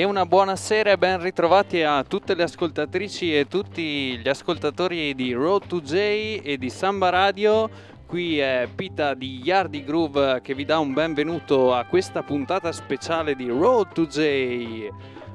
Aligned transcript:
E 0.00 0.04
una 0.04 0.24
buona 0.24 0.56
sera 0.56 0.92
e 0.92 0.96
ben 0.96 1.20
ritrovati 1.20 1.82
a 1.82 2.02
tutte 2.04 2.34
le 2.34 2.44
ascoltatrici 2.44 3.36
e 3.36 3.46
tutti 3.46 4.16
gli 4.16 4.28
ascoltatori 4.30 5.14
di 5.14 5.34
Road 5.34 5.66
to 5.66 5.82
J 5.82 6.40
e 6.42 6.56
di 6.58 6.70
Samba 6.70 7.10
Radio. 7.10 7.68
Qui 8.06 8.38
è 8.38 8.66
Pita 8.74 9.12
di 9.12 9.42
Yardi 9.44 9.84
Groove 9.84 10.40
che 10.40 10.54
vi 10.54 10.64
dà 10.64 10.78
un 10.78 10.94
benvenuto 10.94 11.74
a 11.74 11.84
questa 11.84 12.22
puntata 12.22 12.72
speciale 12.72 13.36
di 13.36 13.48
Road 13.48 13.92
to 13.92 14.06
J 14.06 14.88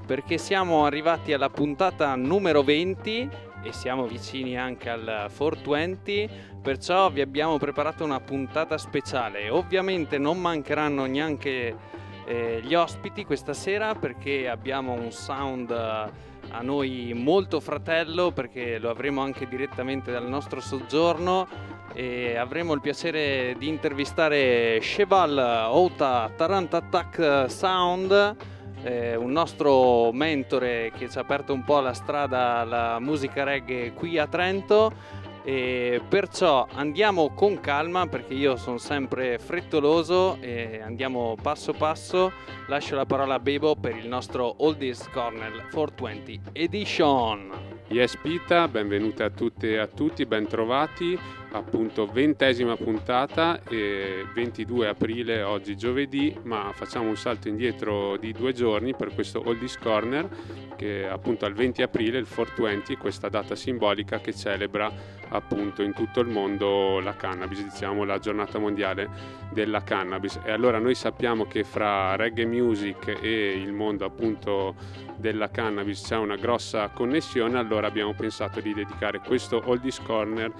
perché 0.03 0.39
siamo 0.39 0.83
arrivati 0.85 1.31
alla 1.31 1.51
puntata 1.51 2.15
numero 2.15 2.63
20 2.63 3.29
e 3.61 3.71
siamo 3.71 4.07
vicini 4.07 4.57
anche 4.57 4.89
al 4.89 5.29
420, 5.31 6.27
perciò 6.59 7.11
vi 7.11 7.21
abbiamo 7.21 7.59
preparato 7.59 8.03
una 8.03 8.19
puntata 8.19 8.79
speciale. 8.79 9.47
Ovviamente 9.47 10.17
non 10.17 10.41
mancheranno 10.41 11.05
neanche 11.05 11.75
eh, 12.25 12.61
gli 12.63 12.73
ospiti 12.73 13.23
questa 13.23 13.53
sera 13.53 13.95
perché 13.95 14.49
abbiamo 14.49 14.93
un 14.93 15.11
sound 15.11 15.69
eh, 15.71 16.33
a 16.49 16.61
noi 16.61 17.13
molto 17.15 17.59
fratello 17.59 18.31
perché 18.31 18.77
lo 18.77 18.89
avremo 18.89 19.21
anche 19.21 19.47
direttamente 19.47 20.11
dal 20.11 20.27
nostro 20.27 20.59
soggiorno 20.59 21.47
e 21.93 22.35
avremo 22.35 22.73
il 22.73 22.81
piacere 22.81 23.55
di 23.57 23.67
intervistare 23.67 24.79
Cheval 24.81 25.67
Ota 25.69 26.29
Tarant 26.35 26.73
Attack 26.73 27.49
Sound 27.49 28.35
eh, 28.83 29.15
un 29.15 29.31
nostro 29.31 30.11
mentore 30.11 30.91
che 30.95 31.09
ci 31.09 31.17
ha 31.17 31.21
aperto 31.21 31.53
un 31.53 31.63
po' 31.63 31.79
la 31.79 31.93
strada 31.93 32.57
alla 32.57 32.99
musica 32.99 33.43
reggae 33.43 33.93
qui 33.93 34.19
a 34.19 34.27
Trento 34.27 35.23
e 35.45 36.01
perciò 36.09 36.67
andiamo 36.73 37.29
con 37.35 37.59
calma 37.59 38.07
perché 38.07 38.33
io 38.33 38.55
sono 38.55 38.79
sempre 38.79 39.37
frettoloso 39.37 40.37
e 40.41 40.81
andiamo 40.83 41.37
passo 41.39 41.71
passo. 41.71 42.31
Lascio 42.67 42.95
la 42.95 43.05
parola 43.05 43.35
a 43.35 43.39
Bebo 43.39 43.75
per 43.75 43.95
il 43.95 44.07
nostro 44.07 44.55
Oldies 44.57 45.07
Corner 45.09 45.67
420 45.71 46.41
Edition. 46.51 47.51
Yes 47.89 48.17
Pita, 48.17 48.67
benvenute 48.67 49.21
a 49.21 49.29
tutte 49.29 49.73
e 49.73 49.77
a 49.77 49.85
tutti, 49.85 50.25
bentrovati 50.25 51.43
appunto 51.55 52.05
ventesima 52.05 52.75
puntata, 52.75 53.61
eh, 53.69 54.25
22 54.33 54.87
aprile 54.87 55.41
oggi 55.41 55.77
giovedì, 55.77 56.37
ma 56.43 56.71
facciamo 56.73 57.07
un 57.07 57.15
salto 57.15 57.47
indietro 57.47 58.17
di 58.17 58.31
due 58.31 58.53
giorni 58.53 58.95
per 58.95 59.13
questo 59.13 59.41
Oldies 59.45 59.77
Corner 59.77 60.27
che 60.75 61.07
appunto 61.07 61.45
al 61.45 61.53
20 61.53 61.81
aprile, 61.81 62.17
il 62.17 62.27
420, 62.27 62.97
questa 62.97 63.29
data 63.29 63.55
simbolica 63.55 64.19
che 64.19 64.33
celebra 64.33 64.91
appunto 65.29 65.81
in 65.81 65.93
tutto 65.93 66.19
il 66.19 66.27
mondo 66.27 66.99
la 66.99 67.15
cannabis, 67.15 67.63
diciamo 67.63 68.03
la 68.03 68.19
giornata 68.19 68.59
mondiale 68.59 69.09
della 69.51 69.83
cannabis. 69.83 70.39
E 70.43 70.51
allora 70.51 70.77
noi 70.77 70.95
sappiamo 70.95 71.45
che 71.45 71.63
fra 71.63 72.15
reggae 72.15 72.45
music 72.45 73.17
e 73.21 73.53
il 73.53 73.71
mondo 73.71 74.05
appunto 74.05 74.75
della 75.15 75.49
cannabis 75.49 76.01
c'è 76.01 76.17
una 76.17 76.35
grossa 76.35 76.89
connessione, 76.89 77.57
allora 77.57 77.87
abbiamo 77.87 78.13
pensato 78.13 78.59
di 78.59 78.73
dedicare 78.73 79.19
questo 79.19 79.61
Oldies 79.65 79.99
Corner 80.01 80.51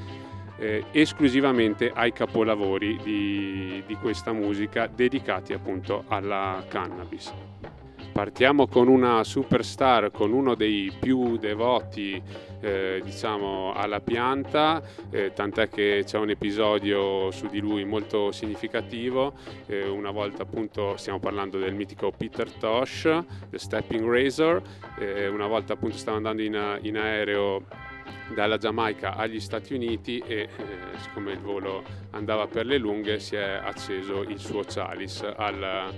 eh, 0.57 0.85
esclusivamente 0.91 1.91
ai 1.93 2.11
capolavori 2.11 2.97
di, 3.03 3.83
di 3.85 3.95
questa 3.95 4.31
musica 4.31 4.87
dedicati 4.87 5.53
appunto 5.53 6.03
alla 6.07 6.63
cannabis. 6.67 7.33
Partiamo 8.15 8.67
con 8.67 8.87
una 8.87 9.25
superstar, 9.25 10.09
con 10.09 10.31
uno 10.31 10.55
dei 10.55 10.89
più 10.97 11.35
devoti 11.35 12.21
eh, 12.61 13.01
diciamo 13.03 13.73
alla 13.75 13.99
pianta, 13.99 14.81
eh, 15.09 15.33
tant'è 15.33 15.67
che 15.67 16.03
c'è 16.05 16.17
un 16.17 16.29
episodio 16.29 17.29
su 17.31 17.47
di 17.47 17.59
lui 17.59 17.83
molto 17.83 18.31
significativo. 18.31 19.33
Eh, 19.65 19.89
una 19.89 20.11
volta 20.11 20.43
appunto 20.43 20.95
stiamo 20.95 21.19
parlando 21.19 21.59
del 21.59 21.73
mitico 21.73 22.13
Peter 22.15 22.49
Tosh, 22.49 23.01
The 23.49 23.59
Stepping 23.59 24.09
Razor. 24.09 24.61
Eh, 24.97 25.27
una 25.27 25.47
volta 25.47 25.73
appunto 25.73 25.97
stava 25.97 26.15
andando 26.15 26.41
in, 26.41 26.79
in 26.83 26.97
aereo 26.97 27.65
dalla 28.33 28.57
Giamaica 28.57 29.15
agli 29.15 29.39
Stati 29.39 29.73
Uniti 29.73 30.19
e 30.19 30.35
eh, 30.35 30.49
siccome 30.97 31.33
il 31.33 31.39
volo 31.39 31.83
andava 32.11 32.47
per 32.47 32.65
le 32.65 32.77
lunghe 32.77 33.19
si 33.19 33.35
è 33.35 33.59
acceso 33.63 34.21
il 34.23 34.39
suo 34.39 34.63
chalice. 34.65 35.33
Al, 35.35 35.93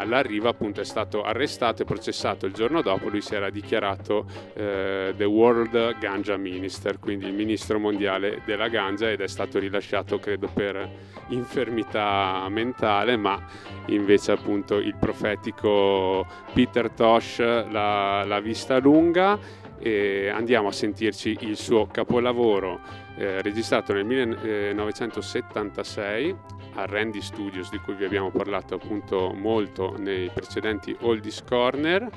all'arrivo 0.00 0.48
appunto 0.48 0.80
è 0.80 0.84
stato 0.84 1.22
arrestato 1.22 1.82
e 1.82 1.84
processato. 1.84 2.46
Il 2.46 2.52
giorno 2.52 2.82
dopo 2.82 3.08
lui 3.08 3.20
si 3.20 3.34
era 3.34 3.50
dichiarato 3.50 4.26
eh, 4.54 5.14
the 5.16 5.24
world 5.24 5.98
ganja 5.98 6.36
minister 6.36 6.98
quindi 6.98 7.26
il 7.26 7.34
ministro 7.34 7.78
mondiale 7.78 8.42
della 8.44 8.68
ganja 8.68 9.10
ed 9.10 9.20
è 9.20 9.28
stato 9.28 9.58
rilasciato 9.58 10.18
credo 10.18 10.48
per 10.52 10.88
infermità 11.28 12.46
mentale 12.48 13.16
ma 13.16 13.38
invece 13.86 14.32
appunto 14.32 14.76
il 14.76 14.96
profetico 14.98 16.26
Peter 16.52 16.90
Tosh 16.90 17.38
l'ha 17.38 18.40
vista 18.42 18.78
lunga 18.78 19.38
e 19.80 20.28
andiamo 20.28 20.68
a 20.68 20.72
sentirci 20.72 21.38
il 21.40 21.56
suo 21.56 21.86
capolavoro 21.86 22.78
eh, 23.16 23.42
registrato 23.42 23.92
nel 23.92 24.04
1976 24.04 26.36
a 26.74 26.86
Randy 26.86 27.20
Studios 27.20 27.68
di 27.70 27.78
cui 27.78 27.94
vi 27.94 28.04
abbiamo 28.04 28.30
parlato 28.30 28.74
appunto 28.74 29.32
molto 29.34 29.96
nei 29.98 30.30
precedenti 30.32 30.96
Oldies 31.00 31.42
Corner. 31.42 32.08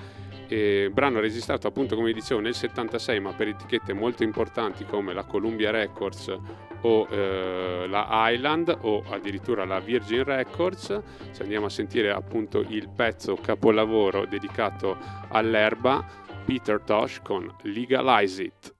E 0.47 0.89
brano 0.91 1.21
registrato 1.21 1.67
appunto 1.67 1.95
come 1.95 2.11
dicevo 2.11 2.41
nel 2.41 2.53
76 2.53 3.19
ma 3.21 3.31
per 3.31 3.47
etichette 3.47 3.93
molto 3.93 4.23
importanti 4.23 4.83
come 4.85 5.13
la 5.13 5.23
Columbia 5.23 5.71
Records 5.71 6.37
o 6.81 7.07
eh, 7.09 7.85
la 7.87 8.29
Island 8.29 8.77
o 8.81 9.03
addirittura 9.09 9.63
la 9.65 9.79
Virgin 9.79 10.23
Records. 10.23 11.01
Ci 11.33 11.41
andiamo 11.41 11.67
a 11.67 11.69
sentire 11.69 12.11
appunto 12.11 12.59
il 12.59 12.89
pezzo 12.89 13.35
capolavoro 13.35 14.25
dedicato 14.25 14.97
all'erba 15.29 16.05
Peter 16.45 16.79
Tosh 16.79 17.19
con 17.23 17.51
Legalize 17.63 18.43
It. 18.43 18.73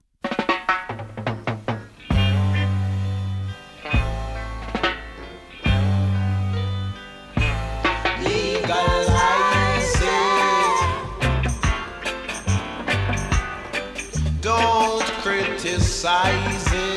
Don't 14.41 15.03
criticize 15.21 16.73
it. 16.73 16.92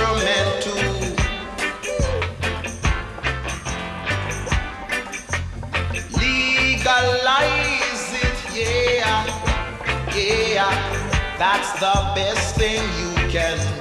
Of 0.00 0.22
instrument 0.22 0.62
too. 0.62 1.14
Legalize 6.18 8.12
it, 8.24 8.38
yeah, 8.56 9.26
yeah. 10.14 10.74
That's 11.38 11.72
the 11.80 11.94
best 12.14 12.56
thing 12.56 12.82
you 13.00 13.14
can 13.30 13.58
do. 13.58 13.77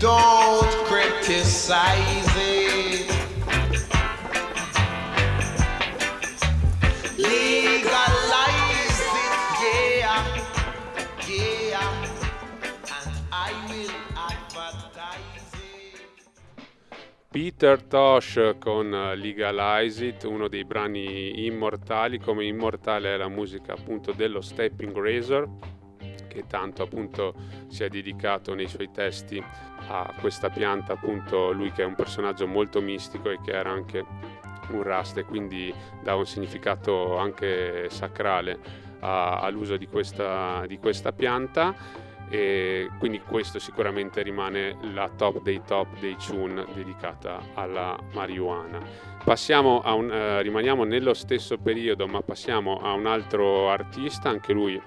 Don't 0.00 0.72
criticize 0.86 2.34
it. 2.38 3.06
Legalize 7.18 7.84
it, 9.12 9.36
yeah, 9.60 10.24
yeah, 11.28 11.92
and 12.96 13.12
I 13.30 13.52
will 13.68 13.92
advertise 14.16 15.52
it. 15.52 16.00
Peter 17.30 17.82
Tosh 17.82 18.56
con 18.58 18.90
Legalize 19.16 20.06
It, 20.06 20.24
uno 20.24 20.48
dei 20.48 20.64
brani 20.64 21.44
immortali, 21.44 22.18
come 22.18 22.46
immortale 22.46 23.14
è 23.14 23.16
la 23.18 23.28
musica 23.28 23.74
appunto 23.74 24.12
dello 24.12 24.40
Stepping 24.40 24.96
Razor, 24.96 25.46
che 26.26 26.46
tanto 26.46 26.84
appunto 26.84 27.34
si 27.68 27.84
è 27.84 27.88
dedicato 27.90 28.54
nei 28.54 28.66
suoi 28.66 28.90
testi 28.90 29.44
a 29.90 30.14
questa 30.20 30.50
pianta, 30.50 30.92
appunto 30.92 31.50
lui 31.50 31.72
che 31.72 31.82
è 31.82 31.84
un 31.84 31.96
personaggio 31.96 32.46
molto 32.46 32.80
mistico 32.80 33.30
e 33.30 33.40
che 33.42 33.50
era 33.50 33.70
anche 33.70 34.04
un 34.70 34.82
rast 34.84 35.18
e 35.18 35.24
quindi 35.24 35.74
dà 36.00 36.14
un 36.14 36.26
significato 36.26 37.18
anche 37.18 37.90
sacrale 37.90 38.58
a- 39.00 39.40
all'uso 39.40 39.76
di 39.76 39.88
questa, 39.88 40.64
di 40.66 40.78
questa 40.78 41.12
pianta 41.12 41.74
e 42.28 42.88
quindi 43.00 43.20
questo 43.20 43.58
sicuramente 43.58 44.22
rimane 44.22 44.76
la 44.92 45.08
top 45.08 45.42
dei 45.42 45.62
top 45.66 45.98
dei 45.98 46.14
tune 46.16 46.64
dedicata 46.72 47.40
alla 47.54 47.98
marijuana. 48.12 48.78
Passiamo 49.24 49.80
a 49.80 49.94
un, 49.94 50.12
eh, 50.12 50.40
rimaniamo 50.42 50.84
nello 50.84 51.14
stesso 51.14 51.58
periodo 51.58 52.06
ma 52.06 52.20
passiamo 52.22 52.78
a 52.80 52.92
un 52.92 53.06
altro 53.06 53.68
artista, 53.70 54.28
anche 54.28 54.52
lui 54.52 54.80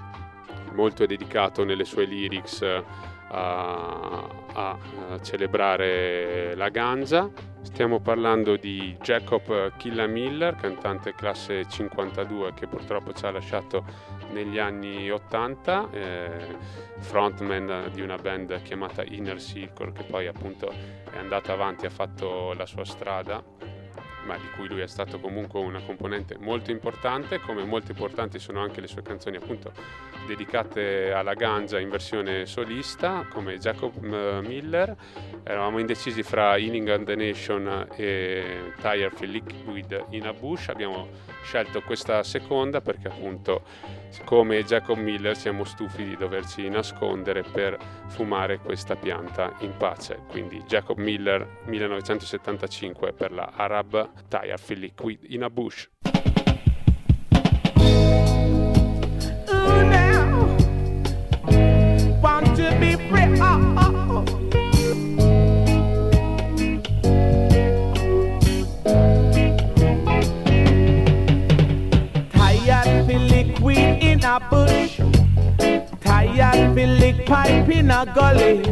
molto 0.72 1.06
dedicato 1.06 1.66
nelle 1.66 1.84
sue 1.84 2.06
lyrics 2.06 2.62
eh, 2.62 2.84
a, 4.54 4.78
eh, 5.12 5.22
celebrare 5.22 6.56
la 6.56 6.70
ganja. 6.70 7.30
Stiamo 7.62 8.02
parlando 8.02 8.58
di 8.58 8.96
Jacob 9.02 9.76
Killamiller, 9.78 10.56
cantante 10.56 11.14
classe 11.14 11.68
52 11.68 12.54
che 12.54 12.68
purtroppo 12.68 13.14
ci 13.14 13.26
ha 13.26 13.32
lasciato 13.32 13.86
negli 14.32 14.60
anni 14.60 15.10
80, 15.10 15.90
eh, 15.92 16.58
frontman 17.00 17.90
di 17.94 18.02
una 18.02 18.18
band 18.18 18.62
chiamata 18.64 19.04
Inner 19.04 19.40
Circle 19.40 19.94
che 19.94 20.04
poi 20.04 20.28
appunto 20.28 20.70
è 20.70 21.18
andata 21.18 21.54
avanti, 21.54 21.86
ha 21.86 21.90
fatto 21.90 22.54
la 22.54 22.66
sua 22.66 22.84
strada 22.84 23.42
ma 24.26 24.38
di 24.38 24.50
cui 24.56 24.68
lui 24.68 24.82
è 24.82 24.88
stato 24.88 25.20
comunque 25.20 25.60
una 25.60 25.82
componente 25.82 26.38
molto 26.40 26.72
importante, 26.72 27.40
come 27.40 27.64
molto 27.64 27.92
importanti 27.92 28.40
sono 28.40 28.62
anche 28.62 28.82
le 28.82 28.88
sue 28.88 29.02
canzoni 29.02 29.38
appunto 29.38 29.72
dedicate 30.26 31.12
alla 31.12 31.34
ganja 31.34 31.80
in 31.80 31.90
versione 31.90 32.46
solista, 32.46 33.26
come 33.30 33.58
Jacob 33.58 33.94
eh, 34.04 34.42
Miller. 34.42 34.96
Eravamo 35.44 35.80
indecisi 35.80 36.24
fra 36.24 36.58
Healing 36.58 36.90
on 36.90 37.04
the 37.04 37.16
Nation 37.16 37.88
e 37.96 38.74
Tire 38.82 39.10
for 39.10 39.28
Liquid 39.28 40.06
in 40.10 40.28
a 40.28 40.34
Bush, 40.34 40.70
abbiamo 40.70 41.08
scelto 41.44 41.82
questa 41.82 42.24
seconda 42.24 42.82
perché 42.82 43.10
appunto 43.10 43.64
come 44.26 44.64
Jacob 44.64 44.98
Miller 44.98 45.36
siamo 45.36 45.64
stufi 45.64 46.04
di 46.04 46.16
doverci 46.16 46.68
nascondere 46.70 47.44
per 47.44 47.78
fumare 48.08 48.60
questa 48.60 48.96
pianta 48.96 49.54
in 49.60 49.76
pace. 49.78 50.22
Quindi 50.30 50.64
Jacob 50.66 50.98
Miller 50.98 51.62
1975 51.66 53.14
per 53.14 53.32
la 53.32 53.52
Arab 53.56 54.28
Tire 54.28 54.58
for 54.58 54.78
Liquid 54.78 55.20
in 55.28 55.44
a 55.44 55.50
Bush. 55.50 55.88
Gully. 78.06 78.64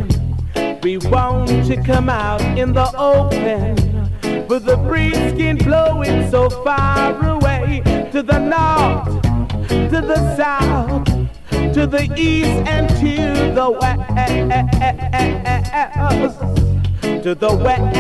We 0.83 0.98
want 0.98 1.50
to 1.68 1.81
come 1.83 2.10
out 2.10 2.42
in 2.57 2.74
the 2.74 2.92
open 2.98 3.75
with 4.48 4.66
the 4.66 4.78
breeze 4.78 5.16
skin 5.31 5.57
blowing 5.57 6.30
so 6.30 6.50
far 6.50 7.13
away 7.25 7.81
to 8.12 8.22
the 8.22 8.39
north, 8.39 9.22
to 9.68 10.01
the 10.01 10.36
south, 10.36 11.06
to 11.74 11.88
the 11.88 12.04
east 12.18 12.50
and 12.68 12.89
to 13.00 13.54
the 13.54 13.69
west, 13.69 14.10
to 17.24 17.36
the 17.36 17.54
west. 17.56 17.98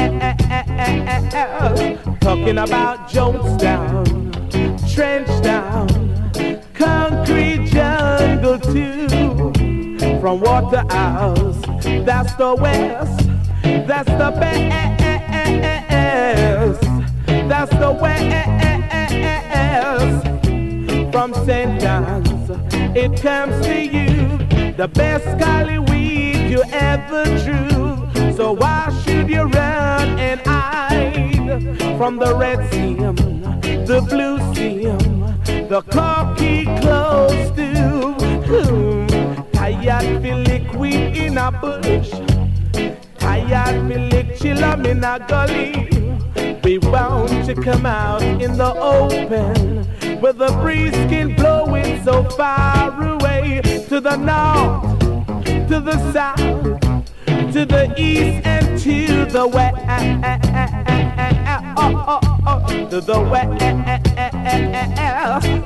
Talking 2.21 2.57
about 2.57 3.09
Jonestown, 3.09 4.05
Trenchtown, 4.93 5.87
concrete 6.73 7.71
too. 7.71 8.00
From 10.21 10.39
Waterhouse, 10.39 11.59
that's 12.05 12.35
the 12.35 12.53
west, 12.53 13.27
that's 13.63 14.07
the 14.07 14.31
best, 14.39 15.01
that's 17.49 17.71
the 17.71 17.91
west. 17.91 18.47
From 21.11 21.33
St. 21.33 21.81
John's, 21.81 22.51
it 22.95 23.19
comes 23.19 23.65
to 23.65 23.83
you, 23.83 24.37
the 24.73 24.87
best 24.93 25.25
golly 25.39 25.79
weed 25.79 26.51
you 26.51 26.61
ever 26.71 27.25
drew. 27.43 28.33
So 28.35 28.51
why 28.51 28.95
should 29.03 29.27
you 29.27 29.45
run 29.45 30.19
and 30.19 30.39
hide 30.41 31.97
from 31.97 32.17
the 32.17 32.35
red 32.35 32.71
seam, 32.71 33.15
the 33.87 34.05
blue 34.07 34.37
seam, 34.53 34.99
the 35.67 35.81
cocky 35.89 36.65
close 36.79 37.49
to? 37.55 39.10
Tired 39.83 40.21
feel 40.21 40.37
liquid 40.37 41.17
in 41.17 41.39
a 41.39 41.51
bush. 41.51 42.11
Tired 43.17 43.87
feel 43.87 44.01
lick 44.09 44.27
chillum 44.37 44.85
in 44.85 45.03
a 45.03 45.17
gully. 45.27 45.89
We 46.63 46.77
want 46.77 47.47
to 47.47 47.55
come 47.55 47.87
out 47.87 48.21
in 48.21 48.57
the 48.57 48.75
open 48.75 49.87
with 50.21 50.37
the 50.37 50.51
breeze 50.61 50.93
skin 50.93 51.35
blowing 51.35 52.03
so 52.03 52.23
far 52.25 52.91
away 53.13 53.61
to 53.89 53.99
the 53.99 54.17
north, 54.17 54.99
to 55.67 55.79
the 55.79 55.97
south, 56.11 56.79
to 57.51 57.65
the 57.65 57.91
east 57.97 58.45
and 58.45 58.79
to 58.81 59.25
the 59.25 59.47
west. 59.47 59.77
Oh, 61.75 62.05
oh, 62.07 62.19
oh, 62.45 62.65
oh. 62.67 62.89
to 62.89 63.01
the 63.01 63.19
west. 63.19 63.63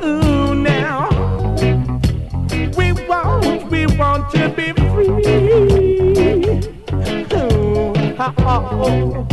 Ooh, 0.05 0.55
now. 0.55 1.94
We 2.77 2.91
want, 3.07 3.69
we 3.69 3.85
want 3.97 4.29
to 4.31 4.49
be 4.49 4.73
free. 4.73 5.23
Ha, 8.17 8.33
ha, 8.37 8.69
oh. 8.71 9.25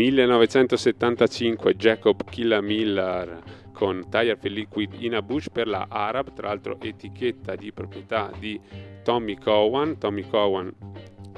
1975 0.00 1.74
Jacob 1.74 2.24
Killamiller 2.24 3.42
con 3.72 4.08
Tire 4.08 4.36
for 4.36 4.50
Liquid 4.50 4.94
in 4.98 5.14
a 5.14 5.22
Bush 5.22 5.48
per 5.52 5.66
la 5.66 5.86
Arab, 5.88 6.32
tra 6.32 6.48
l'altro 6.48 6.80
etichetta 6.80 7.54
di 7.54 7.72
proprietà 7.72 8.30
di 8.38 8.60
Tommy 9.02 9.36
Cowan, 9.36 9.98
Tommy 9.98 10.22
Cowan 10.28 10.72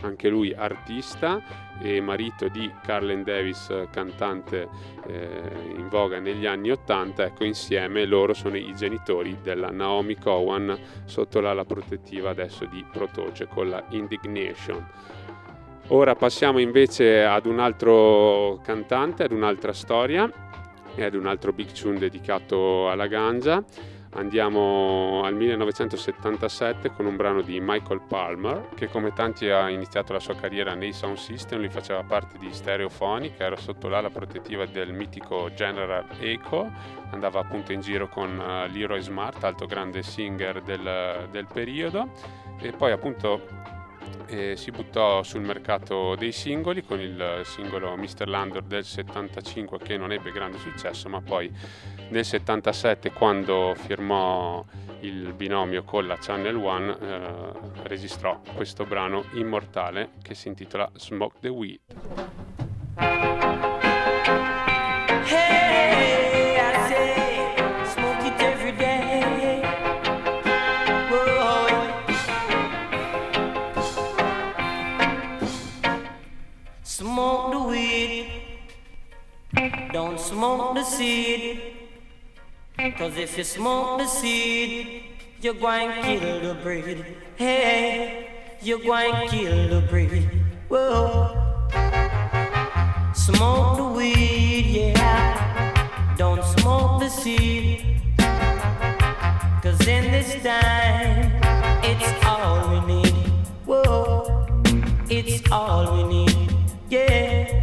anche 0.02 0.28
lui 0.28 0.52
artista 0.54 1.40
e 1.80 2.00
marito 2.00 2.48
di 2.48 2.70
Carlen 2.82 3.24
Davis, 3.24 3.72
cantante 3.90 4.68
eh, 5.06 5.74
in 5.76 5.88
voga 5.88 6.20
negli 6.20 6.46
anni 6.46 6.70
80, 6.70 7.24
ecco 7.24 7.44
insieme 7.44 8.04
loro 8.04 8.34
sono 8.34 8.56
i 8.56 8.74
genitori 8.76 9.38
della 9.42 9.70
Naomi 9.70 10.16
Cowan 10.16 10.78
sotto 11.04 11.40
l'ala 11.40 11.64
protettiva 11.64 12.30
adesso 12.30 12.64
di 12.66 12.84
Protoce 12.90 13.48
con 13.48 13.68
la 13.68 13.82
Indignation. 13.90 14.86
Ora 15.88 16.14
passiamo 16.14 16.58
invece 16.58 17.24
ad 17.24 17.44
un 17.46 17.58
altro 17.58 18.60
cantante, 18.62 19.24
ad 19.24 19.32
un'altra 19.32 19.72
storia 19.72 20.30
e 20.94 21.04
ad 21.04 21.14
un 21.14 21.26
altro 21.26 21.52
big 21.52 21.70
tune 21.72 21.98
dedicato 21.98 22.88
alla 22.88 23.06
ganja. 23.08 23.62
Andiamo 24.14 25.22
al 25.24 25.34
1977 25.34 26.92
con 26.92 27.06
un 27.06 27.16
brano 27.16 27.40
di 27.40 27.58
Michael 27.62 28.02
Palmer 28.06 28.68
che 28.74 28.88
come 28.88 29.14
tanti 29.14 29.48
ha 29.48 29.70
iniziato 29.70 30.12
la 30.12 30.20
sua 30.20 30.34
carriera 30.34 30.74
nei 30.74 30.92
sound 30.92 31.16
system, 31.16 31.60
lui 31.60 31.70
faceva 31.70 32.02
parte 32.02 32.36
di 32.36 32.52
Stereophonic, 32.52 33.40
era 33.40 33.56
sotto 33.56 33.88
l'ala 33.88 34.10
protettiva 34.10 34.66
del 34.66 34.92
mitico 34.92 35.50
General 35.54 36.04
Echo, 36.20 36.70
andava 37.10 37.40
appunto 37.40 37.72
in 37.72 37.80
giro 37.80 38.06
con 38.08 38.38
uh, 38.38 38.70
Leroy 38.70 39.00
Smart, 39.00 39.42
alto 39.44 39.64
grande 39.64 40.02
singer 40.02 40.60
del, 40.60 41.28
del 41.30 41.46
periodo 41.50 42.10
e 42.60 42.70
poi 42.72 42.92
appunto 42.92 43.62
e 44.26 44.56
si 44.56 44.70
buttò 44.70 45.22
sul 45.22 45.40
mercato 45.40 46.16
dei 46.16 46.32
singoli 46.32 46.82
con 46.82 47.00
il 47.00 47.40
singolo 47.44 47.96
Mr. 47.96 48.28
Landor 48.28 48.62
del 48.62 48.84
75 48.84 49.78
che 49.78 49.96
non 49.96 50.12
ebbe 50.12 50.32
grande 50.32 50.58
successo 50.58 51.08
ma 51.08 51.20
poi 51.20 51.50
nel 52.12 52.26
77 52.26 53.10
quando 53.10 53.74
firmò 53.74 54.62
il 55.00 55.32
binomio 55.32 55.82
con 55.82 56.06
la 56.06 56.18
Channel 56.18 56.54
One 56.54 56.96
eh, 57.00 57.52
registrò 57.84 58.38
questo 58.54 58.84
brano 58.84 59.24
immortale 59.32 60.10
che 60.20 60.34
si 60.34 60.48
intitola 60.48 60.90
Smoke 60.94 61.38
the 61.40 61.48
Weed. 61.48 61.80
Don't 79.92 80.18
smoke 80.18 80.74
the 80.74 80.84
seed. 80.84 81.81
Cause 82.78 83.16
if 83.16 83.38
you 83.38 83.44
smoke 83.44 83.98
the 83.98 84.06
seed, 84.06 85.04
you're 85.40 85.54
going 85.54 85.90
to 85.90 86.02
kill 86.02 86.40
the 86.40 86.54
breed. 86.62 87.04
Hey, 87.36 88.28
you're 88.60 88.78
going 88.78 89.28
to 89.28 89.36
kill 89.36 89.80
the 89.80 89.86
breed. 89.86 90.28
Whoa. 90.68 91.38
Smoke 93.14 93.76
the 93.76 93.84
weed, 93.84 94.94
yeah. 94.94 96.14
Don't 96.16 96.42
smoke 96.58 97.00
the 97.00 97.08
seed. 97.08 98.00
Cause 99.62 99.86
in 99.86 100.10
this 100.10 100.42
time, 100.42 101.40
it's 101.84 102.24
all 102.24 102.70
we 102.70 102.94
need. 102.94 103.14
Whoa. 103.66 104.46
It's 105.08 105.42
all 105.52 105.96
we 105.96 106.02
need. 106.04 106.54
Yeah. 106.88 107.62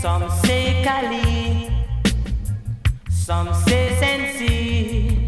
Some 0.00 0.30
say 0.42 0.84
Kali, 0.84 1.43
some 3.24 3.54
say 3.54 3.96
Sensi. 4.00 5.26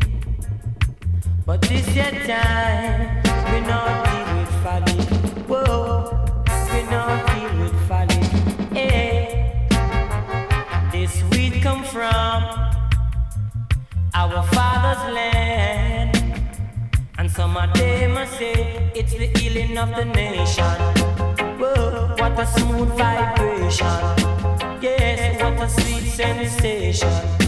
But 1.46 1.62
this 1.62 1.88
your 1.96 2.12
time, 2.26 3.22
we 3.50 3.60
not 3.66 3.88
deal 4.04 4.28
with 4.36 4.52
folly. 4.62 4.98
Whoa, 5.48 5.64
we 6.72 6.82
not 6.92 7.26
deal 7.32 7.52
with 7.62 7.76
folly. 7.88 8.20
Hey, 8.76 9.66
this 10.92 11.22
weed 11.30 11.62
come 11.62 11.84
from 11.84 12.42
our 14.12 14.42
father's 14.52 15.14
land. 15.14 16.12
And 17.16 17.30
some 17.30 17.56
of 17.56 17.72
them 17.72 18.26
say 18.36 18.92
it's 18.94 19.14
the 19.14 19.28
healing 19.38 19.78
of 19.78 19.96
the 19.96 20.04
nation. 20.04 20.76
Whoa, 21.58 22.14
what 22.18 22.38
a 22.38 22.46
smooth 22.46 22.90
vibration. 22.90 23.96
Yes, 24.82 25.40
what 25.40 25.62
a 25.62 25.68
sweet 25.70 26.10
sensation. 26.10 27.46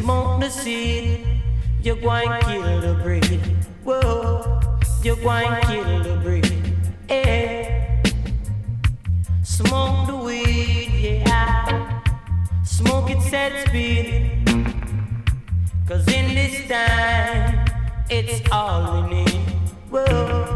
Smoke 0.00 0.40
the 0.40 0.50
seed, 0.50 1.26
you're 1.82 1.96
going 1.96 2.28
to 2.28 2.46
kill 2.46 2.80
the 2.80 2.94
breed. 3.02 3.40
Whoa 3.84 4.58
you're 5.02 5.16
going 5.16 5.48
to 5.48 5.66
kill 5.66 6.02
the 6.02 6.20
breed. 6.22 6.76
Yeah. 7.08 8.02
Smoke 9.42 10.06
the 10.08 10.16
weed, 10.16 11.22
yeah. 11.24 12.02
Smoke 12.64 13.10
it 13.10 13.22
set 13.22 13.68
speed. 13.68 14.44
Cause 15.86 16.06
in 16.08 16.34
this 16.34 16.68
time, 16.68 17.64
it's 18.10 18.42
all 18.52 19.08
we 19.08 19.14
need. 19.14 19.30
Whoa, 19.90 20.47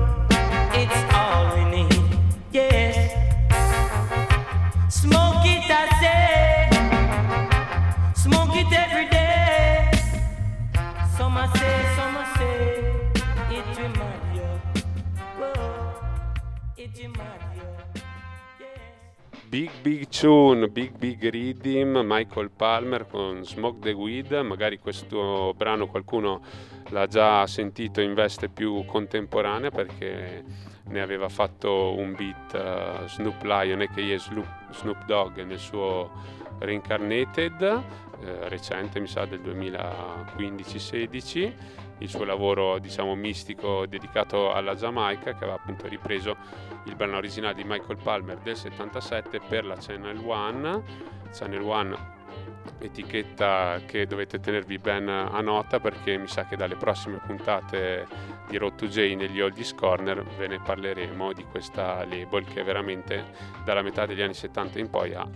Big 19.52 19.70
Big 19.82 20.08
Tune, 20.08 20.68
Big 20.68 20.96
Big 20.96 21.28
Rhythm, 21.28 22.00
Michael 22.02 22.48
Palmer 22.48 23.06
con 23.06 23.44
Smoke 23.44 23.80
the 23.80 23.92
Weed, 23.92 24.32
magari 24.32 24.78
questo 24.78 25.52
brano 25.54 25.88
qualcuno 25.88 26.40
l'ha 26.88 27.06
già 27.06 27.46
sentito 27.46 28.00
in 28.00 28.14
veste 28.14 28.48
più 28.48 28.82
contemporanea 28.86 29.70
perché 29.70 30.42
ne 30.84 31.00
aveva 31.02 31.28
fatto 31.28 31.94
un 31.94 32.14
beat 32.14 32.54
uh, 32.54 33.06
Snoop 33.06 33.42
Lion 33.42 33.82
a.k.a. 33.82 34.18
Snoop 34.72 35.04
Dogg 35.04 35.42
nel 35.42 35.58
suo 35.58 36.10
Reincarnated, 36.58 37.60
eh, 37.60 38.48
recente 38.48 39.00
mi 39.00 39.06
sa 39.06 39.26
del 39.26 39.40
2015-16 39.40 41.52
il 42.02 42.08
suo 42.08 42.24
lavoro 42.24 42.78
diciamo 42.78 43.14
mistico 43.14 43.86
dedicato 43.86 44.52
alla 44.52 44.74
Giamaica 44.74 45.32
che 45.32 45.44
aveva 45.44 45.54
appunto 45.54 45.86
ripreso 45.86 46.36
il 46.84 46.96
brano 46.96 47.16
originale 47.16 47.54
di 47.54 47.64
Michael 47.64 47.98
Palmer 48.02 48.38
del 48.38 48.56
77 48.56 49.40
per 49.40 49.64
la 49.64 49.76
Channel 49.76 50.20
One 50.24 50.82
Channel 51.32 51.62
One 51.62 52.20
etichetta 52.78 53.80
che 53.86 54.06
dovete 54.06 54.40
tenervi 54.40 54.78
ben 54.78 55.08
a 55.08 55.40
nota 55.40 55.78
perché 55.78 56.16
mi 56.16 56.26
sa 56.26 56.44
che 56.46 56.56
dalle 56.56 56.76
prossime 56.76 57.20
puntate 57.24 58.06
di 58.48 58.56
Road 58.56 58.74
to 58.74 58.86
J 58.86 59.14
negli 59.14 59.40
Oldies 59.40 59.74
Corner 59.74 60.22
ve 60.36 60.48
ne 60.48 60.60
parleremo 60.60 61.32
di 61.32 61.44
questa 61.44 62.04
label 62.04 62.44
che 62.44 62.62
veramente 62.62 63.24
dalla 63.64 63.82
metà 63.82 64.06
degli 64.06 64.22
anni 64.22 64.34
70 64.34 64.78
in 64.78 64.90
poi 64.90 65.14
ha 65.14 65.26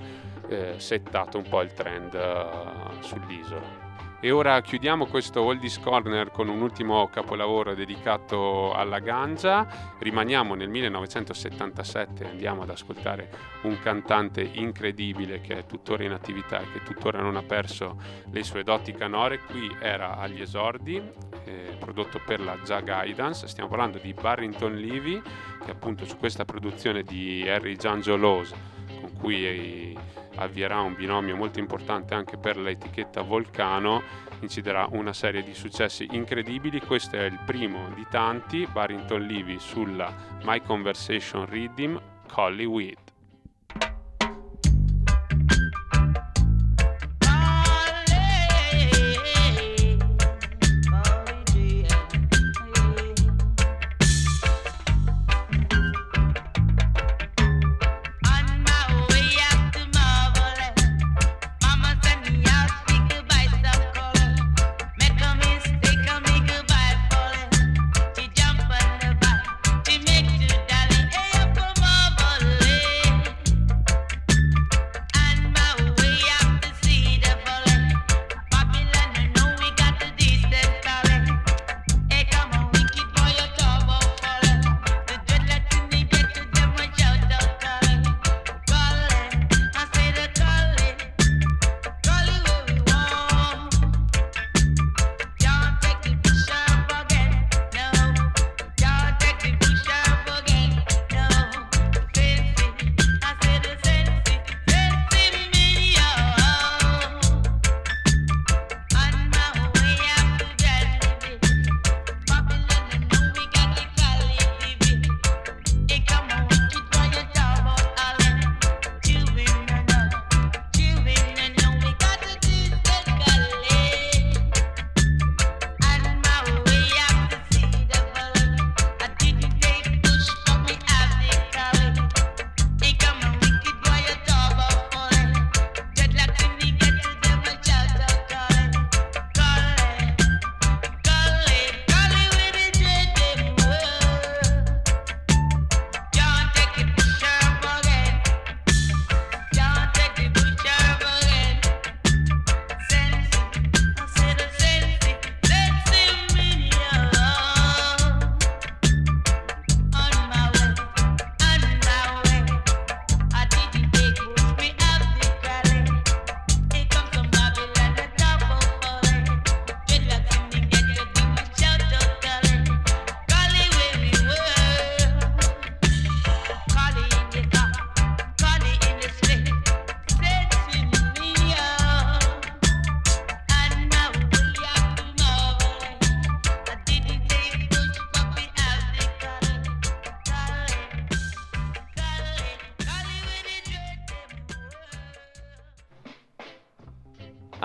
eh, 0.48 0.74
settato 0.78 1.38
un 1.38 1.48
po' 1.48 1.60
il 1.62 1.72
trend 1.72 2.14
uh, 2.14 3.02
sull'isola. 3.02 3.85
E 4.18 4.30
ora 4.30 4.62
chiudiamo 4.62 5.04
questo 5.06 5.42
Oldies 5.42 5.78
Corner 5.78 6.30
con 6.30 6.48
un 6.48 6.62
ultimo 6.62 7.06
capolavoro 7.08 7.74
dedicato 7.74 8.72
alla 8.72 8.98
ganja. 8.98 9.94
Rimaniamo 9.98 10.54
nel 10.54 10.70
1977 10.70 12.24
e 12.24 12.28
andiamo 12.30 12.62
ad 12.62 12.70
ascoltare 12.70 13.28
un 13.62 13.78
cantante 13.78 14.40
incredibile 14.40 15.42
che 15.42 15.58
è 15.58 15.66
tuttora 15.66 16.02
in 16.02 16.12
attività 16.12 16.60
e 16.60 16.72
che 16.72 16.82
tuttora 16.82 17.20
non 17.20 17.36
ha 17.36 17.42
perso 17.42 18.00
le 18.30 18.42
sue 18.42 18.62
doti 18.62 18.92
canore. 18.92 19.40
Qui 19.40 19.76
era 19.80 20.16
agli 20.16 20.40
esordi, 20.40 20.96
eh, 21.44 21.76
prodotto 21.78 22.18
per 22.24 22.40
la 22.40 22.56
Ja 22.64 22.80
Guidance. 22.80 23.46
Stiamo 23.46 23.68
parlando 23.68 23.98
di 23.98 24.14
Barrington 24.14 24.76
Levy, 24.76 25.20
che 25.62 25.70
appunto 25.70 26.06
su 26.06 26.16
questa 26.16 26.46
produzione 26.46 27.02
di 27.02 27.46
Harry 27.46 27.76
Giangiolos, 27.76 28.54
con 29.00 29.12
cui 29.18 29.96
avvierà 30.36 30.80
un 30.80 30.94
binomio 30.94 31.36
molto 31.36 31.58
importante 31.58 32.14
anche 32.14 32.36
per 32.36 32.56
l'etichetta 32.56 33.22
Volcano, 33.22 34.02
inciderà 34.40 34.86
una 34.90 35.12
serie 35.12 35.42
di 35.42 35.54
successi 35.54 36.06
incredibili. 36.10 36.80
Questo 36.80 37.16
è 37.16 37.24
il 37.24 37.38
primo 37.44 37.88
di 37.94 38.06
tanti, 38.10 38.66
Barrington 38.70 39.22
Levy 39.22 39.58
sulla 39.58 40.14
My 40.42 40.60
Conversation 40.60 41.46
Rhythm, 41.46 42.00
Collie 42.28 42.66
Weed. 42.66 43.05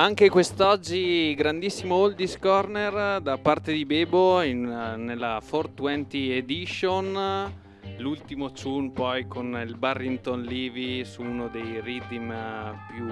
Anche 0.01 0.29
quest'oggi 0.29 1.35
grandissimo 1.35 1.93
Oldies 1.93 2.39
Corner 2.39 3.21
da 3.21 3.37
parte 3.37 3.71
di 3.71 3.85
Bebo 3.85 4.41
in, 4.41 4.63
nella 4.97 5.39
420 5.47 6.31
Edition. 6.31 7.53
L'ultimo 7.99 8.51
tune 8.51 8.89
poi 8.89 9.27
con 9.27 9.55
il 9.63 9.77
Barrington 9.77 10.41
Levy 10.41 11.05
su 11.05 11.21
uno 11.21 11.49
dei 11.49 11.79
rhythm 11.81 12.33
più 12.89 13.05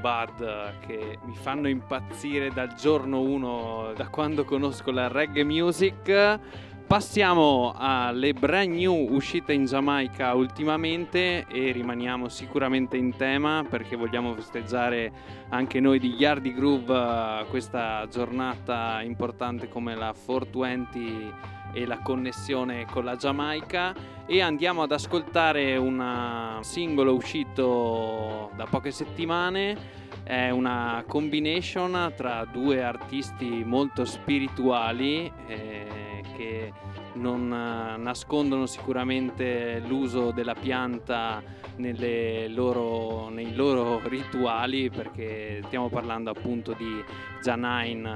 bad 0.00 0.78
che 0.86 1.18
mi 1.24 1.34
fanno 1.34 1.66
impazzire 1.66 2.50
dal 2.50 2.74
giorno 2.74 3.22
1, 3.22 3.94
da 3.96 4.06
quando 4.06 4.44
conosco 4.44 4.92
la 4.92 5.08
reggae 5.08 5.42
music. 5.42 6.38
Passiamo 6.86 7.74
alle 7.76 8.32
brand 8.32 8.72
new 8.72 9.12
uscite 9.12 9.52
in 9.52 9.64
Giamaica 9.64 10.34
ultimamente 10.34 11.44
e 11.48 11.72
rimaniamo 11.72 12.28
sicuramente 12.28 12.96
in 12.96 13.16
tema 13.16 13.66
perché 13.68 13.96
vogliamo 13.96 14.32
festeggiare 14.34 15.10
anche 15.48 15.80
noi 15.80 15.98
di 15.98 16.14
Yardi 16.14 16.54
Groove 16.54 16.94
eh, 16.94 17.46
questa 17.50 18.06
giornata 18.08 19.02
importante 19.02 19.68
come 19.68 19.96
la 19.96 20.14
420 20.14 21.32
e 21.72 21.86
la 21.86 21.98
connessione 21.98 22.86
con 22.86 23.04
la 23.04 23.16
Giamaica. 23.16 23.92
E 24.24 24.40
andiamo 24.40 24.82
ad 24.82 24.92
ascoltare 24.92 25.76
un 25.76 26.58
singolo 26.60 27.14
uscito 27.14 28.52
da 28.54 28.64
poche 28.66 28.92
settimane. 28.92 30.04
È 30.22 30.50
una 30.50 31.02
combination 31.06 32.12
tra 32.16 32.44
due 32.44 32.82
artisti 32.82 33.64
molto 33.64 34.04
spirituali 34.04 35.30
eh, 35.48 36.15
que 36.36 36.72
non 37.16 37.52
eh, 37.52 37.96
nascondono 37.98 38.66
sicuramente 38.66 39.82
l'uso 39.86 40.30
della 40.30 40.54
pianta 40.54 41.42
loro, 42.48 43.28
nei 43.28 43.54
loro 43.54 44.00
rituali 44.08 44.88
perché 44.88 45.60
stiamo 45.66 45.88
parlando 45.88 46.30
appunto 46.30 46.72
di 46.72 47.04
Janine, 47.42 48.10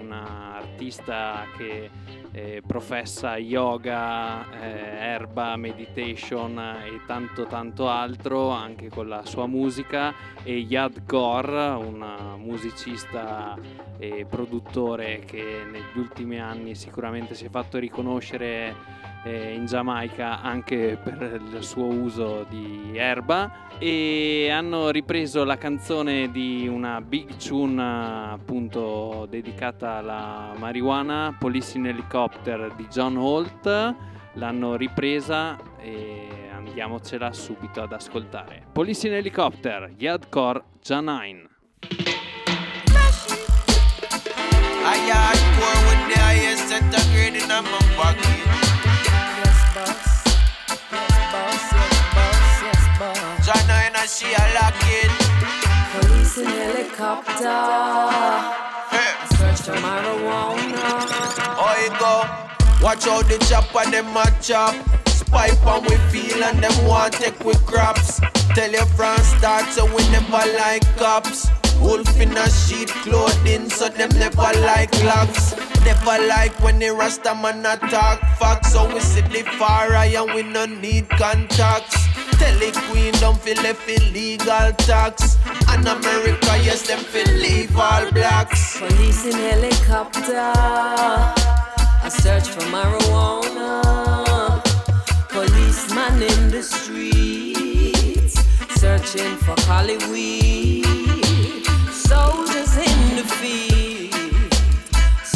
un'artista 0.00 1.44
che 1.56 1.90
eh, 2.32 2.62
professa 2.66 3.36
yoga, 3.36 4.50
eh, 4.60 4.96
erba, 4.96 5.56
meditation 5.56 6.58
e 6.58 7.00
tanto 7.06 7.44
tanto 7.44 7.88
altro 7.88 8.48
anche 8.48 8.88
con 8.88 9.08
la 9.08 9.24
sua 9.24 9.46
musica. 9.46 10.14
E 10.42 10.56
Yad 10.56 11.04
Kor, 11.06 11.48
un 11.78 12.36
musicista 12.38 13.56
e 13.98 14.26
produttore 14.28 15.20
che 15.24 15.62
negli 15.70 15.96
ultimi 15.96 16.40
anni 16.40 16.74
sicuramente 16.74 17.36
si 17.36 17.44
è 17.44 17.48
fatto 17.48 17.78
riconoscere 17.78 18.41
eh, 18.42 19.54
in 19.54 19.66
Giamaica 19.66 20.40
anche 20.40 20.98
per 21.02 21.40
il 21.40 21.62
suo 21.62 21.86
uso 21.86 22.44
di 22.48 22.92
erba. 22.94 23.68
E 23.78 24.48
hanno 24.50 24.90
ripreso 24.90 25.44
la 25.44 25.56
canzone 25.56 26.30
di 26.30 26.68
una 26.68 27.00
big 27.00 27.36
tune 27.36 27.82
appunto 28.32 29.26
dedicata 29.28 29.96
alla 29.96 30.52
marijuana 30.56 31.34
Police 31.38 31.78
in 31.78 31.86
Helicopter 31.86 32.72
di 32.76 32.86
John 32.88 33.16
Holt. 33.16 33.94
L'hanno 34.34 34.76
ripresa 34.76 35.58
e 35.78 36.48
andiamocela 36.54 37.32
subito 37.32 37.82
ad 37.82 37.92
ascoltare. 37.92 38.64
Police 38.72 39.08
in 39.08 39.14
Helicopter 39.14 39.92
Yadcore 39.96 40.62
Janine 40.80 41.50
the 44.82 44.88
highest 44.88 45.41
set 46.72 46.94
of 46.98 47.12
grade 47.12 47.36
in 47.36 47.48
my 47.48 47.60
pocket. 47.96 48.38
China 53.44 53.76
and 53.88 54.08
she 54.08 54.32
a 54.32 54.44
lock 54.56 54.80
it. 54.80 55.12
Police 55.92 56.38
in 56.38 56.46
helicopter. 56.46 57.60
Hey. 58.88 59.12
I 59.20 59.26
search 59.36 59.60
for 59.66 59.76
marijuana. 59.84 60.86
Oh, 61.60 61.74
you 61.82 61.92
go. 62.00 62.14
Watch 62.82 63.06
out 63.06 63.26
the 63.28 63.36
chopper, 63.48 63.90
them 63.90 64.16
a 64.16 64.24
chop. 64.40 64.74
Spy 65.08 65.50
on 65.66 65.82
we 65.82 65.96
feel 66.10 66.42
and 66.42 66.58
them 66.62 66.86
want 66.86 67.12
take 67.12 67.38
we 67.44 67.54
crops. 67.66 68.20
Tell 68.54 68.70
your 68.70 68.86
friends 68.96 69.26
start 69.36 69.66
so 69.74 69.84
we 69.94 70.02
never 70.08 70.44
like 70.56 70.84
cops. 70.96 71.50
Wolf 71.80 72.18
in 72.18 72.34
a 72.34 72.48
sheet 72.48 72.88
clothing, 72.88 73.68
so 73.68 73.90
them 73.90 74.10
never 74.18 74.50
like 74.60 74.92
locks. 75.04 75.61
Never 75.84 76.26
like 76.28 76.58
when 76.62 76.78
the 76.78 76.90
Rasta 76.90 77.34
man 77.34 77.66
attack 77.66 78.20
facts. 78.38 78.72
So 78.72 78.92
we 78.92 79.00
sit 79.00 79.28
the 79.30 79.42
far 79.58 79.92
eye 79.94 80.14
and 80.16 80.32
we 80.32 80.42
no 80.42 80.66
need 80.66 81.08
contacts. 81.08 81.96
Tell 82.38 82.58
the 82.58 82.70
queen 82.88 83.12
don't 83.14 83.38
feel 83.40 83.60
left 83.62 83.88
illegal 83.88 84.72
tax. 84.78 85.36
And 85.68 85.86
America, 85.86 86.58
yes, 86.62 86.86
them 86.86 86.98
feel 86.98 87.26
leave 87.34 87.76
all 87.76 88.10
blacks. 88.12 88.78
Police 88.78 89.24
in 89.26 89.32
helicopter. 89.32 90.52
I 92.04 92.08
search 92.08 92.48
for 92.48 92.62
marijuana. 92.74 93.82
Policeman 95.28 96.22
in 96.22 96.50
the 96.50 96.62
streets. 96.62 98.34
Searching 98.80 99.36
for 99.38 99.56
weed. 100.10 101.64
Soldiers 101.90 102.76
in 102.76 103.16
the 103.16 103.24
field. 103.24 103.71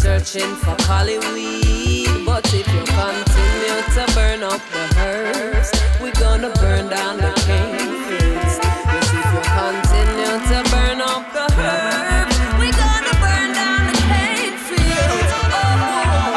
Searching 0.07 0.55
for 0.62 0.77
Cali 0.87 1.19
weed. 1.35 2.07
But 2.25 2.47
if 2.55 2.69
you 2.73 2.85
continue 2.95 3.83
to 3.97 4.07
burn 4.14 4.45
up 4.45 4.62
the 4.71 4.85
herbs, 5.03 5.71
we're 6.01 6.12
gonna 6.12 6.51
burn 6.62 6.88
down 6.88 7.16
the 7.16 7.33
cane 7.45 7.90
fields. 8.07 8.55
If 8.99 9.07
you 9.12 9.23
continue 9.59 10.38
to 10.51 10.59
burn 10.71 11.01
up 11.01 11.27
the 11.35 11.47
herbs, 11.59 12.38
we're 12.57 12.71
gonna 12.71 13.14
burn 13.19 13.51
down 13.59 13.83
the 13.90 13.95
cane 14.07 14.57
fields. 14.69 15.33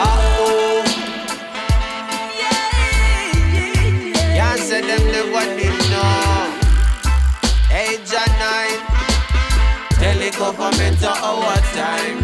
Oh, 0.01 0.81
yeah, 4.33 4.55
say 4.55 4.81
them 4.81 5.03
know. 5.13 5.37
Age 7.71 8.13
nine, 8.39 8.81
our 11.21 11.61
time. 11.75 12.18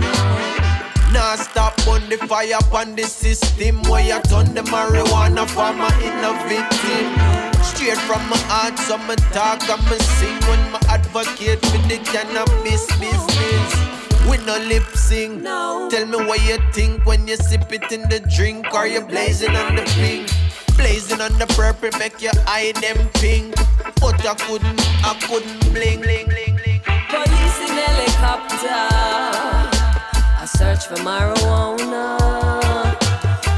On 1.88 2.02
the 2.10 2.18
fire 2.28 2.58
on 2.74 2.96
the 2.96 3.04
system 3.04 3.82
where 3.84 4.02
you 4.02 4.20
turn 4.24 4.54
the 4.54 4.62
marijuana 4.62 5.48
farmer 5.48 5.94
in 6.02 6.18
a 6.26 6.34
victim. 6.50 7.14
Straight 7.64 7.98
from 8.10 8.28
my 8.28 8.38
heart, 8.50 8.78
so 8.80 8.98
me 8.98 9.16
talk 9.32 9.62
and 9.70 9.84
me 9.90 9.98
sing 10.18 10.36
when 10.50 10.72
me 10.72 10.80
advocate 10.90 11.62
for 11.66 11.78
the 11.88 11.98
cannabis 12.04 12.86
business. 12.98 13.96
We 14.30 14.38
no 14.46 14.58
lip 14.68 14.84
sync. 14.96 15.44
No. 15.44 15.88
Tell 15.92 16.06
me 16.08 16.18
what 16.26 16.44
you 16.44 16.58
think 16.74 17.06
when 17.06 17.28
you 17.28 17.38
sip 17.38 17.72
it 17.72 17.92
in 17.92 18.02
the 18.10 18.20
drink 18.36 18.74
or 18.74 18.88
you 18.88 19.02
blazing 19.02 19.56
on 19.56 19.76
the 19.76 19.84
pink. 19.96 20.30
Blazing 20.78 21.22
on 21.22 21.38
the 21.38 21.46
purple, 21.48 21.90
make 22.00 22.20
your 22.22 22.34
eye 22.48 22.74
them 22.82 23.08
pink. 23.14 23.54
But 24.02 24.26
I 24.26 24.34
couldn't, 24.34 24.82
I 25.06 25.14
couldn't 25.28 25.60
bling, 25.72 26.02
bling, 26.02 26.26
bling, 26.26 26.58
bling. 26.58 26.82
Police 27.10 27.70
in 27.70 27.78
helicopter. 27.78 29.55
Search 30.58 30.88
for 30.88 30.96
marijuana. 31.04 32.18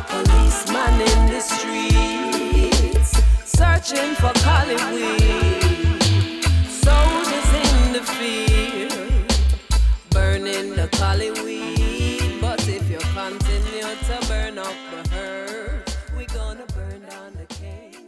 Policeman 0.08 1.02
in 1.02 1.30
the 1.32 1.40
streets. 1.40 3.12
Searching 3.46 4.16
for 4.16 4.34
weed. 4.92 6.44
Soldiers 6.68 7.50
in 7.64 7.94
the 7.94 8.02
field. 8.02 9.32
Burning 10.10 10.74
the 10.76 10.88
weed. 11.44 12.40
But 12.42 12.68
if 12.68 12.90
you 12.90 13.00
continue 13.14 13.96
to 14.08 14.18
burn 14.28 14.58
up 14.58 14.76
the 14.92 15.02
herb, 15.14 15.84
we 16.18 16.26
gonna 16.26 16.66
burn 16.74 17.02
down 17.08 17.34
the 17.34 17.46
fields. 17.54 18.08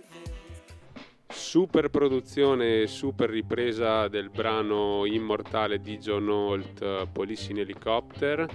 Super 1.32 1.90
produzione 1.90 2.82
e 2.82 2.88
super 2.88 3.30
ripresa 3.30 4.08
del 4.08 4.30
brano 4.30 5.06
immortale 5.06 5.80
di 5.80 6.00
John 6.00 6.28
Holt, 6.28 7.08
Police 7.12 7.52
in 7.52 7.58
Helicopter. 7.58 8.48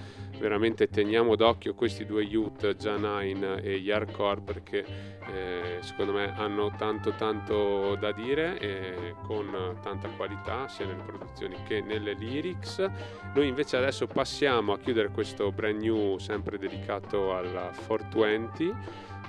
Veramente 0.44 0.88
teniamo 0.88 1.36
d'occhio 1.36 1.72
questi 1.72 2.04
due 2.04 2.22
youth, 2.22 2.76
Janine 2.76 3.62
e 3.62 3.76
Yarkor, 3.76 4.42
perché 4.42 4.84
eh, 5.32 5.78
secondo 5.80 6.12
me 6.12 6.36
hanno 6.36 6.70
tanto 6.76 7.14
tanto 7.16 7.96
da 7.98 8.12
dire 8.12 8.58
e 8.58 9.14
con 9.22 9.78
tanta 9.80 10.06
qualità 10.08 10.68
sia 10.68 10.84
nelle 10.84 11.02
produzioni 11.02 11.56
che 11.66 11.80
nelle 11.80 12.12
lyrics. 12.12 12.86
Noi 13.34 13.48
invece 13.48 13.78
adesso 13.78 14.06
passiamo 14.06 14.74
a 14.74 14.78
chiudere 14.78 15.08
questo 15.08 15.50
brand 15.50 15.80
new 15.80 16.18
sempre 16.18 16.58
dedicato 16.58 17.34
alla 17.34 17.70
420 17.86 18.74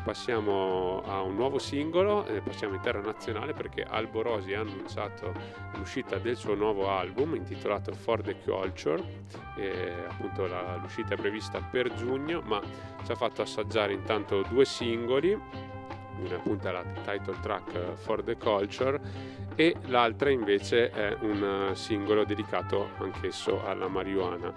passiamo 0.06 1.02
a 1.04 1.22
un 1.22 1.34
nuovo 1.34 1.58
singolo, 1.58 2.28
eh, 2.28 2.40
passiamo 2.40 2.76
in 2.76 2.82
terra 2.82 3.02
nazionale 3.02 3.54
perché 3.54 3.82
Alborosi 3.82 4.54
ha 4.54 4.60
annunciato 4.60 5.34
l'uscita 5.74 6.20
del 6.20 6.36
suo 6.36 6.54
nuovo 6.54 6.90
album 6.90 7.34
intitolato 7.34 7.92
For 7.92 8.22
the 8.22 8.36
Culture, 8.46 9.04
e 9.58 9.94
appunto 10.08 10.46
la- 10.46 10.78
l'uscita 10.80 11.16
è 11.16 11.18
prevista 11.18 11.60
per 11.60 11.92
giugno, 11.96 12.42
ma 12.46 12.62
ci 13.04 13.12
ha 13.12 13.16
fatto 13.16 13.42
assaggiare 13.42 13.94
intanto 13.94 14.44
due 14.44 14.64
singoli 14.64 15.38
una 16.18 16.36
appunto 16.36 16.72
la 16.72 16.84
title 17.04 17.40
track 17.42 17.96
For 17.96 18.24
the 18.24 18.38
Culture 18.38 19.02
e 19.56 19.76
l'altra 19.88 20.30
invece 20.30 20.90
è 20.92 21.18
un 21.22 21.72
singolo 21.74 22.24
dedicato 22.24 22.92
anch'esso 23.00 23.66
alla 23.66 23.88
marijuana 23.88 24.54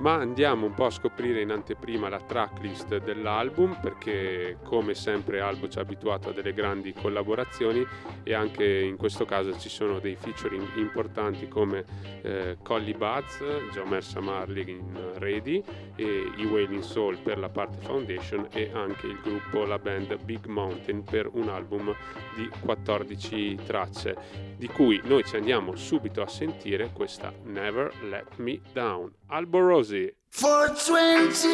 ma 0.00 0.14
andiamo 0.14 0.66
un 0.66 0.74
po' 0.74 0.86
a 0.86 0.90
scoprire 0.90 1.42
in 1.42 1.50
anteprima 1.50 2.08
la 2.08 2.20
tracklist 2.20 2.98
dell'album 2.98 3.78
perché 3.80 4.56
come 4.64 4.94
sempre 4.94 5.40
Albo 5.40 5.68
ci 5.68 5.78
ha 5.78 5.82
abituato 5.82 6.30
a 6.30 6.32
delle 6.32 6.52
grandi 6.52 6.92
collaborazioni 6.92 7.86
e 8.22 8.34
anche 8.34 8.64
in 8.64 8.96
questo 8.96 9.24
caso 9.26 9.58
ci 9.58 9.68
sono 9.68 9.98
dei 9.98 10.16
featuring 10.16 10.76
importanti 10.76 11.48
come 11.48 11.84
eh, 12.22 12.56
Collie 12.62 12.94
Buzz, 12.94 13.42
Jomersa 13.72 14.20
Marley 14.20 14.70
in 14.70 15.12
Ready 15.14 15.62
e 15.96 16.30
i 16.36 16.46
Wailing 16.46 16.82
Soul 16.82 17.18
per 17.18 17.38
la 17.38 17.50
parte 17.50 17.76
Foundation 17.80 18.48
e 18.52 18.70
anche 18.72 19.06
il 19.06 19.20
gruppo, 19.22 19.64
la 19.64 19.78
band 19.78 20.22
Big 20.24 20.46
Mountain 20.46 21.04
per 21.04 21.28
un 21.32 21.48
album 21.48 21.94
di 22.36 22.48
14 22.60 23.58
tracce 23.66 24.49
di 24.60 24.68
cui 24.68 25.00
noi 25.04 25.24
ci 25.24 25.36
andiamo 25.36 25.74
subito 25.74 26.20
a 26.20 26.28
sentire 26.28 26.90
questa 26.92 27.32
Never 27.44 27.90
Let 28.02 28.36
Me 28.36 28.60
Down. 28.74 29.10
Albo 29.28 29.58
Rosie. 29.58 30.16
For 30.28 30.68
20 30.68 31.48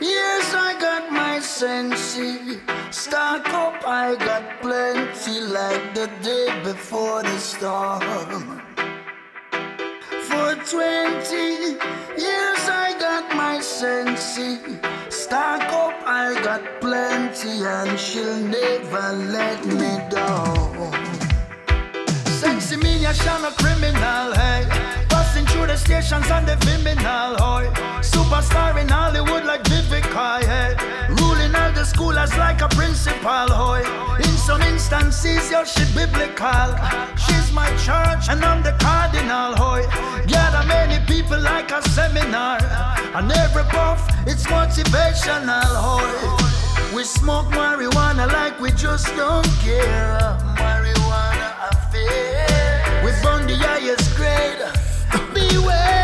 years 0.00 0.52
I 0.52 0.76
got 0.80 1.10
my 1.12 1.40
sensi. 1.40 2.60
Stock 2.90 3.46
up, 3.54 3.84
I 3.86 4.16
got 4.16 4.60
plenty 4.60 5.40
like 5.46 5.94
the 5.94 6.10
day 6.22 6.50
before 6.64 7.22
the 7.22 7.38
storm. 7.38 8.02
For 10.24 10.56
20 10.56 11.78
years 12.18 12.68
I 12.68 12.96
got 12.98 13.32
my 13.36 13.60
sensi. 13.60 14.58
Stock 15.08 15.62
up, 15.72 15.94
I 16.04 16.34
got 16.42 16.80
plenty 16.80 17.62
and 17.62 17.96
she'll 17.96 18.40
never 18.40 19.12
let 19.30 19.64
me 19.66 20.00
down. 20.10 20.83
Shine 23.12 23.44
a 23.44 23.50
criminal, 23.52 24.32
hey. 24.32 24.66
Passing 25.08 25.44
through 25.46 25.66
the 25.66 25.76
stations 25.76 26.30
on 26.30 26.46
the 26.46 26.56
criminal, 26.56 27.36
hoy. 27.36 27.66
Superstar 28.00 28.80
in 28.80 28.88
Hollywood 28.88 29.44
like 29.44 29.62
Vivica, 29.64 30.42
hey. 30.42 30.74
Ruling 31.20 31.54
all 31.54 31.70
the 31.72 31.82
schoolers 31.82 32.36
like 32.38 32.62
a 32.62 32.68
principal, 32.68 33.48
hoy. 33.52 33.82
In 34.16 34.34
some 34.38 34.62
instances, 34.62 35.50
yo, 35.50 35.64
she 35.64 35.84
biblical. 35.94 36.74
She's 37.16 37.52
my 37.52 37.68
church 37.84 38.28
and 38.30 38.42
I'm 38.42 38.62
the 38.62 38.74
cardinal, 38.80 39.54
hoy. 39.54 39.86
Gather 40.26 40.66
many 40.66 40.98
people 41.06 41.38
like 41.38 41.70
a 41.72 41.82
seminar. 41.90 42.58
And 43.14 43.30
every 43.30 43.64
puff, 43.64 44.00
it's 44.26 44.44
motivational, 44.46 45.70
hoy. 45.86 46.96
We 46.96 47.04
smoke 47.04 47.46
marijuana 47.46 48.32
like 48.32 48.58
we 48.60 48.70
just 48.72 49.06
don't 49.14 49.46
care. 49.62 50.38
Marijuana 50.56 51.70
affair. 51.70 52.43
The 53.58 53.66
highest 53.66 54.16
grade. 54.16 54.58
Beware. 55.32 56.03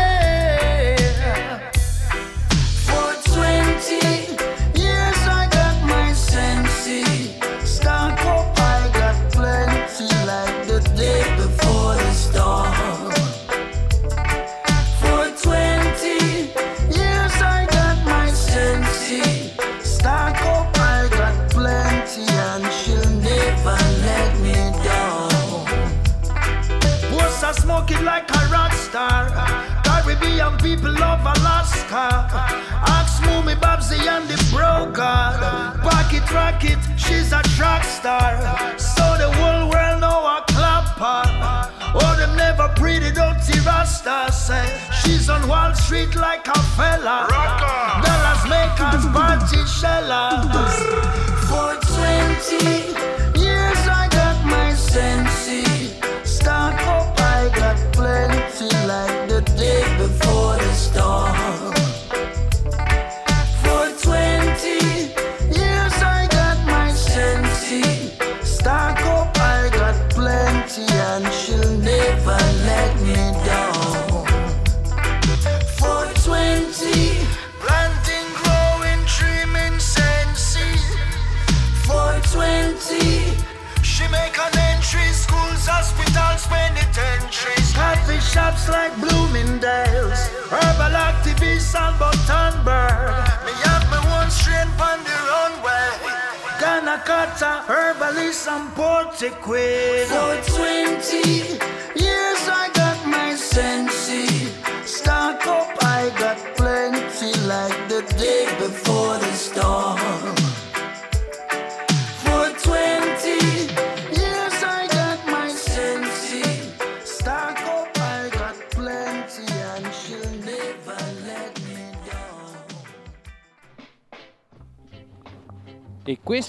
Star. 28.91 29.23
Caribbean 29.85 30.57
people 30.57 30.91
love 30.91 31.21
Alaska. 31.21 32.27
Ask 32.97 33.23
Moomy 33.23 33.55
Babsy 33.55 33.99
and 34.15 34.27
the 34.27 34.37
broker. 34.51 35.23
Pocket 35.87 36.27
rocket, 36.31 36.79
she's 36.97 37.31
a 37.31 37.41
track 37.55 37.83
star. 37.85 38.33
So 38.77 39.05
the 39.21 39.29
whole 39.37 39.69
world 39.71 40.01
know 40.01 40.19
a 40.35 40.43
clapper. 40.53 41.23
Oh, 41.99 42.15
them 42.19 42.35
never 42.35 42.67
pretty 42.75 43.11
dirty 43.11 43.57
Rasta 43.65 44.29
say 44.31 44.65
she's 44.99 45.29
on 45.29 45.47
Wall 45.47 45.73
Street 45.73 46.13
like 46.15 46.45
a 46.47 46.59
fella. 46.75 47.17
Dollars 48.03 48.43
makers, 48.51 49.05
party 49.15 49.61
shellers. 49.79 50.75
For 51.49 51.71
20 51.95 53.39
years 53.39 53.81
I 54.01 54.03
got 54.19 54.37
my 54.45 54.73
sensi. 54.73 55.63
Stock 56.25 56.75
up, 56.87 57.19
I 57.19 57.49
got 57.55 57.77
plenty 57.93 58.30
like 58.69 59.29
the 59.29 59.41
day 59.57 59.81
before 59.97 60.20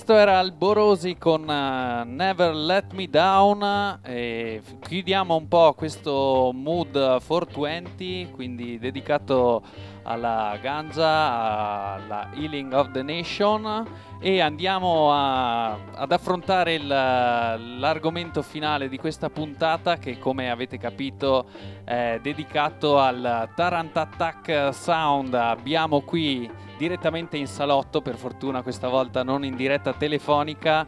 questo 0.05 0.21
era 0.21 0.41
Alborosi 0.41 1.17
con 1.17 1.49
eh, 1.49 2.03
Never 2.05 2.53
Let 2.53 2.93
Me 2.93 3.09
Down. 3.09 4.01
E 4.03 4.61
chiudiamo 4.81 5.37
un 5.37 5.47
po' 5.47 5.75
questo 5.75 6.51
mood 6.53 6.91
420, 7.25 8.31
quindi 8.33 8.81
dedicato 8.81 9.63
alla 10.03 10.59
ganja, 10.61 11.07
alla 11.07 12.31
Healing 12.35 12.73
of 12.73 12.91
the 12.91 13.03
Nation. 13.05 13.87
E 14.25 14.41
andiamo 14.41 15.13
a- 15.13 15.73
ad 15.73 16.13
affrontare 16.13 16.75
il- 16.75 16.87
l'argomento 16.87 18.43
finale 18.43 18.89
di 18.89 18.97
questa 18.97 19.31
puntata, 19.31 19.97
che 19.97 20.21
come 20.21 20.49
avete 20.49 20.79
capito 20.79 21.47
è 21.83 22.21
dedicato 22.23 23.01
al 23.01 23.49
Tarant 23.57 23.97
Attack 23.97 24.73
Sound. 24.73 25.35
Abbiamo 25.35 26.03
qui 26.03 26.49
direttamente 26.79 27.37
in 27.37 27.49
salotto, 27.49 28.01
per 28.01 28.15
fortuna 28.15 28.63
questa 28.63 28.87
volta 28.87 29.25
non 29.25 29.45
in 29.45 29.57
diretta 29.57 29.93
telefonica. 29.93 30.87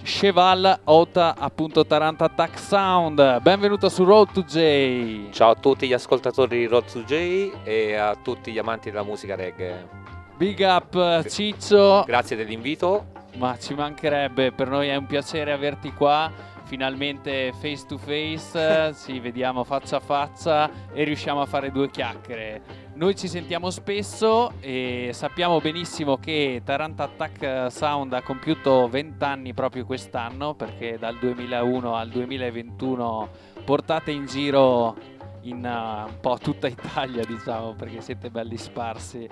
Cheval 0.00 0.82
Ota 0.84 1.34
appunto 1.36 1.84
Tarant 1.84 2.22
Attack 2.22 2.60
Sound. 2.60 3.40
Benvenuto 3.40 3.88
su 3.88 4.04
Road 4.04 4.30
to 4.30 4.42
J. 4.44 5.30
Ciao 5.30 5.50
a 5.50 5.54
tutti 5.56 5.88
gli 5.88 5.92
ascoltatori 5.92 6.58
di 6.58 6.66
Road 6.66 6.84
to 6.84 7.02
J 7.02 7.50
e 7.64 7.96
a 7.96 8.14
tutti 8.14 8.52
gli 8.52 8.58
amanti 8.58 8.88
della 8.92 9.02
musica 9.02 9.34
reggae. 9.34 10.07
Big 10.38 10.60
up 10.60 11.26
Ciccio. 11.26 12.04
Grazie 12.06 12.36
dell'invito. 12.36 13.06
Ma 13.38 13.58
ci 13.58 13.74
mancherebbe, 13.74 14.52
per 14.52 14.68
noi 14.68 14.86
è 14.86 14.94
un 14.94 15.06
piacere 15.06 15.50
averti 15.50 15.92
qua. 15.92 16.30
Finalmente 16.62 17.52
face 17.60 17.84
to 17.88 17.98
face, 17.98 18.94
ci 19.04 19.18
vediamo 19.18 19.64
faccia 19.64 19.96
a 19.96 20.00
faccia 20.00 20.70
e 20.92 21.02
riusciamo 21.02 21.40
a 21.40 21.46
fare 21.46 21.72
due 21.72 21.90
chiacchiere. 21.90 22.62
Noi 22.94 23.16
ci 23.16 23.26
sentiamo 23.26 23.70
spesso 23.70 24.52
e 24.60 25.10
sappiamo 25.12 25.60
benissimo 25.60 26.18
che 26.18 26.62
Tarant 26.64 27.00
Attack 27.00 27.72
Sound 27.72 28.12
ha 28.12 28.22
compiuto 28.22 28.88
20 28.88 29.24
anni 29.24 29.52
proprio 29.54 29.84
quest'anno 29.84 30.54
perché 30.54 30.98
dal 30.98 31.18
2001 31.18 31.96
al 31.96 32.08
2021 32.10 33.28
portate 33.64 34.12
in 34.12 34.26
giro 34.26 34.94
in 35.42 35.64
uh, 35.64 36.08
un 36.08 36.20
po' 36.20 36.38
tutta 36.40 36.66
Italia, 36.68 37.24
diciamo, 37.24 37.74
perché 37.74 38.00
siete 38.00 38.30
belli 38.30 38.56
sparsi. 38.56 39.28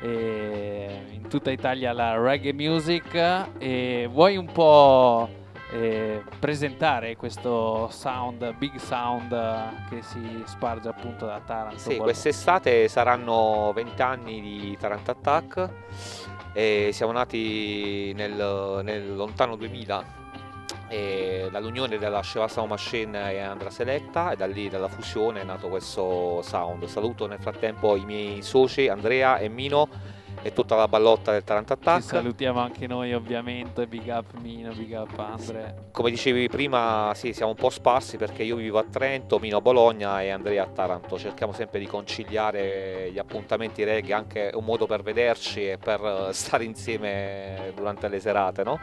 eh, 0.00 1.02
in 1.10 1.28
tutta 1.28 1.50
Italia 1.50 1.92
la 1.92 2.16
reggae 2.18 2.52
music 2.52 3.14
e 3.58 4.08
vuoi 4.10 4.36
un 4.36 4.50
po' 4.50 5.28
eh, 5.72 6.22
presentare 6.38 7.16
questo 7.16 7.88
sound, 7.90 8.54
big 8.56 8.76
sound 8.76 9.32
eh, 9.32 9.88
che 9.88 10.02
si 10.02 10.42
sparge 10.46 10.88
appunto 10.88 11.26
da 11.26 11.40
Taranto? 11.44 11.78
Sì, 11.78 11.96
quest'estate 11.96 12.88
saranno 12.88 13.72
20 13.74 14.02
anni 14.02 14.40
di 14.40 14.76
Tarant 14.78 15.08
Attack 15.08 15.68
e 16.52 16.90
siamo 16.92 17.12
nati 17.12 18.12
nel, 18.14 18.80
nel 18.82 19.14
lontano 19.14 19.54
2000 19.56 20.00
e 20.00 20.19
dall'unione 21.50 21.98
della 21.98 22.22
Sheva 22.22 22.48
Sound 22.48 22.70
Machine 22.70 23.32
e 23.32 23.38
Andra 23.38 23.70
Seletta 23.70 24.32
e 24.32 24.36
da 24.36 24.46
lì 24.46 24.68
dalla 24.68 24.88
fusione 24.88 25.40
è 25.40 25.44
nato 25.44 25.68
questo 25.68 26.42
sound. 26.42 26.84
Saluto 26.86 27.26
nel 27.26 27.40
frattempo 27.40 27.96
i 27.96 28.04
miei 28.04 28.42
soci 28.42 28.88
Andrea 28.88 29.38
e 29.38 29.48
Mino 29.48 29.88
e 30.42 30.52
tutta 30.52 30.74
la 30.74 30.88
ballotta 30.88 31.32
del 31.32 31.44
Tarant 31.44 31.70
Attack. 31.70 32.02
salutiamo 32.02 32.60
anche 32.60 32.86
noi 32.86 33.12
ovviamente, 33.12 33.86
big 33.86 34.06
up 34.08 34.32
Mino, 34.40 34.72
big 34.72 34.92
up 34.92 35.18
Andre. 35.18 35.88
Come 35.92 36.10
dicevi 36.10 36.48
prima, 36.48 37.12
sì, 37.14 37.32
siamo 37.32 37.50
un 37.50 37.56
po' 37.56 37.70
sparsi 37.70 38.16
perché 38.16 38.42
io 38.42 38.56
vivo 38.56 38.78
a 38.78 38.84
Trento, 38.84 39.38
Mino 39.38 39.58
a 39.58 39.60
Bologna 39.60 40.22
e 40.22 40.30
Andrea 40.30 40.64
a 40.64 40.66
Taranto. 40.66 41.18
Cerchiamo 41.18 41.52
sempre 41.52 41.78
di 41.78 41.86
conciliare 41.86 43.10
gli 43.12 43.18
appuntamenti 43.18 43.84
reggae, 43.84 44.14
anche 44.14 44.50
un 44.54 44.64
modo 44.64 44.86
per 44.86 45.02
vederci 45.02 45.70
e 45.70 45.78
per 45.78 46.00
eh, 46.00 46.32
stare 46.32 46.64
insieme 46.64 47.72
durante 47.74 48.08
le 48.08 48.20
serate, 48.20 48.64
no? 48.64 48.80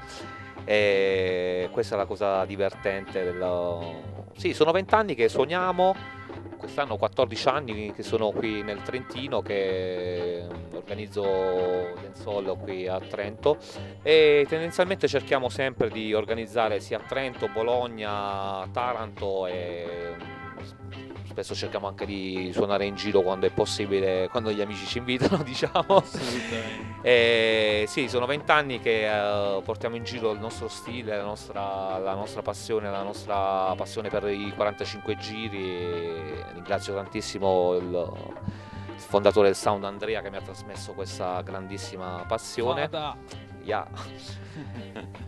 E 0.70 1.70
questa 1.72 1.96
è 1.96 1.98
la 1.98 2.06
cosa 2.06 2.44
divertente 2.44 3.24
del... 3.24 3.80
Sì, 4.36 4.54
sono 4.54 4.74
vent'anni 4.74 5.16
che 5.16 5.30
suoniamo, 5.30 5.96
quest'anno 6.58 6.98
14 6.98 7.48
anni 7.48 7.94
che 7.94 8.04
sono 8.04 8.32
qui 8.32 8.64
nel 8.64 8.82
Trentino, 8.82 9.42
che 9.42 10.46
organizzo 10.74 11.24
Dancehall 12.02 12.60
qui 12.60 12.86
a 12.86 13.00
Trento. 13.00 13.58
E 14.04 14.46
tendenzialmente 14.50 15.08
cerchiamo 15.08 15.48
sempre 15.48 15.90
di 15.90 16.14
organizzare 16.14 16.82
sia 16.82 16.98
a 16.98 17.02
Trento, 17.08 17.48
Bologna, 17.48 18.68
Taranto 18.74 19.48
e 19.48 20.16
spesso 21.38 21.54
cerchiamo 21.54 21.86
anche 21.86 22.08
di 22.08 22.50
suonare 22.52 22.86
in 22.86 22.96
giro 22.96 23.22
quando 23.22 23.46
è 23.46 23.52
possibile, 23.52 24.28
quando 24.32 24.52
gli 24.52 24.60
amici 24.60 24.88
ci 24.88 24.98
invitano, 24.98 25.44
diciamo. 25.46 26.04
E 27.04 27.86
sì, 27.88 28.10
sono 28.10 28.26
vent'anni 28.26 28.80
che 28.80 29.06
eh, 29.06 29.62
portiamo 29.62 29.96
in 29.96 30.04
giro 30.04 30.32
il 30.32 30.40
nostro 30.40 30.68
stile, 30.68 31.16
la 31.16 31.24
nostra, 31.24 32.00
la 32.00 32.16
nostra 32.16 32.42
passione, 32.42 32.90
la 32.90 33.04
nostra 33.04 33.72
passione 33.76 34.10
per 34.10 34.28
i 34.30 34.52
45 34.56 35.18
giri. 35.18 36.44
Ringrazio 36.54 36.96
tantissimo 36.96 37.76
il, 37.76 38.34
fondatore 38.96 39.48
del 39.48 39.56
Sound 39.56 39.84
Andrea 39.84 40.22
che 40.22 40.32
mi 40.32 40.38
ha 40.38 40.42
trasmesso 40.42 40.94
questa 40.94 41.40
grandissima 41.44 42.26
passione. 42.28 42.88
Vada. 42.90 43.16
Yeah. 43.68 43.86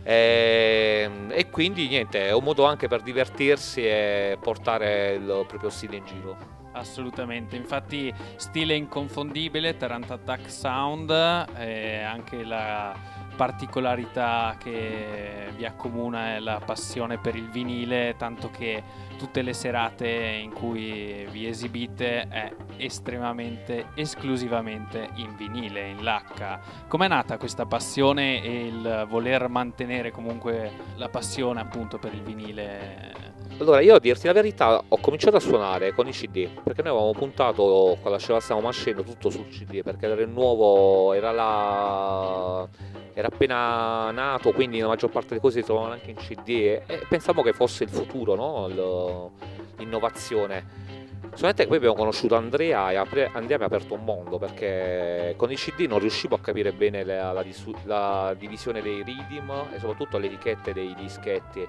e, 0.02 1.10
e 1.28 1.50
quindi 1.50 1.88
niente, 1.88 2.28
è 2.28 2.32
un 2.32 2.42
modo 2.42 2.64
anche 2.64 2.88
per 2.88 3.02
divertirsi 3.02 3.84
e 3.84 4.38
portare 4.40 5.12
il 5.12 5.44
proprio 5.46 5.68
stile 5.68 5.96
in 5.96 6.06
giro. 6.06 6.58
Assolutamente, 6.72 7.56
infatti 7.56 8.12
stile 8.36 8.74
inconfondibile, 8.74 9.76
Tarant 9.76 10.10
Attack 10.10 10.50
Sound, 10.50 11.10
anche 11.10 12.44
la 12.44 13.19
particolarità 13.40 14.56
che 14.58 15.50
vi 15.56 15.64
accomuna 15.64 16.34
è 16.34 16.40
la 16.40 16.60
passione 16.62 17.16
per 17.16 17.36
il 17.36 17.48
vinile, 17.48 18.14
tanto 18.18 18.50
che 18.50 18.82
tutte 19.16 19.40
le 19.40 19.54
serate 19.54 20.06
in 20.08 20.52
cui 20.52 21.26
vi 21.30 21.46
esibite 21.46 22.28
è 22.28 22.52
estremamente, 22.76 23.92
esclusivamente 23.94 25.08
in 25.14 25.36
vinile, 25.36 25.88
in 25.88 26.04
lacca. 26.04 26.60
Com'è 26.86 27.08
nata 27.08 27.38
questa 27.38 27.64
passione 27.64 28.42
e 28.42 28.66
il 28.66 29.06
voler 29.08 29.48
mantenere 29.48 30.10
comunque 30.10 30.72
la 30.96 31.08
passione 31.08 31.62
appunto 31.62 31.98
per 31.98 32.12
il 32.12 32.20
vinile? 32.20 33.39
Allora, 33.58 33.80
io 33.80 33.94
a 33.94 34.00
dirti 34.00 34.26
la 34.26 34.32
verità, 34.32 34.82
ho 34.88 34.98
cominciato 35.00 35.36
a 35.36 35.40
suonare 35.40 35.92
con 35.92 36.08
i 36.08 36.12
CD, 36.12 36.48
perché 36.62 36.80
noi 36.82 36.92
avevamo 36.92 37.12
puntato 37.12 37.98
con 38.00 38.10
la 38.10 38.18
Cevastamo 38.18 38.60
Machine 38.60 39.04
tutto 39.04 39.28
sul 39.28 39.48
CD, 39.48 39.82
perché 39.82 40.06
era 40.06 40.18
il 40.20 40.30
nuovo, 40.30 41.12
era 41.12 41.30
la... 41.30 42.66
era 43.12 43.28
appena 43.28 44.10
nato, 44.12 44.52
quindi 44.52 44.78
la 44.80 44.88
maggior 44.88 45.10
parte 45.10 45.28
delle 45.30 45.40
cose 45.40 45.60
si 45.60 45.66
trovavano 45.66 45.92
anche 45.92 46.10
in 46.10 46.16
CD 46.16 46.48
e, 46.48 46.82
e 46.86 47.06
pensavo 47.06 47.42
che 47.42 47.52
fosse 47.52 47.84
il 47.84 47.90
futuro, 47.90 48.34
no? 48.34 49.30
L'innovazione. 49.76 50.88
Solamente 51.34 51.66
poi 51.66 51.76
abbiamo 51.76 51.94
conosciuto 51.94 52.34
Andrea 52.36 52.90
e 52.90 52.96
Andrea 52.96 53.30
mi 53.34 53.62
ha 53.62 53.66
aperto 53.66 53.94
un 53.94 54.04
mondo 54.04 54.38
perché 54.38 55.34
con 55.36 55.50
i 55.52 55.54
CD 55.54 55.86
non 55.86 55.98
riuscivo 56.00 56.34
a 56.34 56.40
capire 56.40 56.72
bene 56.72 57.04
la, 57.04 57.30
la 57.32 57.44
la 57.84 58.34
divisione 58.36 58.80
dei 58.82 59.02
rhythm 59.02 59.50
e 59.72 59.78
soprattutto 59.78 60.18
le 60.18 60.26
etichette 60.26 60.72
dei 60.72 60.94
dischetti. 60.94 61.66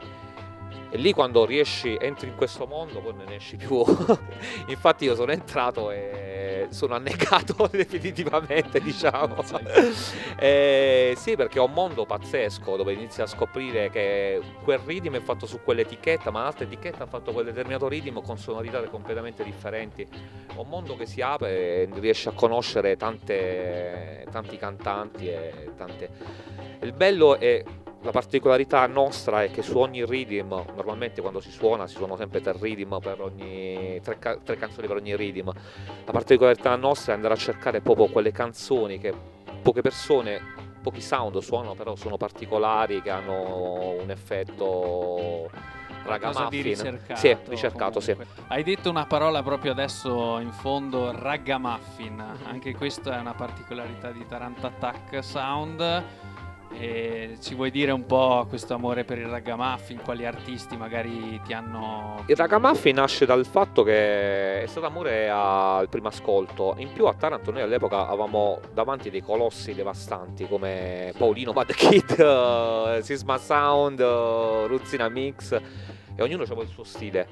E 0.94 0.98
lì 0.98 1.14
quando 1.14 1.46
riesci, 1.46 1.98
entri 2.00 2.28
in 2.28 2.36
questo 2.36 2.66
mondo, 2.66 3.00
poi 3.00 3.14
non 3.16 3.26
ne 3.28 3.36
esci 3.36 3.56
più. 3.56 3.82
Infatti 4.68 5.06
io 5.06 5.16
sono 5.16 5.32
entrato 5.32 5.90
e 5.90 6.68
sono 6.72 6.96
annegato 6.96 7.68
definitivamente, 7.72 8.80
diciamo. 8.80 9.36
Eh, 10.42 11.14
sì, 11.18 11.36
perché 11.36 11.60
è 11.60 11.62
un 11.62 11.72
mondo 11.72 12.06
pazzesco 12.06 12.76
dove 12.76 12.94
inizi 12.94 13.22
a 13.22 13.28
scoprire 13.28 13.92
che 13.92 14.42
quel 14.64 14.80
ritmo 14.80 15.18
è 15.18 15.20
fatto 15.20 15.46
su 15.46 15.62
quell'etichetta, 15.62 16.32
ma 16.32 16.44
l'altra 16.44 16.66
etichetta 16.66 17.04
ha 17.04 17.06
fatto 17.06 17.32
quel 17.32 17.46
determinato 17.46 17.88
ritmo 17.88 18.22
con 18.22 18.40
sonorità 18.40 18.82
completamente 18.90 19.44
differenti. 19.44 20.02
È 20.02 20.58
un 20.58 20.68
mondo 20.68 20.96
che 20.96 21.06
si 21.06 21.22
apre 21.22 21.84
e 21.84 21.90
riesci 21.94 22.28
a 22.28 22.32
conoscere 22.32 22.98
tante, 22.98 24.26
tanti 24.32 24.58
cantanti 24.58 25.28
e 25.28 25.72
tante... 25.78 26.10
Il 26.82 26.94
bello 26.94 27.38
è 27.38 27.64
la 28.04 28.12
particolarità 28.12 28.86
nostra 28.88 29.44
è 29.44 29.52
che 29.52 29.62
su 29.62 29.78
ogni 29.78 30.04
rhythm, 30.06 30.50
normalmente 30.76 31.22
quando 31.22 31.40
si 31.40 31.52
suona 31.52 31.86
si 31.86 31.96
suonano 31.96 32.18
sempre 32.18 32.42
tre 32.42 32.56
rhythm 32.60 33.00
per 33.00 33.22
ogni 33.22 34.00
tre, 34.02 34.18
ca- 34.18 34.38
tre 34.44 34.58
canzoni 34.58 34.88
per 34.88 34.96
ogni 34.96 35.16
rhythm. 35.16 35.52
La 36.06 36.12
particolarità 36.12 36.76
nostra 36.76 37.14
è 37.14 37.16
andare 37.16 37.36
a 37.36 37.38
cercare 37.38 37.82
proprio 37.82 38.08
quelle 38.08 38.32
canzoni 38.32 38.98
che 38.98 39.14
poche 39.62 39.82
persone, 39.82 40.42
pochi 40.82 41.02
sound 41.02 41.38
suonano, 41.38 41.76
però 41.76 41.96
sono 41.96 42.18
particolari, 42.18 43.02
che 43.04 43.12
hanno 43.12 43.92
un 44.02 44.10
effetto 44.10 45.50
ragamuffin. 46.04 46.64
ricercato. 46.64 47.20
Sì, 47.20 47.38
ricercato, 47.46 48.00
sì. 48.00 48.16
Hai 48.48 48.64
detto 48.64 48.90
una 48.90 49.06
parola 49.06 49.44
proprio 49.44 49.72
adesso 49.72 50.40
in 50.40 50.52
fondo, 50.52 51.12
ragamuffin. 51.12 52.20
Anche 52.46 52.74
questa 52.74 53.18
è 53.18 53.20
una 53.20 53.36
particolarità 53.36 54.12
di 54.12 54.26
Tarant 54.26 54.64
Attack 54.64 55.24
Sound. 55.24 56.04
E 56.74 57.38
ci 57.42 57.54
vuoi 57.54 57.70
dire 57.70 57.92
un 57.92 58.06
po' 58.06 58.46
questo 58.48 58.74
amore 58.74 59.04
per 59.04 59.18
il 59.18 59.28
ragamuffin? 59.28 60.02
Quali 60.02 60.26
artisti 60.26 60.78
magari 60.78 61.40
ti 61.46 61.54
hanno... 61.54 62.24
Il 62.28 62.36
Ragamuffin 62.36 62.96
nasce 62.96 63.26
dal 63.26 63.46
fatto 63.46 63.84
che 63.84 64.64
è 64.64 64.66
stato 64.68 64.86
amore 64.86 65.30
al 65.30 65.90
primo 65.90 66.08
ascolto. 66.08 66.76
In 66.78 66.92
più 66.94 67.06
a 67.06 67.14
Taranto 67.14 67.52
noi 67.52 67.62
all'epoca 67.62 68.08
avevamo 68.08 68.60
davanti 68.74 69.10
dei 69.10 69.22
colossi 69.22 69.74
devastanti 69.74 70.48
come 70.48 71.14
Paolino 71.18 71.54
Bad 71.54 71.74
Kid, 71.74 72.16
eh, 72.20 73.00
Sisma 73.02 73.38
Sound, 73.38 74.00
eh, 74.00 74.68
Ruzzina 74.68 75.10
Mix 75.10 75.60
e 76.16 76.24
ognuno 76.24 76.44
aveva 76.44 76.62
il 76.62 76.70
suo 76.70 76.84
stile. 76.84 77.28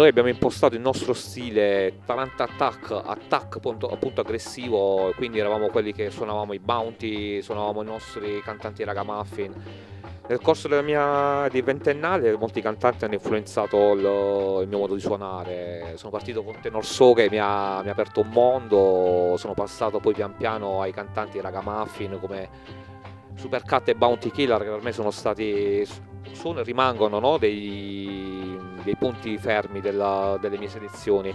Noi 0.00 0.08
abbiamo 0.08 0.30
impostato 0.30 0.74
il 0.76 0.80
nostro 0.80 1.12
stile 1.12 1.98
Tarant 2.06 2.40
Attack, 2.40 2.90
attack 3.04 3.56
appunto, 3.56 3.86
appunto 3.86 4.22
aggressivo, 4.22 5.12
quindi 5.14 5.38
eravamo 5.38 5.68
quelli 5.68 5.92
che 5.92 6.08
suonavamo 6.08 6.54
i 6.54 6.58
Bounty, 6.58 7.42
suonavamo 7.42 7.82
i 7.82 7.84
nostri 7.84 8.40
cantanti 8.40 8.82
Ragamuffin. 8.82 9.52
Nel 10.26 10.40
corso 10.40 10.68
della 10.68 10.80
mia 10.80 11.48
di 11.50 11.60
ventennale 11.60 12.34
molti 12.38 12.62
cantanti 12.62 13.04
hanno 13.04 13.12
influenzato 13.12 13.92
il, 13.92 14.62
il 14.62 14.68
mio 14.68 14.78
modo 14.78 14.94
di 14.94 15.00
suonare. 15.00 15.92
Sono 15.96 16.10
partito 16.10 16.42
con 16.42 16.58
Tenor 16.62 16.82
So 16.82 17.12
che 17.12 17.28
mi 17.28 17.38
ha, 17.38 17.82
mi 17.82 17.90
ha 17.90 17.92
aperto 17.92 18.22
un 18.22 18.28
mondo, 18.28 19.34
sono 19.36 19.52
passato 19.52 20.00
poi 20.00 20.14
pian 20.14 20.34
piano 20.34 20.80
ai 20.80 20.92
cantanti 20.92 21.38
Ragamuffin 21.42 22.18
come 22.18 22.48
Supercat 23.34 23.88
e 23.90 23.94
Bounty 23.94 24.30
Killer 24.30 24.62
che 24.62 24.70
per 24.70 24.82
me 24.82 24.92
sono 24.92 25.10
stati, 25.10 25.86
sono 26.32 26.62
rimangono 26.62 27.18
no, 27.18 27.38
dei, 27.38 28.58
dei 28.82 28.96
punti 28.96 29.36
fermi 29.38 29.80
della- 29.80 30.38
delle 30.40 30.58
mie 30.58 30.68
selezioni. 30.68 31.34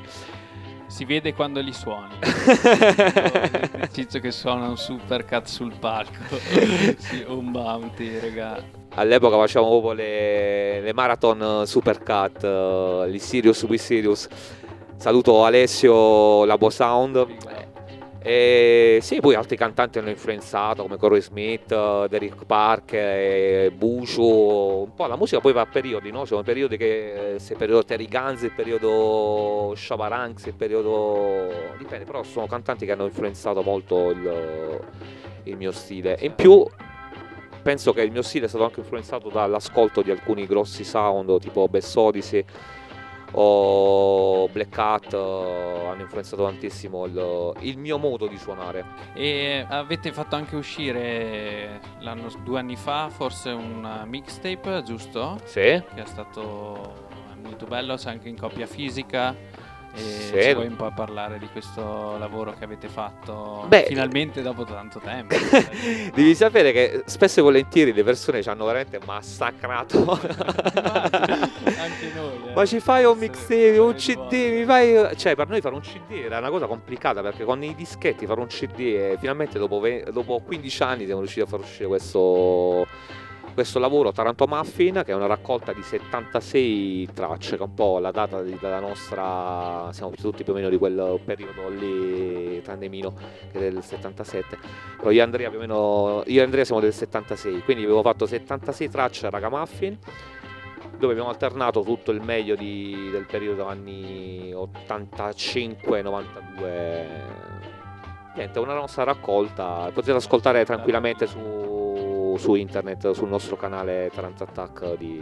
Si 0.88 1.04
vede 1.04 1.34
quando 1.34 1.60
li 1.62 1.74
suoni. 1.74 2.14
Ciccio 3.92 4.20
che 4.20 4.32
suona 4.32 4.68
un 4.68 4.78
supercut 4.78 5.46
sul 5.46 5.74
palco. 5.80 6.38
sì, 6.98 7.26
un 7.28 7.52
bounty, 7.52 8.20
raga. 8.20 8.64
All'epoca 8.98 9.36
facevamo 9.36 9.72
proprio 9.72 9.94
le, 9.94 10.82
le 10.82 10.94
marathon 10.94 11.66
Supercat, 11.66 12.44
eh, 12.44 13.08
gli 13.10 13.20
Sirius 13.20 13.66
Sirius. 13.78 14.28
Saluto 14.96 15.44
Alessio 15.44 16.46
Labo 16.46 16.70
Sound. 16.70 17.65
E 18.28 18.98
sì, 19.04 19.20
poi 19.20 19.36
altri 19.36 19.56
cantanti 19.56 20.00
hanno 20.00 20.10
influenzato 20.10 20.82
come 20.82 20.98
Corey 20.98 21.22
Smith, 21.22 21.72
eh, 21.72 22.08
Derek 22.10 22.44
Parker, 22.48 23.72
Buju, 23.72 24.24
un 24.24 24.96
po' 24.96 25.06
la 25.06 25.16
musica 25.16 25.40
poi 25.40 25.54
va 25.54 25.62
a 25.62 25.68
periodi, 25.68 26.10
no? 26.10 26.26
Sono 26.26 26.42
periodi 26.42 26.76
che, 26.76 27.36
eh, 27.36 27.40
se 27.40 27.52
il 27.54 27.60
periodo 27.60 27.86
Terry 27.86 28.08
Guns, 28.08 28.42
il 28.42 28.52
periodo 28.52 29.74
Shabba 29.76 30.08
Ranks, 30.08 30.48
il 30.48 30.56
periodo... 30.56 31.50
dipende, 31.78 32.04
però 32.04 32.24
sono 32.24 32.48
cantanti 32.48 32.88
che 32.88 32.94
hanno 32.94 33.06
influenzato 33.06 33.62
molto 33.62 34.10
il, 34.10 34.82
il 35.44 35.56
mio 35.56 35.72
stile. 35.72 36.18
E 36.18 36.26
in 36.26 36.34
più 36.34 36.66
penso 37.62 37.94
che 37.94 38.02
il 38.02 38.12
mio 38.12 38.24
stile 38.24 38.46
è 38.46 38.50
stato 38.50 38.64
anche 38.64 38.80
influenzato 38.80 39.30
dall'ascolto 39.30 40.02
di 40.02 40.10
alcuni 40.10 40.48
grossi 40.48 40.84
sound 40.84 41.40
tipo 41.40 41.68
Bess 41.68 41.94
Odyssey 41.96 42.44
o 43.38 44.48
Black 44.50 44.78
Hat 44.78 45.14
eh, 45.14 45.88
hanno 45.90 46.02
influenzato 46.02 46.44
tantissimo 46.44 47.06
il, 47.06 47.54
il 47.62 47.78
mio 47.78 47.98
modo 47.98 48.28
di 48.28 48.38
suonare. 48.38 48.86
E 49.14 49.66
avete 49.68 50.12
fatto 50.14 50.36
anche 50.36 50.56
uscire 50.56 51.80
l'anno, 52.00 52.30
due 52.44 52.60
anni 52.60 52.76
fa 52.76 53.10
forse 53.10 53.50
un 53.50 54.04
mixtape, 54.06 54.84
giusto? 54.84 55.38
Sì. 55.44 55.60
Che 55.62 55.84
è 55.96 56.06
stato 56.06 57.08
molto 57.44 57.66
bello, 57.66 57.96
c'è 57.96 58.10
anche 58.10 58.30
in 58.30 58.38
copia 58.38 58.66
fisica. 58.66 59.64
E 59.98 60.02
Sì. 60.02 60.42
ci 60.42 60.54
vuoi 60.54 60.68
un 60.68 60.76
po' 60.76 60.92
parlare 60.94 61.40
di 61.40 61.48
questo 61.48 62.18
lavoro 62.18 62.52
che 62.52 62.66
avete 62.66 62.90
fatto 62.90 63.64
Beh, 63.70 63.86
finalmente 63.88 64.42
dopo 64.42 64.66
tanto 64.66 65.00
tempo? 65.00 65.34
Devi 66.14 66.36
sapere 66.36 66.74
che 66.74 67.04
spesso 67.06 67.40
e 67.40 67.44
volentieri 67.44 67.94
le 67.94 68.04
persone 68.04 68.44
ci 68.44 68.50
hanno 68.50 68.66
veramente 68.66 69.00
massacrato. 69.06 70.20
Ma 72.56 72.66
ci 72.66 72.80
fai 72.80 73.04
un 73.04 73.18
mixtape, 73.18 73.78
un 73.80 73.96
CD, 73.96 74.32
mi 74.32 74.64
fai... 74.64 75.18
Cioè, 75.18 75.36
per 75.36 75.50
noi 75.50 75.60
fare 75.60 75.76
un 75.76 75.82
CD 75.82 76.12
era 76.12 76.38
una 76.38 76.50
cosa 76.50 76.68
complicata 76.68 77.22
perché 77.22 77.44
con 77.44 77.62
i 77.62 77.76
dischetti 77.76 78.26
fare 78.26 78.40
un 78.40 78.48
CD 78.48 78.80
e 78.80 79.18
finalmente 79.20 79.60
dopo, 79.60 79.82
ve- 79.82 80.06
dopo 80.10 80.40
15 80.40 80.84
anni 80.84 81.04
siamo 81.04 81.20
riusciti 81.20 81.42
a 81.42 81.48
far 81.48 81.60
uscire 81.60 81.88
questo, 81.88 82.88
questo 83.54 83.78
lavoro 83.78 84.14
Taranto 84.14 84.48
Muffin 84.48 85.02
che 85.06 85.12
è 85.12 85.14
una 85.14 85.26
raccolta 85.26 85.74
di 85.74 85.84
76 85.84 87.10
tracce 87.14 87.58
che 87.58 87.62
è 87.62 87.66
un 87.66 87.74
po' 87.74 88.00
la 88.00 88.12
data 88.12 88.42
della 88.42 88.80
nostra... 88.80 89.90
siamo 89.92 90.12
tutti 90.12 90.46
più 90.46 90.54
o 90.54 90.56
meno 90.56 90.70
di 90.70 90.78
quel 90.78 91.20
periodo 91.26 91.68
lì, 91.68 92.62
tranne 92.62 92.88
Mino 92.88 93.16
che 93.52 93.58
è 93.58 93.70
del 93.70 93.84
77. 93.84 94.58
Però 94.96 95.12
io 95.12 95.20
e 95.20 95.24
Andrea 95.24 95.50
più 95.50 95.58
o 95.58 95.62
meno... 95.62 96.24
Io 96.28 96.40
e 96.40 96.44
Andrea 96.46 96.64
siamo 96.64 96.80
del 96.80 96.94
76, 96.94 97.64
quindi 97.64 97.84
avevo 97.84 98.02
fatto 98.02 98.26
76 98.26 98.90
tracce 98.90 99.28
a 99.28 99.30
Ragamuffin 99.30 99.98
dove 100.98 101.14
abbiamo 101.14 101.30
alternato 101.30 101.82
tutto 101.82 102.12
il 102.12 102.22
meglio 102.22 102.56
di- 102.56 103.10
del 103.12 103.26
periodo 103.26 103.66
anni 103.68 104.52
85-92. 104.54 107.44
Niente, 108.36 108.60
una 108.60 108.74
nostra 108.74 109.04
raccolta, 109.04 109.90
potete 109.94 110.12
ascoltare 110.12 110.66
tranquillamente 110.66 111.26
su, 111.26 112.36
su 112.38 112.56
internet, 112.56 113.12
sul 113.12 113.30
nostro 113.30 113.56
canale 113.56 114.12
Tarant 114.14 114.42
Attack 114.42 114.98
di... 114.98 115.22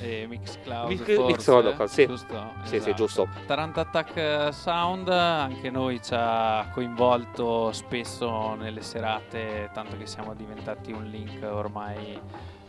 E 0.00 0.26
Mixcloud, 0.26 0.88
Mix- 0.88 1.04
forse, 1.14 1.26
Mixcloud, 1.26 1.84
sì. 1.84 2.06
giusto? 2.06 2.52
Sì, 2.62 2.68
sì, 2.68 2.76
Esatto. 2.76 2.94
giusto. 2.94 3.28
Tarant 3.46 3.76
Attack 3.76 4.54
Sound 4.54 5.08
anche 5.10 5.68
noi 5.68 6.00
ci 6.02 6.12
ha 6.14 6.70
coinvolto 6.72 7.72
spesso 7.72 8.54
nelle 8.54 8.80
serate, 8.80 9.68
tanto 9.74 9.98
che 9.98 10.06
siamo 10.06 10.32
diventati 10.32 10.92
un 10.92 11.04
link 11.04 11.42
ormai 11.42 12.18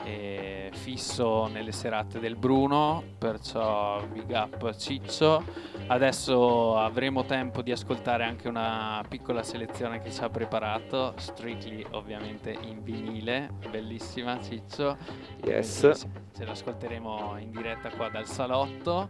eh, 0.08 0.70
fisso 0.72 1.48
nelle 1.48 1.74
serate 1.74 2.20
del 2.20 2.38
Bruno, 2.38 3.04
perciò 3.17 4.02
big 4.06 4.30
up 4.32 4.76
Ciccio. 4.76 5.43
Adesso 5.88 6.78
avremo 6.78 7.26
tempo 7.26 7.62
di 7.62 7.72
ascoltare 7.72 8.24
anche 8.24 8.48
una 8.48 9.04
piccola 9.08 9.43
selezione 9.43 10.00
che 10.00 10.12
ci 10.12 10.24
ha 10.24 10.30
preparato, 10.30 11.13
strictly 11.17 11.86
ovviamente 11.91 12.58
in 12.62 12.84
vinile, 12.84 13.50
bellissima 13.70 14.39
Ciccio. 14.41 14.98
Yes. 15.43 15.80
Ce- 15.93 16.26
Ce 16.38 16.46
l'ascolteremo 16.46 17.36
in 17.39 17.50
diretta 17.52 17.89
qua 17.89 18.10
dal 18.10 18.28
salotto. 18.28 19.10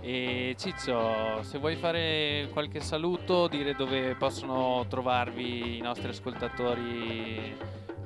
E 0.00 0.54
Ciccio, 0.58 1.42
se 1.42 1.58
vuoi 1.58 1.76
fare 1.76 2.48
qualche 2.52 2.80
saluto, 2.80 3.46
dire 3.46 3.74
dove 3.74 4.14
possono 4.14 4.86
trovarvi 4.88 5.76
i 5.76 5.80
nostri 5.80 6.08
ascoltatori 6.08 7.54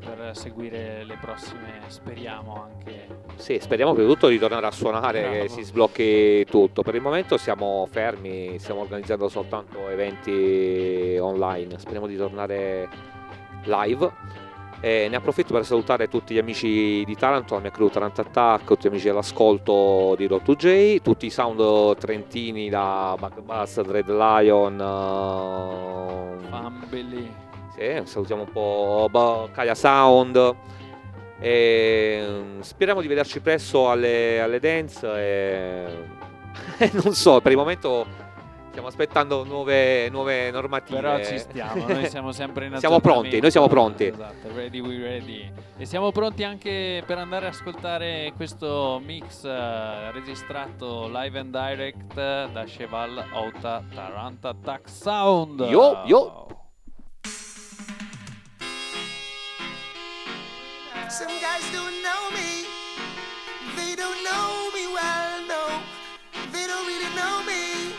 per 0.01 0.31
seguire 0.35 1.05
le 1.05 1.17
prossime, 1.21 1.81
speriamo 1.87 2.63
anche. 2.63 3.07
Sì, 3.37 3.59
speriamo 3.61 3.95
di 3.95 4.05
tutto 4.05 4.29
di 4.29 4.39
tornare 4.39 4.67
a 4.67 4.71
suonare, 4.71 5.21
Bravo. 5.21 5.35
che 5.43 5.49
si 5.49 5.63
sblocchi 5.63 6.45
tutto. 6.47 6.83
Per 6.83 6.95
il 6.95 7.01
momento 7.01 7.37
siamo 7.37 7.87
fermi, 7.91 8.59
stiamo 8.59 8.81
organizzando 8.81 9.29
soltanto 9.29 9.89
eventi 9.89 11.17
online, 11.21 11.79
speriamo 11.79 12.07
di 12.07 12.17
tornare 12.17 12.89
live. 13.65 14.13
E 14.83 15.09
ne 15.11 15.17
approfitto 15.17 15.53
per 15.53 15.67
salutare 15.67 16.09
tutti 16.09 16.33
gli 16.33 16.39
amici 16.39 17.05
di 17.05 17.15
Taranto, 17.15 17.55
la 17.55 17.61
mia 17.61 17.71
crew 17.71 17.89
Tarant 17.89 18.19
Attack, 18.19 18.65
tutti 18.65 18.85
gli 18.85 18.91
amici 18.91 19.09
dell'ascolto 19.09 20.15
di 20.17 20.27
Road 20.27 20.41
2J, 20.43 21.03
tutti 21.03 21.27
i 21.27 21.31
sound 21.31 21.99
trentini 21.99 22.71
da 22.71 23.15
Bug 23.19 23.43
Dread 23.83 24.09
Lion, 24.09 24.81
eh, 24.81 26.49
Fambeli. 26.49 27.49
Sì, 27.75 28.01
salutiamo 28.05 28.43
un 28.43 28.53
po' 28.53 29.49
Kaya 29.53 29.75
Sound. 29.75 30.57
E 31.41 32.23
mm, 32.29 32.61
speriamo 32.61 33.01
di 33.01 33.09
vederci 33.09 33.41
presto 33.41 33.91
alle, 33.91 34.41
alle 34.41 34.61
dance. 34.61 36.09
E... 36.79 36.91
non 36.93 37.15
so, 37.15 37.41
per 37.41 37.53
il 37.53 37.59
momento 37.59 38.05
stiamo 38.71 38.89
aspettando 38.89 39.45
nuove, 39.45 40.09
nuove 40.11 40.51
normative. 40.51 41.01
Però 41.01 41.23
ci 41.23 41.39
stiamo, 41.39 41.87
noi 41.87 42.09
siamo 42.09 42.33
sempre 42.33 42.67
in 42.67 42.77
Siamo 42.81 43.01
pronti, 43.01 43.41
noi 43.41 43.51
siamo 43.51 43.69
pronti. 43.69 44.07
Esatto, 44.07 44.49
ready 44.55 44.81
we 44.81 44.99
ready. 44.99 45.51
E 45.77 45.85
siamo 45.85 46.11
pronti 46.13 46.45
anche 46.45 47.03
per 47.07 47.19
andare 47.19 47.47
ad 47.47 47.53
ascoltare 47.53 48.33
questo 48.37 49.01
mix 49.05 49.45
eh, 49.45 50.11
registrato 50.13 51.09
live 51.09 51.39
and 51.39 51.51
direct 51.51 52.15
da 52.15 52.65
Cheval 52.65 53.25
Ota 53.33 53.83
Taranta 53.95 54.49
Attack 54.51 54.89
Sound. 54.89 55.61
Yo, 55.61 56.03
yo. 56.07 56.60
Some 61.11 61.41
guys 61.41 61.69
don't 61.73 62.03
know 62.05 62.31
me. 62.31 62.67
They 63.75 63.97
don't 63.97 64.23
know 64.23 64.71
me 64.73 64.87
well, 64.95 65.45
no. 65.49 65.83
They 66.53 66.69
don't 66.69 66.87
really 66.87 67.13
know 67.17 67.43
me. 67.43 67.95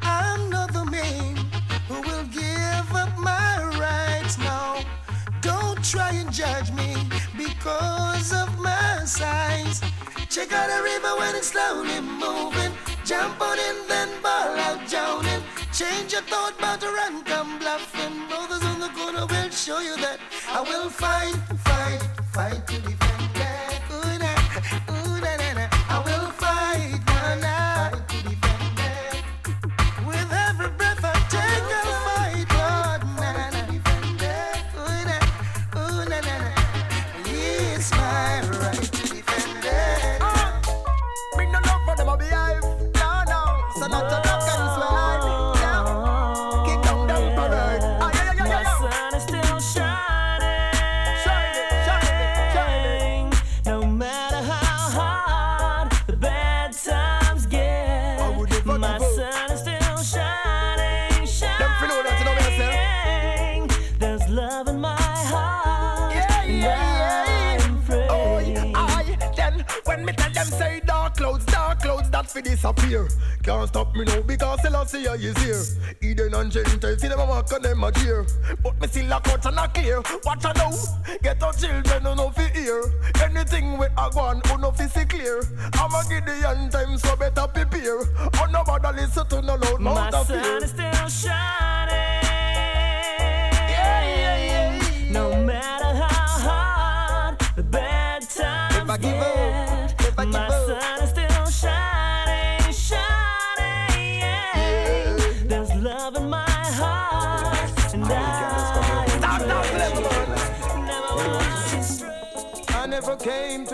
I'm 0.00 0.48
not 0.48 0.72
the 0.72 0.84
man 0.84 1.36
who 1.88 2.00
will 2.02 2.24
give 2.26 2.94
up 2.94 3.18
my 3.18 3.64
rights, 3.80 4.38
no. 4.38 4.78
Don't 5.40 5.82
try 5.84 6.10
and 6.10 6.32
judge 6.32 6.70
me 6.70 6.94
because 7.36 8.32
of 8.32 8.56
my 8.60 9.02
size. 9.04 9.80
Check 10.30 10.52
out 10.52 10.70
a 10.70 10.84
river 10.84 11.16
when 11.18 11.34
it's 11.34 11.48
slowly 11.48 12.00
moving. 12.00 12.72
Jump 13.04 13.40
on 13.40 13.58
in, 13.58 13.88
then 13.88 14.08
ball 14.22 14.56
out 14.56 14.88
drowning. 14.88 15.42
Change 15.72 16.12
your 16.12 16.22
thought 16.22 16.56
the 16.78 16.86
run, 16.86 17.24
come 17.24 17.58
bluffing. 17.58 18.28
Show 19.52 19.80
you 19.80 19.96
that 19.96 20.18
I 20.48 20.62
will 20.62 20.88
fight, 20.88 21.34
fight, 21.58 22.11
fi 72.32 72.40
disappear. 72.40 73.06
Can't 73.42 73.68
stop 73.68 73.94
me 73.94 74.04
now 74.04 74.22
because 74.22 74.60
Selassie 74.62 74.98
is 74.98 75.36
here. 75.38 75.62
Eden 76.10 76.34
and 76.34 76.50
Gentile, 76.50 76.96
see 76.98 77.08
them 77.08 77.20
a 77.20 77.26
walk 77.26 77.52
and 77.52 77.64
them 77.64 77.84
a 77.84 77.92
cheer. 77.92 78.24
But 78.62 78.80
me 78.80 78.86
still 78.88 79.12
a 79.12 79.20
cut 79.20 79.44
and 79.46 79.58
a 79.58 79.68
clear. 79.68 80.02
Watch 80.24 80.44
out 80.44 80.56
now, 80.56 80.70
get 81.22 81.42
our 81.42 81.52
children 81.52 82.02
who 82.02 82.14
no 82.14 82.30
fi 82.30 82.48
hear. 82.48 82.82
Anything 83.22 83.78
we 83.78 83.86
a 83.86 84.10
go 84.10 84.20
on, 84.20 84.40
who 84.46 84.58
no 84.58 84.70
fi 84.70 84.86
see 84.86 85.04
clear. 85.04 85.42
I'ma 85.74 86.02
give 86.08 86.24
the 86.24 86.48
end 86.48 86.72
time 86.72 86.96
so 86.98 87.14
better 87.16 87.46
prepare. 87.48 88.00
Oh 88.40 88.46
no 88.50 88.64
bother 88.64 88.92
listen 88.92 89.26
to 89.28 89.42
no 89.42 89.54
loud 89.56 89.80
My 89.80 89.94
mouth 89.94 90.14
of 90.14 90.26
sun 90.26 90.42
fear. 90.42 90.64
is 90.64 90.70
still 90.70 91.08
shining. 91.08 91.81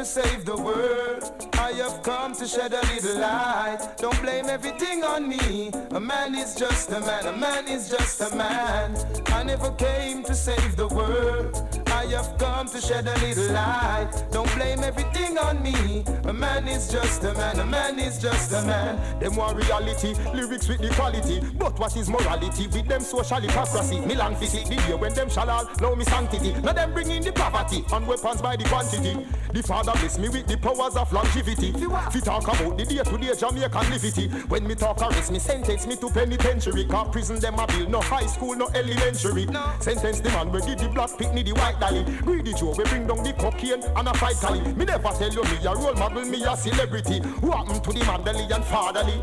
Save 0.08 0.46
the 0.46 0.56
world. 0.56 1.22
I 1.54 1.72
have 1.72 2.02
come 2.02 2.34
to 2.36 2.46
shed 2.46 2.72
a 2.72 2.80
little 2.92 3.20
light. 3.20 3.78
Don't 3.98 4.20
blame 4.22 4.46
everything 4.46 5.04
on 5.04 5.28
me. 5.28 5.70
A 5.90 6.00
man 6.00 6.34
is 6.34 6.54
just 6.54 6.90
a 6.90 7.00
man, 7.00 7.26
a 7.26 7.36
man 7.36 7.68
is 7.68 7.90
just 7.90 8.22
a 8.22 8.34
man. 8.34 8.96
I 9.26 9.42
never 9.42 9.70
came 9.72 10.22
to 10.24 10.34
save 10.34 10.76
the 10.76 10.88
world. 10.88 11.87
I 11.98 12.06
have 12.12 12.38
come 12.38 12.68
to 12.68 12.80
shed 12.80 13.08
a 13.08 13.18
little 13.18 13.52
light. 13.52 14.08
Don't 14.30 14.48
blame 14.54 14.84
everything 14.84 15.36
on 15.36 15.60
me. 15.60 16.04
A 16.26 16.32
man 16.32 16.68
is 16.68 16.92
just 16.92 17.24
a 17.24 17.34
man, 17.34 17.58
a 17.58 17.66
man 17.66 17.98
is 17.98 18.22
just 18.22 18.52
a 18.52 18.62
man. 18.62 19.18
Them 19.18 19.34
want 19.34 19.56
reality, 19.56 20.14
lyrics 20.32 20.68
with 20.68 20.78
the 20.78 20.90
quality. 20.90 21.40
But 21.58 21.76
what 21.76 21.96
is 21.96 22.08
morality 22.08 22.68
with 22.68 22.86
them 22.86 23.00
social 23.00 23.40
hypocrisy? 23.40 23.98
Milan 23.98 24.36
visit 24.36 24.66
the 24.66 24.76
day 24.76 24.94
when 24.94 25.12
them 25.12 25.28
shall 25.28 25.50
all 25.50 25.68
know 25.80 25.96
me 25.96 26.04
sanctity. 26.04 26.52
Now 26.62 26.72
them 26.72 26.94
bring 26.94 27.10
in 27.10 27.24
the 27.24 27.32
poverty 27.32 27.84
and 27.92 28.06
weapons 28.06 28.40
by 28.40 28.54
the 28.54 28.64
quantity. 28.64 29.26
The 29.52 29.62
father 29.64 29.90
bless 29.92 30.18
me 30.18 30.28
with 30.28 30.46
the 30.46 30.56
powers 30.56 30.94
of 30.94 31.12
longevity. 31.12 31.72
Fi 31.72 32.20
talk 32.20 32.44
about 32.44 32.78
the 32.78 32.84
day 32.84 33.02
to 33.02 33.18
day 33.18 33.34
Jamaican 33.34 33.86
livity. 33.90 34.48
When 34.48 34.68
me 34.68 34.76
talk 34.76 35.02
arrest 35.02 35.32
me, 35.32 35.40
sentence 35.40 35.84
me 35.84 35.96
to 35.96 36.08
penitentiary. 36.10 36.84
Cause 36.84 37.08
prison 37.08 37.40
them 37.40 37.58
a 37.58 37.66
bill, 37.66 37.88
no 37.88 38.00
high 38.00 38.26
school, 38.26 38.54
no 38.54 38.68
elementary. 38.68 39.46
No. 39.46 39.72
Sentence 39.80 40.20
the 40.20 40.28
man 40.28 40.52
we 40.52 40.60
give 40.60 40.78
the 40.78 40.88
black 40.90 41.10
pick 41.18 41.34
me 41.34 41.42
the 41.42 41.54
white 41.54 41.80
dolly. 41.88 42.04
Greedy 42.22 42.52
Joe 42.54 42.74
we 42.76 42.84
bring 42.84 43.06
down 43.06 43.22
the 43.22 43.32
cocaine 43.32 43.82
and 43.82 44.08
a 44.08 44.14
fight 44.14 44.36
cali. 44.40 44.60
Me 44.74 44.84
never 44.84 45.10
tell 45.10 45.32
you 45.32 45.42
me 45.42 45.66
a 45.66 45.74
role 45.74 45.94
model, 45.94 46.24
me 46.24 46.44
a 46.44 46.56
celebrity. 46.56 47.20
Who 47.40 47.50
happened 47.50 47.84
to 47.84 47.92
the 47.92 48.00
Mandela 48.00 48.54
and 48.54 48.64
fatherly? 48.64 49.22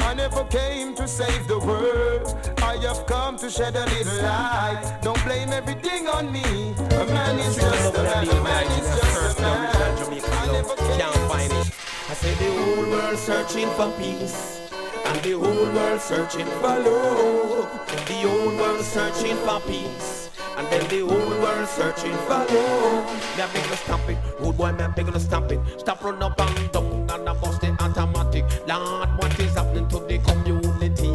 I 0.00 0.14
never 0.14 0.44
came 0.44 0.94
to 0.96 1.06
save 1.06 1.46
the 1.48 1.58
world. 1.58 2.34
I 2.62 2.76
have 2.86 3.06
come 3.06 3.36
to 3.38 3.50
shed 3.50 3.76
a 3.76 3.84
little 3.86 4.22
light. 4.22 4.98
Don't 5.02 5.22
blame 5.24 5.50
everything 5.50 6.06
on 6.08 6.32
me. 6.32 6.42
A 6.42 7.06
man 7.06 7.38
is 7.38 7.56
just 7.56 7.94
a 7.94 8.02
man. 8.02 8.28
A 8.28 8.42
man 8.42 8.66
is 8.78 9.00
just 9.00 9.38
a 9.38 9.42
man. 9.42 9.76
I 10.32 10.52
never 10.52 10.74
Can't 10.76 11.14
find 11.30 11.52
it. 11.52 11.70
I 12.08 12.14
say 12.14 12.34
the 12.34 12.50
whole 12.56 12.90
world 12.90 13.18
searching 13.18 13.68
for 13.70 13.90
peace. 13.98 14.70
And 15.04 15.22
the 15.22 15.32
whole 15.32 15.72
world 15.74 16.00
searching 16.00 16.46
for 16.60 16.78
love. 16.78 17.68
The 18.06 18.14
whole 18.28 18.56
world 18.56 18.84
searching 18.84 19.36
for 19.36 19.60
peace. 19.60 20.27
And 20.58 20.66
then 20.72 20.88
the 20.88 21.06
whole 21.06 21.40
world 21.40 21.68
searching 21.68 22.16
for 22.26 22.44
love. 22.52 23.06
Me 23.36 23.44
a 23.44 23.68
no 23.68 23.74
stop 23.76 24.08
it, 24.10 24.18
rude 24.40 24.56
boy, 24.56 24.72
me 24.72 24.82
a 24.82 24.88
big 24.88 25.06
no 25.06 25.18
stop 25.18 25.52
it. 25.52 25.60
Stop 25.78 26.02
run 26.02 26.20
up 26.20 26.40
and 26.40 26.72
down 26.72 27.08
and 27.10 27.28
a 27.28 27.34
bust 27.34 27.62
it 27.62 27.80
automatic. 27.80 28.44
Lord, 28.66 29.08
what 29.18 29.38
is 29.38 29.54
happening 29.54 29.86
to 29.88 30.00
the 30.00 30.18
community? 30.18 31.14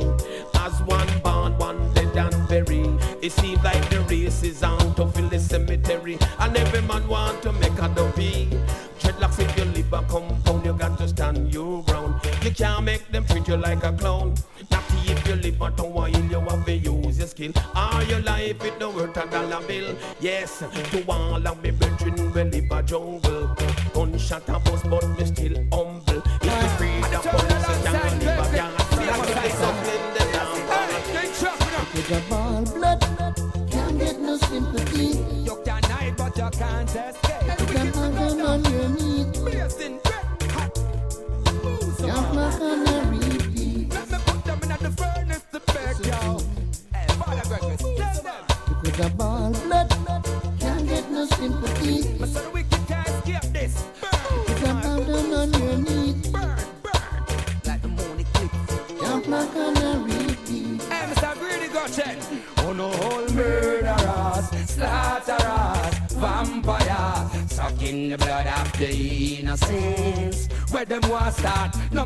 As 0.55 0.81
one 0.83 1.19
born, 1.19 1.57
one 1.57 1.93
dead 1.93 2.15
and 2.15 2.47
buried. 2.47 2.97
It 3.21 3.33
seems 3.33 3.61
like 3.63 3.89
the 3.89 3.99
race 4.09 4.43
is 4.43 4.63
on 4.63 4.95
to 4.95 5.07
fill 5.07 5.27
the 5.27 5.39
cemetery, 5.39 6.17
and 6.39 6.55
every 6.55 6.81
man 6.81 7.05
want 7.09 7.41
to 7.41 7.51
make 7.51 7.77
a 7.79 7.89
dopey. 7.89 8.49
Dreadlocks 8.99 9.39
if 9.39 9.57
you 9.57 9.65
live 9.65 9.91
a 9.91 10.01
compound, 10.03 10.65
you 10.65 10.71
got 10.73 10.97
to 10.99 11.07
stand 11.09 11.53
your 11.53 11.83
ground. 11.83 12.21
You 12.43 12.51
can't 12.51 12.85
make 12.85 13.11
them 13.11 13.25
treat 13.25 13.47
you 13.49 13.57
like 13.57 13.83
a 13.83 13.91
clown. 13.91 14.35
Don't 18.83 18.95
worth 18.95 19.15
a 19.15 19.25
dollar 19.27 19.65
bill. 19.65 19.95
Yes, 20.19 20.59
to 20.59 21.03
all 21.07 21.47
of 21.47 21.63
me 21.63 21.71
brethren, 21.71 22.15
we 22.33 22.43
live 22.43 22.71
a 22.71 22.83
jungle. 22.83 23.55
Gunshot 23.93 24.49
a 24.49 24.59
bus, 24.59 24.83
but 24.83 25.07
me 25.17 25.25
still 25.25 25.62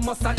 must 0.08 0.22
start 0.22 0.37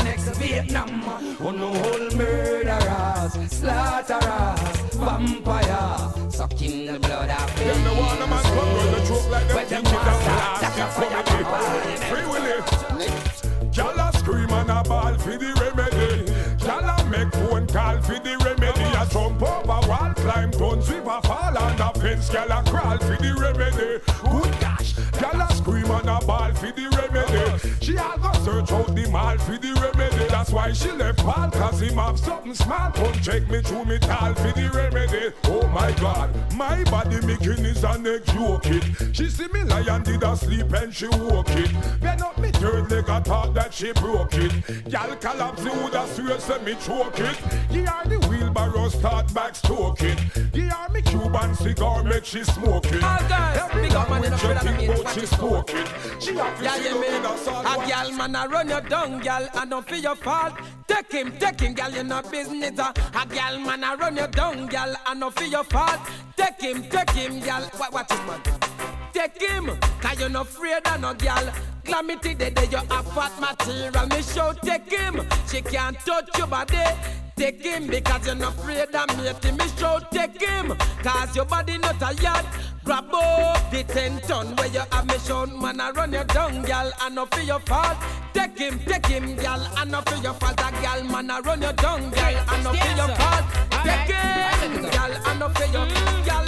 him 31.91 31.99
have 31.99 32.19
something 32.19 32.55
small. 32.55 32.91
Come 32.93 33.13
check 33.15 33.49
me 33.49 33.63
through 33.63 33.85
me 33.85 33.99
tall 33.99 34.35
for 34.35 34.53
the 34.53 34.71
remedy. 34.75 35.28
My 35.79 35.93
God, 35.93 36.31
my 36.55 36.83
body 36.91 37.25
making 37.25 37.65
is 37.65 37.85
a 37.85 37.97
neck 37.99 38.25
joke 38.27 38.67
it. 38.67 38.83
She 39.15 39.29
see 39.31 39.47
me 39.53 39.63
lion 39.63 40.03
did 40.03 40.25
a 40.25 40.37
sleep 40.37 40.73
and 40.73 40.93
she 40.93 41.07
woke 41.07 41.51
it. 41.51 41.71
Bend 42.01 42.21
up 42.21 42.37
me 42.37 42.51
third 42.51 42.91
leg, 42.91 43.09
I 43.09 43.21
thought 43.21 43.55
that 43.55 43.73
she 43.73 43.93
broke 43.93 44.35
it. 44.35 44.51
Gal 44.91 45.15
collapse, 45.17 45.63
the 45.63 45.71
have 45.71 46.09
swear 46.09 46.41
say 46.41 46.59
me 46.65 46.75
choke 46.85 47.21
it. 47.21 47.39
Give 47.71 47.87
her 47.87 48.09
the 48.09 48.19
wheelbarrow, 48.29 48.89
start 48.89 49.33
back 49.33 49.55
stroke 49.55 50.03
it. 50.03 50.19
Give 50.53 50.65
her 50.69 50.93
me 50.93 51.01
Cuban 51.01 51.55
cigar, 51.55 52.03
make 52.03 52.25
she 52.25 52.43
smoke 52.43 52.87
it. 52.87 53.05
All 53.05 53.21
Every 53.63 53.83
big 53.83 53.93
up 53.93 54.11
man 54.11 54.25
in 54.25 54.33
language 54.33 54.43
the 54.43 54.49
you 54.49 54.55
brother 54.55 54.69
think 54.77 54.79
mean, 54.99 55.15
she 55.15 55.21
it. 55.21 55.27
spoke 55.29 55.71
it. 55.75 55.89
She 56.21 56.35
have 56.35 56.61
Yeah, 56.61 56.77
you 56.77 57.01
mean 57.01 57.25
a 57.25 57.31
a 57.31 57.87
gal 57.87 58.13
man 58.13 58.35
a 58.35 58.49
run 58.49 58.69
you 58.69 58.81
down, 58.81 59.21
gal, 59.21 59.49
and 59.55 59.71
don't 59.71 59.89
feel 59.89 60.01
your 60.01 60.17
fault. 60.17 60.55
Take 60.89 61.13
him, 61.13 61.33
take 61.39 61.61
him, 61.61 61.75
gal, 61.75 61.93
you 61.93 62.03
no 62.03 62.21
business. 62.23 62.79
uh. 62.81 62.93
A 63.15 63.27
gal 63.33 63.59
man 63.61 63.85
a 63.85 63.95
run 63.97 64.17
you 64.17 64.27
down, 64.27 64.67
gal, 64.67 64.97
and 65.07 65.21
don't 65.21 65.39
feel 65.39 65.49
your 65.49 65.65
fault. 65.71 66.01
Take 66.37 66.61
him, 66.61 66.83
take 66.89 67.11
him, 67.11 67.41
gal. 67.41 67.63
What, 67.77 67.93
watch 67.93 68.11
it, 68.11 68.27
man. 68.27 68.41
Take 69.13 69.41
him, 69.41 69.79
cause 70.01 70.21
you 70.21 70.29
no 70.29 70.43
afraid 70.43 70.87
of 70.87 71.01
no 71.01 71.15
gal. 71.15 71.53
Calamity 71.85 72.35
the 72.35 72.51
day 72.51 72.69
you 72.71 72.77
have 72.77 73.07
fat 73.13 73.33
material. 73.41 74.07
Me 74.09 74.23
show 74.23 74.53
take 74.63 74.91
him, 74.91 75.27
she 75.51 75.63
can't 75.63 75.99
touch 76.01 76.29
your 76.37 76.47
body. 76.47 76.85
Take 77.39 77.63
him 77.65 77.87
because 77.87 78.27
you're 78.27 78.35
not 78.35 78.55
afraid 78.59 78.93
of 78.93 79.17
me. 79.17 79.53
Me 79.53 79.65
show 79.79 80.01
take 80.11 80.41
him, 80.41 80.77
cause 81.05 81.37
your 81.37 81.45
body 81.45 81.79
not 81.79 82.03
a 82.03 82.13
yard. 82.21 82.45
Grab 82.85 83.05
up 83.15 83.71
the 83.71 83.85
ten 83.85 84.19
ton 84.23 84.57
where 84.57 84.67
you 84.67 84.83
have 84.91 85.07
me 85.07 85.15
shown 85.25 85.61
man 85.61 85.81
I 85.81 85.91
run 85.91 86.13
you 86.13 86.25
down, 86.25 86.63
gal, 86.63 86.91
I 86.99 87.09
not 87.11 87.33
for 87.33 87.41
your 87.43 87.61
fault. 87.61 87.97
Take 88.35 88.59
him, 88.59 88.81
take 88.81 89.07
him, 89.07 89.37
gal, 89.37 89.61
I 89.77 89.85
not 89.85 90.09
for 90.09 90.17
your 90.17 90.35
fault. 90.35 90.59
A 90.59 90.73
gal 90.83 91.05
man 91.05 91.31
I 91.31 91.39
run 91.39 91.63
you 91.63 91.73
down, 91.75 92.11
gal, 92.11 92.45
I 92.49 92.63
not 92.63 92.77
for 92.77 92.97
your 92.97 93.09
fault. 93.17 93.45
Take 93.85 94.15
him, 94.17 94.91
gal, 94.91 95.13
I 95.25 95.39
not 95.39 95.57
for 95.57 95.65
your 95.73 95.87
mm-hmm. 95.87 96.25
gal. 96.25 96.45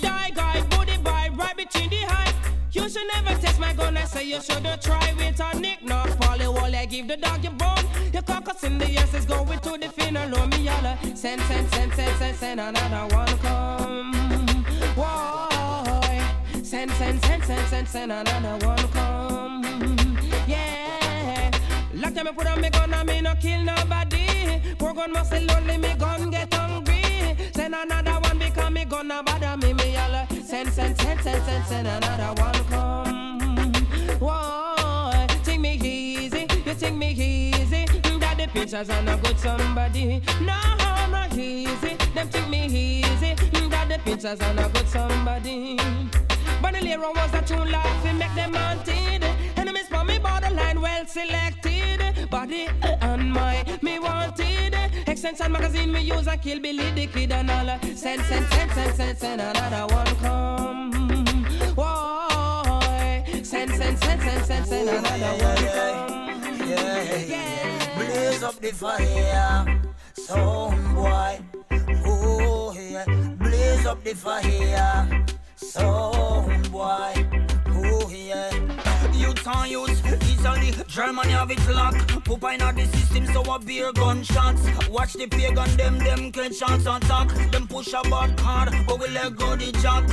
Die 0.00 0.30
guy, 0.34 0.60
booty 0.70 0.96
boy, 0.96 1.36
right 1.36 1.56
between 1.56 1.88
the 1.88 1.96
high. 1.96 2.31
You 2.72 2.88
should 2.88 3.06
never 3.14 3.38
test 3.38 3.60
my 3.60 3.74
gun, 3.74 3.98
I 3.98 4.04
say 4.04 4.24
you 4.24 4.40
shoulda 4.40 4.78
try 4.80 5.12
with 5.18 5.38
a 5.38 5.58
nick 5.58 5.84
knock. 5.84 6.08
Polly 6.18 6.46
wall, 6.46 6.74
I 6.74 6.86
give 6.86 7.06
the 7.06 7.18
dog 7.18 7.44
your 7.44 7.52
bone. 7.52 7.84
Your 8.14 8.22
caucus 8.22 8.64
in 8.64 8.78
the 8.78 8.90
yes 8.90 9.12
is 9.12 9.26
going 9.26 9.58
to 9.58 9.76
the 9.78 9.90
funeral. 9.90 10.46
Me 10.46 10.62
yalla, 10.64 10.98
send, 11.14 11.42
send, 11.42 11.68
send, 11.68 11.92
send, 11.92 12.16
send, 12.16 12.36
send 12.36 12.60
another 12.60 13.14
one 13.14 13.38
come. 13.38 14.64
Why? 14.94 16.34
Send, 16.62 16.90
send, 16.92 17.22
send, 17.22 17.44
send, 17.44 17.68
send, 17.68 17.88
send 17.88 18.10
another 18.10 18.66
one 18.66 18.88
come. 18.88 19.98
Yeah. 20.48 21.50
Last 21.94 22.16
time 22.16 22.28
I 22.28 22.32
put 22.32 22.46
on 22.46 22.58
me 22.58 22.70
gun, 22.70 22.94
I 22.94 23.04
me 23.04 23.20
no 23.20 23.34
kill 23.34 23.62
nobody. 23.64 24.62
Poor 24.78 24.94
gun 24.94 25.12
must 25.12 25.28
say 25.28 25.44
lonely, 25.44 25.76
me 25.76 25.94
gun 25.98 26.30
get 26.30 26.54
hungry. 26.54 27.36
Send 27.54 27.74
another 27.74 28.18
one 28.26 28.38
because 28.38 28.70
me 28.70 28.86
gun 28.86 29.08
no 29.08 29.22
bother 29.22 29.58
me, 29.58 29.74
me. 29.74 29.81
Send, 30.62 30.74
send, 30.74 30.98
send, 31.00 31.20
send, 31.22 31.44
send, 31.44 31.66
send 31.66 31.88
another 31.88 32.40
one 32.40 32.64
come. 32.66 33.72
Why? 34.20 35.26
Take 35.42 35.58
me 35.58 35.74
easy, 35.74 36.46
you 36.64 36.74
take 36.74 36.94
me 36.94 37.10
easy. 37.10 37.84
That 38.20 38.36
the 38.38 38.46
pictures 38.46 38.88
are 38.88 39.02
not 39.02 39.20
good 39.24 39.40
somebody. 39.40 40.22
No, 40.40 40.56
not 41.10 41.36
easy. 41.36 41.96
Them 42.14 42.28
take 42.28 42.48
me 42.48 42.66
easy. 42.66 43.34
That 43.70 43.88
the 43.88 43.98
pictures 44.04 44.40
are 44.40 44.54
not 44.54 44.72
good 44.72 44.86
somebody. 44.86 45.78
But 46.62 46.74
the 46.74 46.78
Bandolero 46.78 47.12
was 47.12 47.34
a 47.34 47.42
tune 47.42 47.72
laughing, 47.72 48.18
make 48.18 48.34
them 48.36 48.54
haunted. 48.54 49.24
Enemies 49.56 49.88
for 49.88 50.04
me 50.04 50.20
borderline, 50.20 50.80
well 50.80 51.04
selected. 51.06 52.30
Body 52.30 52.68
and 53.00 53.32
my 53.32 53.64
me 53.82 53.98
wanted. 53.98 54.81
Extension 55.12 55.52
magazine 55.52 55.92
me 55.92 56.00
use 56.00 56.26
and 56.26 56.40
kill 56.40 56.58
Billy 56.58 56.90
the 56.92 57.06
Kid 57.06 57.32
and 57.32 57.50
all. 57.50 57.78
Send, 57.94 58.22
send, 58.22 58.46
send, 58.46 58.72
send, 58.72 58.94
send, 58.94 59.18
send 59.18 59.40
another 59.42 59.94
one 59.94 60.16
come. 60.16 61.26
Why? 61.74 63.22
Send, 63.42 63.70
send, 63.72 63.98
send, 63.98 64.22
send, 64.22 64.44
send, 64.46 64.66
send 64.66 64.88
another 64.88 65.44
one 65.44 65.56
come. 65.68 66.66
Yeah, 66.66 67.16
yeah. 67.26 67.94
Blaze 67.94 68.42
up 68.42 68.58
the 68.58 68.72
fire, 68.72 69.82
sound 70.14 70.94
boy. 70.94 71.40
Oh 72.06 72.72
yeah, 72.74 73.04
blaze 73.36 73.84
up 73.84 74.02
the 74.02 74.14
fire, 74.14 75.26
sound 75.56 76.72
boy. 76.72 77.12
Oh 77.68 78.10
yeah. 78.10 78.50
Youth 79.12 79.46
on 79.46 79.68
youth, 79.68 80.31
easily 80.42 80.72
Germany 80.86 81.30
have 81.30 81.50
it 81.50 81.68
lock. 81.68 81.94
Pop 82.24 82.44
in 82.52 82.58
the 82.58 82.86
system, 82.96 83.26
so 83.26 83.42
a 83.52 83.58
beer 83.58 83.92
gunshots. 83.92 84.62
Watch 84.88 85.14
the 85.14 85.26
pagan 85.26 85.76
them, 85.76 85.98
them 85.98 86.30
get 86.30 86.54
shots 86.54 86.86
on 86.86 87.00
top. 87.02 87.28
Them 87.50 87.66
push 87.66 87.92
a 87.92 88.02
bad 88.08 88.36
card, 88.36 88.70
but 88.86 89.00
we 89.00 89.08
let 89.08 89.36
go 89.36 89.56
the 89.56 89.72
jack. 89.80 90.04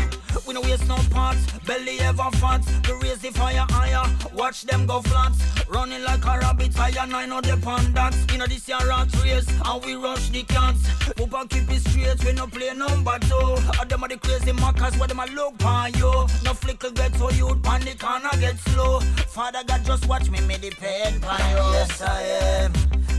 We 0.47 0.53
no 0.53 0.61
waste 0.61 0.87
no 0.87 0.95
parts, 1.09 1.45
belly 1.65 1.99
ever 2.01 2.29
fat. 2.37 2.61
We 2.87 3.09
raise 3.09 3.19
the 3.19 3.31
fire 3.31 3.65
higher, 3.69 4.05
watch 4.33 4.63
them 4.63 4.85
go 4.85 5.01
flat. 5.01 5.33
Running 5.69 6.03
like 6.03 6.23
a 6.25 6.37
rabbit, 6.39 6.73
higher 6.75 7.07
nine 7.07 7.31
of 7.31 7.43
the 7.43 7.57
pandas. 7.57 8.31
You 8.31 8.37
know 8.37 8.47
this 8.47 8.67
year 8.67 8.77
rat 8.87 9.13
race, 9.23 9.47
and 9.65 9.85
we 9.85 9.95
rush 9.95 10.29
the 10.29 10.43
cats. 10.43 10.81
Papa 11.13 11.47
keep 11.49 11.69
it 11.69 11.81
straight, 11.81 12.23
we 12.23 12.33
no 12.33 12.47
play 12.47 12.73
number 12.73 13.17
two. 13.19 13.57
Them 13.87 14.03
are 14.03 14.09
the 14.09 14.17
crazy 14.17 14.51
mockers, 14.51 14.97
where 14.97 15.07
them 15.07 15.19
a 15.19 15.25
look 15.27 15.63
on 15.65 15.93
you. 15.93 16.11
No 16.43 16.53
flickle 16.53 16.93
get 16.93 17.15
so 17.15 17.29
you 17.31 17.55
panic 17.63 18.03
and 18.03 18.25
I 18.27 18.37
get 18.39 18.57
slow. 18.59 18.99
Father 19.29 19.63
God, 19.65 19.83
just 19.85 20.07
watch 20.07 20.18
me, 20.29 20.41
me 20.41 20.57
depend 20.57 21.23
on 21.23 21.39
you. 21.51 21.57
Yes, 21.73 22.01
I 22.01 22.21
am 22.21 22.73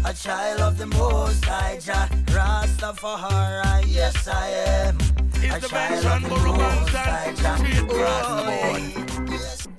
a 0.05 0.13
child 0.13 0.61
of 0.61 0.77
the 0.79 0.87
Most 0.87 1.45
High 1.45 1.79
Jah, 1.79 2.09
Rastafari. 2.27 3.85
Yes, 3.87 4.27
I 4.29 4.49
am 4.49 4.97
a 4.97 5.61
the 5.61 5.69
child 5.69 6.05
of 6.05 6.23
the 6.23 6.37
Most 6.37 6.91
High 6.91 7.33
Jah. 7.35 7.57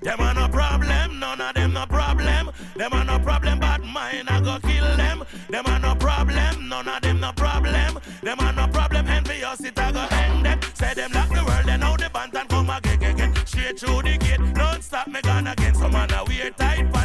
Them 0.01 0.19
are 0.19 0.33
no 0.33 0.47
problem, 0.47 1.19
none 1.19 1.41
of 1.41 1.53
them 1.53 1.73
no 1.73 1.85
problem. 1.85 2.51
Them 2.75 2.93
are 2.93 3.05
no 3.05 3.19
problem, 3.19 3.59
but 3.59 3.83
mine 3.83 4.27
I 4.27 4.41
go 4.41 4.57
kill 4.67 4.97
them. 4.97 5.23
Them 5.49 5.65
are 5.67 5.79
no 5.79 5.95
problem, 5.95 6.67
none 6.67 6.87
of 6.87 7.01
them 7.01 7.19
no 7.19 7.31
problem. 7.33 7.99
Them 8.23 8.39
are 8.39 8.53
no 8.53 8.67
problem, 8.67 9.05
envious 9.07 9.59
it 9.59 9.77
I 9.77 9.91
go 9.91 10.07
end 10.09 10.45
them. 10.45 10.59
Say 10.73 10.93
them 10.95 11.11
lock 11.11 11.29
the 11.29 11.43
world, 11.45 11.65
then 11.65 11.81
how 11.81 11.95
the 11.97 12.09
band 12.09 12.35
and 12.35 12.49
come 12.49 12.69
again, 12.71 13.03
again. 13.03 13.35
Straight 13.45 13.79
through 13.79 14.01
the 14.01 14.17
gate, 14.17 14.53
don't 14.55 14.83
stop 14.83 15.07
me 15.07 15.21
gone 15.21 15.45
again. 15.47 15.75
Some 15.75 15.91
man 15.91 16.11
a 16.13 16.23
wear 16.23 16.49
tight 16.51 16.91
pants, 16.91 16.91
so 16.91 16.91
me 16.91 17.00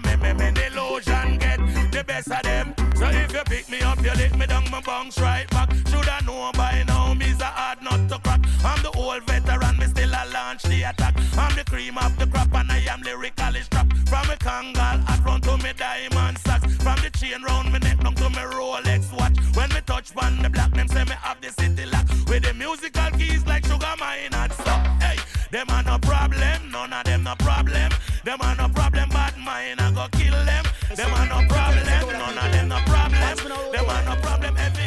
them 0.00 0.20
me 0.20 0.32
me 0.32 0.50
me 0.50 0.66
illusion 0.66 1.38
get 1.38 1.58
the 1.92 2.04
best 2.04 2.30
of 2.30 2.42
them. 2.42 2.74
So 2.96 3.06
if 3.06 3.32
you 3.32 3.42
pick 3.44 3.68
me 3.68 3.80
up, 3.80 4.02
you 4.02 4.12
lick 4.14 4.36
me 4.36 4.46
down, 4.46 4.68
my 4.70 4.80
bounce 4.80 5.18
right 5.20 5.48
back. 5.50 5.70
Shoulda 5.88 6.18
know 6.24 6.50
by 6.54 6.84
now, 6.86 7.14
me's 7.14 7.40
a 7.40 7.44
hard 7.44 7.82
nut 7.82 8.08
to 8.08 8.18
crack. 8.18 8.40
I'm 8.64 8.82
the 8.82 8.90
old 8.96 9.22
veteran, 9.24 9.76
me 9.78 9.86
still 9.86 10.10
a 10.10 10.22
launch 10.32 10.62
the 10.62 10.82
attack. 10.82 11.14
I'm 11.36 11.54
the 11.56 11.64
cream 11.64 11.98
of 11.98 12.16
the 12.18 12.26
crop, 12.26 12.52
and 12.54 12.70
I 12.70 12.78
am 12.90 13.02
lyrically 13.02 13.60
strapped. 13.62 13.96
From 14.08 14.30
a 14.30 14.36
Kangol 14.36 15.04
hat 15.06 15.24
round 15.24 15.42
to 15.44 15.56
me 15.58 15.72
diamond 15.76 16.38
socks. 16.38 16.66
From 16.76 16.98
the 17.02 17.10
chain 17.10 17.42
round 17.42 17.72
me 17.72 17.78
neck 17.80 18.00
down 18.00 18.14
to 18.14 18.30
me 18.30 18.44
Rolex 18.54 19.12
watch. 19.12 19.36
When 19.54 19.68
me 19.70 19.80
touch 19.86 20.12
on 20.16 20.42
the 20.42 20.50
black, 20.50 20.72
them 20.72 20.88
say 20.88 21.04
me 21.04 21.16
have 21.22 21.40
the 21.40 21.50
city 21.50 21.86
lock. 21.86 22.06
With 22.28 22.42
the 22.42 22.54
musical 22.54 23.10
keys 23.18 23.46
like 23.46 23.64
sugar 23.64 23.94
mine 23.98 24.32
and 24.32 24.52
stuff. 24.52 25.02
Hey, 25.02 25.18
them 25.50 25.66
are 25.70 25.82
no 25.82 25.98
problem, 25.98 26.70
none 26.70 26.92
of 26.92 27.04
them 27.04 27.24
no 27.24 27.34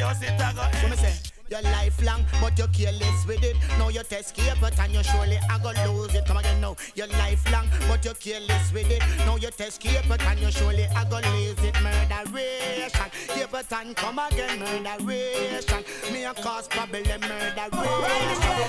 problem, 0.07 0.35
it 0.35 0.41
I 0.41 0.53
go 0.53 0.61
eh. 0.61 1.07
end. 1.07 1.31
Your 1.49 1.61
lifelong, 1.61 2.25
but 2.41 2.57
you're 2.57 2.67
careless 2.67 3.25
with 3.25 3.41
it. 3.41 3.55
Now 3.79 3.87
you 3.87 4.03
test 4.03 4.37
escape 4.37 4.61
it 4.61 4.79
and 4.79 4.93
you 4.93 5.01
surely 5.01 5.39
I 5.49 5.57
go 5.59 5.71
lose 5.89 6.13
it. 6.13 6.25
Come 6.25 6.37
again 6.37 6.59
now. 6.59 6.75
You're 6.93 7.07
lifelong, 7.07 7.69
but 7.87 8.03
you're 8.03 8.15
careless 8.15 8.73
with 8.73 8.91
it. 8.91 9.01
Now 9.19 9.37
you 9.37 9.49
test 9.51 9.81
escape 9.81 10.11
it 10.11 10.21
and 10.21 10.39
you 10.39 10.51
surely 10.51 10.85
I 10.87 11.05
go 11.05 11.21
lose 11.31 11.57
it. 11.63 11.73
Murderation, 11.81 13.11
keep 13.29 13.53
it 13.53 13.71
and 13.71 13.95
come 13.95 14.19
again. 14.19 14.59
Murderation, 14.59 15.83
me 16.11 16.25
a 16.25 16.33
cause 16.33 16.67
problem. 16.67 17.03
Murderation, 17.03 17.77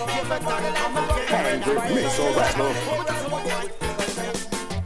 keep 0.06 0.30
it 0.30 0.42
and 0.46 0.76
come 0.76 0.96
again. 1.02 1.60
Murderation. 1.60 2.34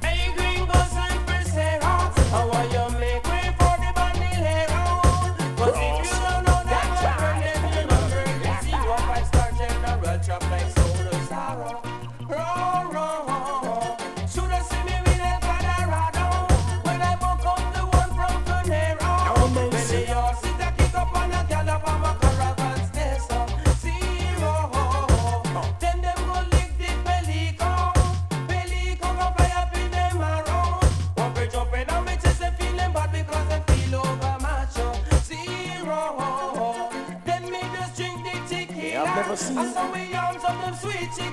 Hey, 0.00 0.32
gringos 0.34 0.96
and 0.96 1.20
preseros, 1.28 2.30
how 2.30 2.50
are 2.50 2.66
you 2.72 2.81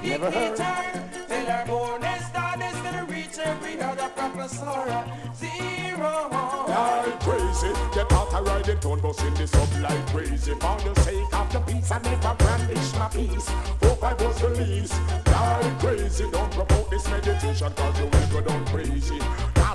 Never 0.03 0.31
heard. 0.31 0.55
Till 0.55 1.47
our 1.47 1.65
bonus 1.65 2.25
started 2.27 2.73
to 2.83 3.05
reach 3.13 3.37
every 3.39 3.79
other 3.79 4.09
professor. 4.15 5.05
Zero. 5.35 6.29
Like 6.67 7.19
crazy, 7.21 7.71
get 7.93 8.11
out 8.11 8.33
and 8.33 8.47
ride 8.47 8.65
the 8.65 8.75
tone, 8.75 8.99
busting 9.01 9.33
this 9.35 9.53
up 9.53 9.69
like 9.81 10.07
crazy. 10.07 10.53
For 10.53 10.77
the 10.81 11.01
sake 11.01 11.33
of 11.33 11.51
the 11.51 11.59
peace, 11.61 11.91
I 11.91 11.99
never 11.99 12.35
brandish 12.35 12.93
my 12.93 13.07
peace. 13.09 13.47
Hope 13.81 14.03
I 14.03 14.13
was 14.13 14.41
released. 14.43 14.93
Like 15.27 15.79
crazy, 15.79 16.29
don't 16.31 16.51
promote 16.51 16.89
this 16.89 17.07
meditation, 17.09 17.71
cause 17.75 17.99
you 17.99 18.05
will 18.05 18.27
go 18.31 18.41
down 18.41 18.65
crazy. 18.67 19.19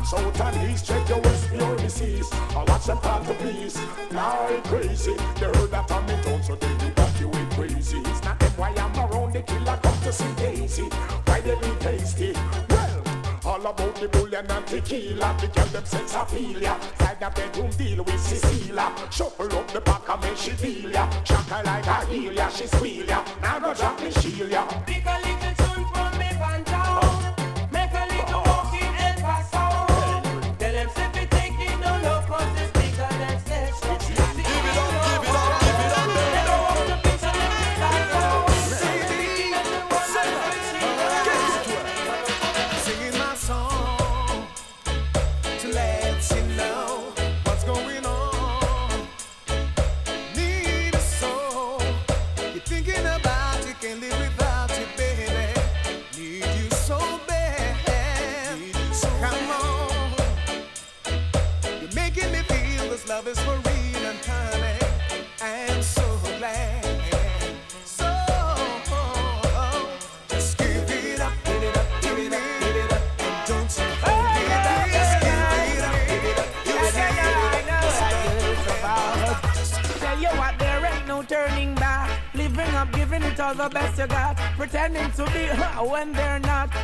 North, 0.04 0.08
south, 0.08 0.40
and 0.40 0.70
east, 0.70 0.86
check 0.86 1.08
your 1.08 1.20
west, 1.20 1.52
your 1.52 1.76
disease. 1.76 2.28
I 2.32 2.64
watch 2.68 2.86
them 2.86 2.98
call 2.98 3.22
the 3.22 3.34
police. 3.34 3.78
Like 4.12 4.64
crazy, 4.64 5.14
they 5.40 5.46
heard 5.46 5.70
that 5.70 5.90
I'm 5.90 6.08
in 6.08 6.22
town, 6.22 6.42
so 6.42 6.54
they 6.56 6.68
evacuate 6.86 7.50
crazy. 7.50 7.98
It's 7.98 8.22
not 8.22 8.38
them 8.38 8.52
why 8.56 8.68
I'm 8.76 9.03
the 9.34 9.42
killer 9.42 9.78
come 9.82 10.00
to 10.02 10.12
see 10.12 10.32
Daisy. 10.36 10.82
Why 11.26 11.40
they 11.40 11.56
be 11.56 11.70
tasty? 11.80 12.32
Well, 12.70 13.02
all 13.44 13.66
about 13.66 13.96
the 13.96 14.08
bullion 14.08 14.48
and 14.48 14.66
tequila 14.66 15.36
The 15.40 15.48
girl 15.48 15.66
them 15.66 15.84
sex 15.84 16.14
appeal 16.14 16.60
Side 16.60 17.18
the 17.20 17.30
bedroom 17.34 17.70
deal 17.70 18.04
with 18.04 18.20
Cecilia. 18.20 18.92
Shuffle 19.10 19.52
up 19.52 19.68
the 19.72 19.80
back 19.80 20.08
and 20.08 20.20
make 20.22 20.36
she 20.36 20.50
feel 20.50 20.90
ya. 20.90 21.10
Shock 21.24 21.48
her 21.48 21.62
like 21.64 21.86
a 21.86 22.06
heel 22.06 22.32
ya, 22.32 22.48
she 22.48 22.66
squeal 22.66 23.06
ya. 23.06 23.24
Now 23.42 23.58
go 23.58 23.74
drop 23.74 24.00
me 24.00 24.10
shield 24.12 24.50
ya. 24.50 24.66
Pick 24.86 25.04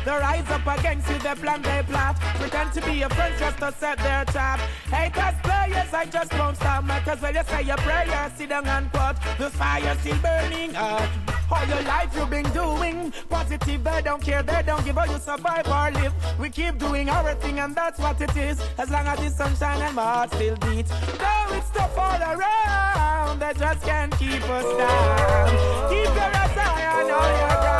They 0.05 0.11
rise 0.11 0.49
up 0.49 0.79
against 0.79 1.09
you, 1.09 1.19
they 1.19 1.35
plan, 1.35 1.61
they 1.61 1.83
plot. 1.83 2.19
Pretend 2.19 2.73
to 2.73 2.81
be 2.81 2.93
your 2.93 3.09
friends 3.09 3.39
just 3.39 3.57
to 3.59 3.71
set 3.71 3.97
their 3.99 4.25
trap. 4.25 4.59
Haters, 4.89 5.39
players, 5.43 5.93
I 5.93 6.05
just 6.05 6.33
won't 6.37 6.55
stop. 6.57 6.83
Might 6.83 7.07
as 7.07 7.21
well 7.21 7.33
you 7.33 7.43
say 7.43 7.61
your 7.63 7.77
prayer, 7.77 8.31
sit 8.35 8.49
down 8.49 8.65
and 8.67 8.91
quote. 8.91 9.15
The 9.37 9.49
fire 9.51 9.95
still 9.99 10.17
burning 10.17 10.75
up. 10.75 11.07
All 11.51 11.65
your 11.67 11.81
life 11.83 12.15
you've 12.15 12.29
been 12.29 12.49
doing 12.51 13.13
positive, 13.29 13.83
they 13.83 14.01
don't 14.01 14.21
care, 14.21 14.41
they 14.41 14.63
don't 14.65 14.83
give 14.85 14.97
a 14.97 15.05
you 15.07 15.19
survive 15.19 15.67
or 15.67 15.91
live. 16.01 16.13
We 16.39 16.49
keep 16.49 16.77
doing 16.77 17.09
our 17.09 17.35
thing, 17.35 17.59
and 17.59 17.75
that's 17.75 17.99
what 17.99 18.19
it 18.21 18.35
is. 18.37 18.59
As 18.77 18.89
long 18.89 19.05
as 19.05 19.19
the 19.19 19.29
sunshine 19.29 19.81
and 19.81 19.95
my 19.95 20.03
heart 20.03 20.33
still 20.33 20.55
beats. 20.57 20.89
Though 20.89 21.57
it's 21.57 21.69
tough 21.71 21.97
all 21.97 22.21
around, 22.21 23.39
they 23.39 23.53
just 23.53 23.81
can't 23.83 24.17
keep 24.17 24.41
us 24.49 24.77
down. 24.77 25.49
Keep 25.89 26.15
your 26.15 26.31
eyes 26.41 26.57
high 26.57 27.01
and 27.01 27.11
all 27.11 27.31
your 27.37 27.70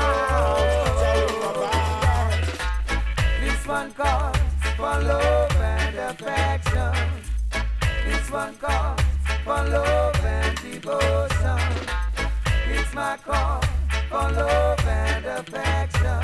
one 3.72 3.92
calls 3.94 4.38
for 4.76 5.00
love 5.02 5.56
and 5.56 5.96
affection. 5.96 6.92
This 8.06 8.30
one 8.30 8.54
calls 8.58 9.00
for 9.46 9.64
love 9.64 10.26
and 10.26 10.58
devotion. 10.58 11.60
It's 12.68 12.94
my 12.94 13.16
call 13.26 13.62
for 14.10 14.30
love 14.34 14.86
and 14.86 15.26
affection. 15.26 16.22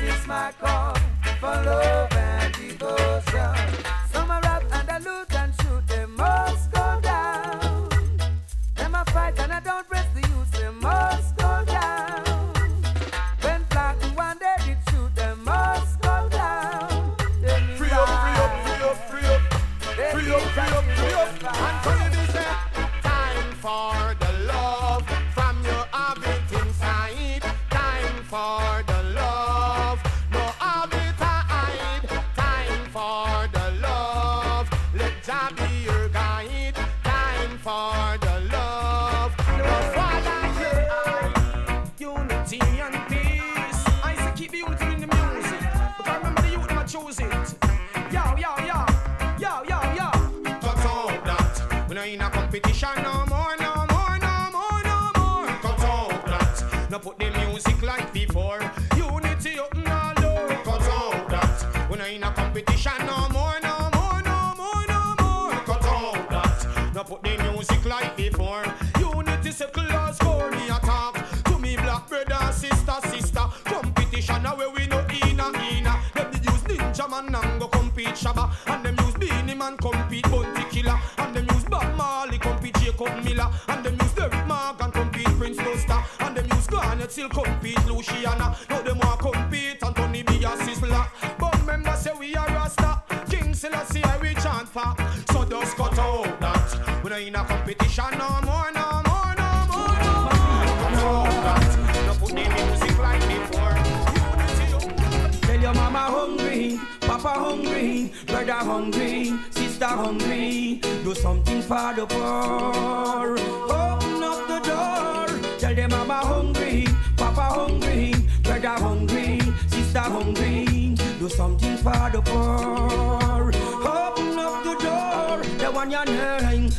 It's 0.00 0.26
my 0.26 0.50
call 0.58 0.96
for 1.40 1.56
love 1.62 2.12
and 2.14 2.54
devotion. 2.54 3.89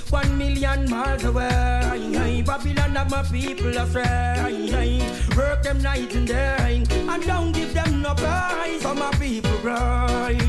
One 0.10 0.38
million 0.38 0.90
miles 0.90 1.24
away. 1.24 2.44
Babylon 2.46 2.96
have 2.96 3.10
my 3.10 3.24
people 3.24 3.78
astray. 3.78 5.02
Work 5.38 5.64
them 5.64 5.82
night 5.82 6.14
and 6.16 6.28
day, 6.28 6.84
and 6.92 7.24
don't 7.26 7.52
give 7.52 7.74
them 7.74 8.02
no 8.02 8.14
prize. 8.14 8.82
So 8.82 8.94
my 8.94 9.12
people 9.12 9.58
rise 9.64 10.42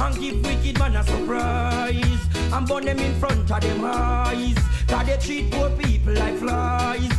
and 0.00 0.20
give 0.20 0.44
wicked 0.44 0.78
man 0.78 0.96
a 0.96 1.04
surprise. 1.04 2.20
And 2.52 2.66
burn 2.66 2.84
them 2.84 2.98
in 2.98 3.14
front 3.20 3.50
of 3.50 3.60
them 3.60 3.84
eyes. 3.84 4.58
Cause 4.88 5.06
they 5.06 5.16
treat 5.18 5.50
poor 5.52 5.70
people 5.70 6.14
like 6.14 6.36
flies. 6.38 7.10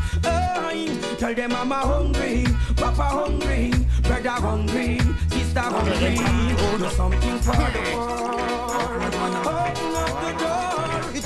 Tell 1.19 1.35
them 1.35 1.53
I'm 1.53 1.71
a 1.71 1.75
hungry, 1.75 2.45
papa 2.75 3.03
hungry, 3.03 3.71
brother 4.01 4.29
hungry, 4.29 4.99
sister 5.29 5.59
hungry. 5.59 6.17
Do 6.79 6.89
something 6.89 7.37
for 7.37 7.55
the 7.55 7.81
poor. 7.91 8.31
Open 9.05 9.90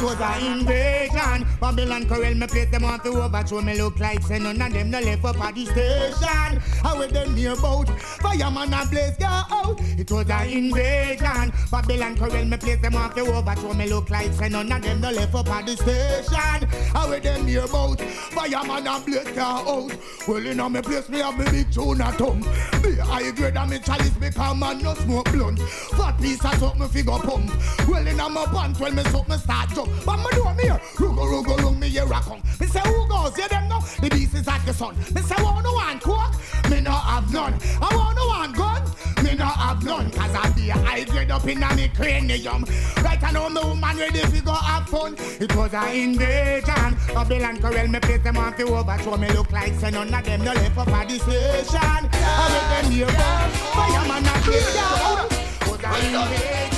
was 0.05 0.19
a 0.19 0.45
invasion. 0.45 1.47
Babylon 1.59 2.07
corral 2.07 2.35
me 2.35 2.45
place 2.47 2.69
them 2.69 2.83
want 2.83 3.03
to 3.03 3.09
overthrow 3.09 3.61
me 3.61 3.75
look 3.77 3.99
like 3.99 4.21
say 4.21 4.37
none 4.37 4.61
of 4.61 4.71
them 4.71 4.91
no 4.91 4.99
left 4.99 5.25
up 5.25 5.39
at 5.41 5.55
the 5.55 5.65
station. 5.65 6.61
How 6.83 6.97
with 6.99 7.11
them 7.11 7.33
near 7.33 7.55
boat? 7.55 7.89
Fireman 8.21 8.73
and 8.73 8.89
blaze 8.91 9.17
go 9.17 9.25
out. 9.25 9.79
It 9.97 10.11
was 10.11 10.29
a 10.29 10.45
invasion. 10.45 11.51
Babylon 11.71 12.15
corral 12.17 12.45
me 12.45 12.57
place 12.57 12.79
them 12.81 12.93
want 12.93 13.15
to 13.15 13.21
overthrow 13.21 13.73
me 13.73 13.87
look 13.89 14.09
like 14.11 14.31
say 14.33 14.49
none 14.49 14.71
of 14.71 14.81
them 14.83 15.01
no 15.01 15.09
left 15.11 15.33
up 15.33 15.49
at 15.49 15.65
the 15.65 15.75
station. 15.75 16.69
How 16.93 17.09
with 17.09 17.23
them 17.23 17.45
near 17.45 17.67
boat? 17.67 17.99
Fireman 17.99 18.87
and 18.87 19.05
blaze 19.05 19.31
go 19.31 19.41
out. 19.41 19.91
Well 20.27 20.45
in 20.45 20.71
me 20.71 20.81
place 20.81 21.09
me 21.09 21.19
have 21.19 21.37
me 21.37 21.45
big 21.45 21.71
tune 21.71 22.01
at 22.01 22.15
home. 22.15 22.41
Me 22.83 22.95
high 22.95 23.31
grade 23.31 23.57
and 23.57 23.71
me 23.71 23.79
chalice 23.79 24.09
become 24.11 24.59
man 24.59 24.83
no 24.83 24.93
smoke 24.93 25.31
blunt. 25.31 25.59
Fat 25.59 26.21
piece 26.21 26.45
of 26.45 26.53
something 26.55 26.89
figure 26.89 27.11
pump. 27.11 27.51
Well 27.87 28.05
in 28.05 28.17
my 28.17 28.45
pants 28.45 28.79
when 28.79 28.93
me 28.93 29.03
suck 29.05 29.27
me 29.27 29.37
start 29.37 29.69
jump. 29.69 29.94
But 30.05 30.17
me 30.17 30.25
do 30.31 30.43
me 30.55 30.63
here. 30.63 30.81
Rugo 30.95 31.25
rugo 31.25 31.57
rung 31.57 31.79
me 31.79 31.89
here 31.89 32.11
I 32.11 32.19
come. 32.21 32.41
Me 32.59 32.67
say 32.67 32.81
who 32.85 33.07
goes? 33.07 33.37
Yeah 33.37 33.47
them 33.47 33.67
know 33.69 33.79
the 34.01 34.09
beast 34.09 34.33
is 34.35 34.47
at 34.47 34.65
the 34.65 34.73
sun. 34.73 34.95
Me 35.13 35.21
say 35.21 35.35
want 35.41 35.63
no 35.63 35.73
one 35.73 35.99
coke? 35.99 36.33
Me 36.69 36.81
no 36.81 36.91
have 36.91 37.31
none. 37.31 37.53
I 37.81 37.95
want 37.95 38.15
no 38.15 38.27
one 38.27 38.51
gun. 38.53 38.83
Me 39.23 39.35
no 39.35 39.45
have 39.45 39.83
none. 39.83 40.11
Cause 40.11 40.35
I 40.35 40.49
be 40.51 40.69
a 40.69 40.73
high 40.73 41.03
grade 41.03 41.31
up 41.31 41.47
in 41.47 41.63
a 41.63 41.75
me 41.75 41.87
cranium. 41.89 42.65
Right 43.03 43.21
I 43.23 43.31
know 43.31 43.49
me 43.49 43.61
woman 43.61 43.97
ready 43.97 44.19
fi 44.19 44.39
go 44.41 44.53
have 44.53 44.87
fun. 44.89 45.15
It 45.39 45.55
was 45.55 45.73
a 45.73 45.93
invasion. 45.93 46.97
Babylon 47.13 47.57
corral 47.61 47.87
me 47.87 47.99
place 47.99 48.23
them 48.23 48.37
on 48.37 48.53
fi 48.53 48.63
overthrow 48.63 49.17
me 49.17 49.29
look 49.29 49.51
like 49.51 49.73
say 49.75 49.91
none 49.91 50.13
of 50.13 50.25
them 50.25 50.43
no 50.43 50.53
left 50.53 50.77
up 50.77 50.87
at 50.89 51.07
the 51.09 51.19
station. 51.19 51.79
I 51.81 52.45
make 52.53 52.69
them 52.73 52.91
here 52.91 53.07
go. 53.07 53.35
Fireman 53.75 54.25
a 54.25 54.35
kill 54.43 54.73
down. 54.73 55.29
Was 55.69 55.83
a 55.83 55.91
invasion. 56.05 56.74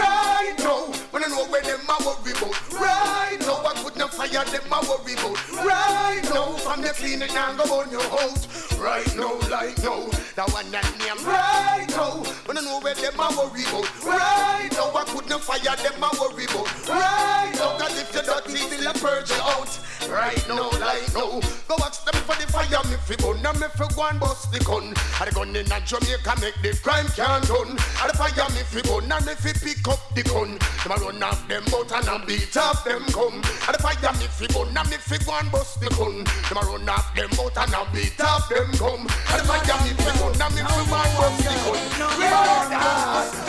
Right 0.00 0.56
now, 0.58 0.88
when 1.12 1.24
I 1.24 1.28
know 1.28 1.44
where 1.46 1.62
them 1.62 1.80
a 1.84 1.96
worry 2.04 2.32
about. 2.32 2.56
Right 2.72 3.38
now, 3.40 3.60
I 3.64 3.72
could 3.84 3.96
not 3.96 4.14
fire 4.14 4.44
them 4.44 4.72
a 4.72 4.80
worry 4.88 5.12
about. 5.12 5.38
Right 5.52 6.24
now, 6.32 6.56
from 6.64 6.80
the 6.82 6.88
clean 6.96 7.22
it 7.22 7.36
and 7.36 7.58
go 7.58 7.64
on 7.80 7.90
your 7.90 8.08
house. 8.08 8.48
Right 8.80 9.14
now, 9.16 9.36
like 9.52 9.76
now, 9.84 10.08
that 10.36 10.48
one 10.52 10.70
that 10.72 10.88
name. 10.98 11.20
Right 11.26 11.88
now, 11.90 12.24
when 12.46 12.56
I 12.56 12.62
know 12.62 12.80
where 12.80 12.94
them 12.94 13.20
a 13.20 13.28
worry 13.36 13.64
about. 13.68 13.88
Right 14.04 14.72
now, 14.72 14.90
I 14.96 15.04
could 15.04 15.28
not 15.28 15.42
fire 15.42 15.76
them 15.76 16.02
a 16.02 16.08
worry 16.16 16.44
about. 16.48 16.88
Right 16.88 17.52
now, 17.60 17.76
cause 17.76 18.00
if 18.00 18.08
you 18.14 18.22
dirty, 18.24 18.86
a 18.90 18.92
purge 18.98 19.30
you 19.30 19.42
out. 19.44 19.70
Right 20.10 20.42
now, 20.48 20.70
like 20.82 21.06
now, 21.14 21.38
go 21.68 21.74
watch 21.78 22.02
them 22.04 22.18
for 22.26 22.34
the 22.34 22.46
fire, 22.50 22.82
me 22.90 22.96
fi 23.06 23.14
burn, 23.22 23.46
and 23.46 23.60
me 23.60 23.66
fi 23.78 23.86
go 23.94 24.02
and 24.10 24.18
bust 24.18 24.50
the 24.50 24.58
gun. 24.64 24.90
And 24.90 25.26
the 25.28 25.32
gun 25.32 25.54
in 25.54 25.70
a 25.70 25.78
Jamaica 25.86 26.34
make 26.42 26.58
the 26.66 26.74
crime 26.82 27.06
can't 27.14 27.46
done. 27.46 27.78
And 27.78 28.08
the 28.10 28.14
fire 28.18 28.49
me 28.49 28.49
fi 28.70 28.82
burn, 28.82 29.10
and 29.10 29.26
me 29.26 29.34
fi 29.34 29.52
pick 29.52 29.86
up 29.88 29.98
the 30.14 30.22
gun. 30.22 30.58
Them 30.82 30.92
a 30.94 30.96
run 31.02 31.22
off 31.22 31.42
them 31.48 31.64
out 31.74 31.90
and 31.90 32.08
a 32.08 32.26
beat 32.26 32.56
off 32.56 32.84
them 32.84 33.02
come. 33.10 33.42
And 33.66 33.74
the 33.74 33.78
fire 33.82 34.12
me 34.14 34.26
fi 34.30 34.46
burn, 34.46 34.76
and 34.76 34.90
me 34.90 34.96
fi 34.96 35.18
go 35.18 35.34
and 35.34 35.50
bust 35.50 35.80
the 35.80 35.90
gun. 35.90 36.22
Them 36.22 36.58
a 36.58 36.62
run 36.62 36.88
off 36.88 37.14
them 37.14 37.30
out 37.34 37.56
and 37.58 37.74
a 37.74 37.82
beat 37.92 38.20
off 38.22 38.48
them 38.48 38.70
come. 38.78 39.04
And 39.10 39.38
the 39.38 39.44
fire 39.50 39.78
me 39.82 39.90
fi 39.98 40.12
burn, 40.22 40.38
and 40.38 40.54
me 40.54 40.62
fi 40.62 40.82
go 40.86 40.96
and 41.02 41.12
bust 41.18 41.38
the 41.42 41.54
gun. 41.66 41.82
Yeah, 42.22 42.70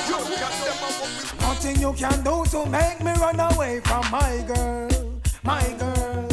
you 0.10 0.18
got 0.42 0.54
them 0.66 0.82
a 0.82 1.42
Nothing 1.42 1.78
you 1.80 1.94
can 1.94 2.24
do 2.24 2.44
to 2.52 2.66
make 2.66 3.04
me 3.04 3.14
run 3.22 3.40
away 3.40 3.82
from 3.82 4.10
my 4.10 4.44
girl, 4.48 4.90
my 5.44 5.76
girl. 5.78 6.30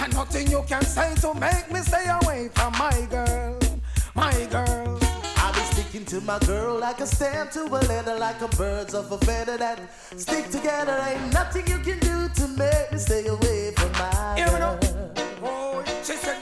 And 0.00 0.14
nothing 0.14 0.48
you 0.48 0.64
can 0.66 0.84
say 0.84 1.14
to 1.16 1.34
make 1.34 1.70
me 1.70 1.80
stay 1.80 2.06
away 2.22 2.48
from 2.54 2.72
my 2.78 3.06
girl, 3.10 3.58
my 4.14 4.46
girl. 4.50 5.01
Sticking 5.92 6.06
to 6.06 6.24
my 6.24 6.38
girl 6.46 6.78
like 6.78 7.00
a 7.00 7.06
stamp 7.06 7.50
to 7.50 7.64
a 7.66 7.80
letter, 7.84 8.18
like 8.18 8.40
a 8.40 8.48
birds 8.56 8.94
of 8.94 9.12
a 9.12 9.18
feather 9.18 9.58
that 9.58 9.78
stick 10.16 10.48
together. 10.48 10.98
Ain't 11.06 11.34
nothing 11.34 11.66
you 11.66 11.76
can 11.80 11.98
do 11.98 12.28
to 12.34 12.48
make 12.56 12.92
me 12.92 12.96
stay 12.96 13.26
away 13.26 13.72
from 13.76 13.92
my 13.92 14.34
Here 14.34 14.46
we 14.46 14.58
girl. 14.58 14.78
Oh, 15.42 15.84
she 16.02 16.14
said 16.14 16.40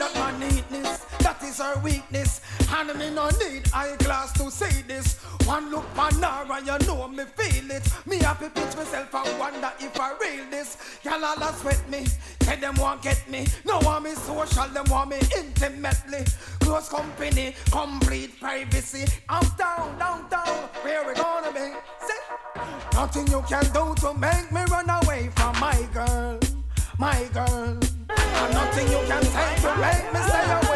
her 1.61 1.79
weakness. 1.81 2.41
And 2.71 2.99
me 2.99 3.11
no 3.11 3.29
need 3.41 3.69
eyeglass 3.73 4.33
to 4.33 4.51
see 4.51 4.83
this. 4.83 5.19
One 5.45 5.71
look 5.71 5.87
on 5.99 6.15
her 6.23 6.53
and 6.53 6.67
you 6.67 6.87
know 6.87 7.09
me 7.09 7.25
feel 7.37 7.71
it. 7.71 7.83
Me 8.07 8.19
happy 8.19 8.49
pitch 8.49 8.77
myself 8.77 9.15
and 9.15 9.39
wonder 9.39 9.73
if 9.81 9.99
I 9.99 10.13
real 10.21 10.51
this. 10.51 10.77
Y'all 11.05 11.25
all 11.25 11.53
sweat 11.55 11.83
me, 11.91 12.07
say 12.43 12.57
them 12.57 12.75
want 12.77 13.03
get 13.03 13.29
me. 13.29 13.47
No 13.65 13.79
want 13.81 14.05
me 14.05 14.11
social, 14.15 14.69
them 14.69 14.85
want 14.89 15.11
me 15.11 15.19
intimately. 15.37 16.25
Close 16.61 16.89
company, 16.89 17.55
complete 17.71 18.39
privacy. 18.41 19.05
I'm 19.29 19.47
down, 19.57 19.99
downtown, 19.99 20.69
where 20.83 21.07
we 21.07 21.15
gonna 21.15 21.53
be? 21.53 21.73
See? 22.07 22.21
Nothing 22.95 23.27
you 23.29 23.43
can 23.49 23.65
do 23.73 23.95
to 24.03 24.15
make 24.15 24.53
me 24.53 24.63
run 24.71 24.89
away 25.03 25.31
from 25.35 25.59
my 25.59 25.89
girl, 25.93 26.39
my 26.99 27.25
girl. 27.33 27.79
And 28.09 28.55
nothing 28.55 28.87
you 28.87 29.01
can 29.07 29.23
say 29.23 29.57
to 29.63 29.77
make 29.77 30.13
me 30.13 30.21
stay 30.29 30.53
away. 30.53 30.70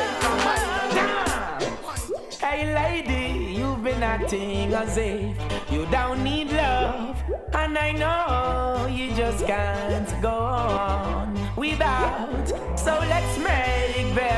Lady, 2.73 3.53
you've 3.53 3.83
been 3.83 4.03
acting 4.03 4.73
as 4.73 4.97
if 4.97 5.37
you 5.71 5.87
don't 5.91 6.23
need 6.23 6.51
love. 6.53 7.23
And 7.53 7.77
I 7.77 7.93
know 7.93 8.87
you 8.87 9.15
just 9.15 9.47
can't 9.47 10.11
go 10.23 10.31
on 10.31 11.39
without. 11.57 12.49
So 12.79 12.93
let's 13.01 13.39
make 13.39 13.95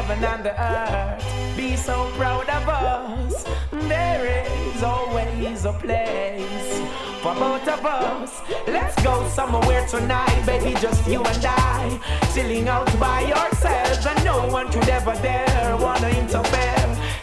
heaven 0.07 0.25
and 0.25 0.45
the 0.45 0.55
earth 0.61 1.57
be 1.57 1.77
so 1.77 2.11
proud 2.17 2.49
of 2.49 2.69
us. 2.69 3.45
There 3.73 4.47
is 4.47 4.83
always 4.83 5.65
a 5.65 5.73
place 5.73 6.81
for 7.23 7.35
both 7.35 7.67
of 7.67 7.85
us. 7.85 8.41
Let's 8.67 9.01
go 9.03 9.27
somewhere 9.29 9.87
tonight, 9.87 10.43
baby, 10.47 10.79
just 10.81 11.07
you 11.09 11.23
and 11.23 11.45
I. 11.45 12.01
Chilling 12.33 12.69
out 12.69 12.87
by 13.01 13.25
ourselves, 13.33 14.07
and 14.07 14.25
no 14.25 14.47
one 14.49 14.71
could 14.71 14.89
ever 14.89 15.15
dare 15.15 15.77
wanna 15.77 16.09
interfere. 16.09 16.76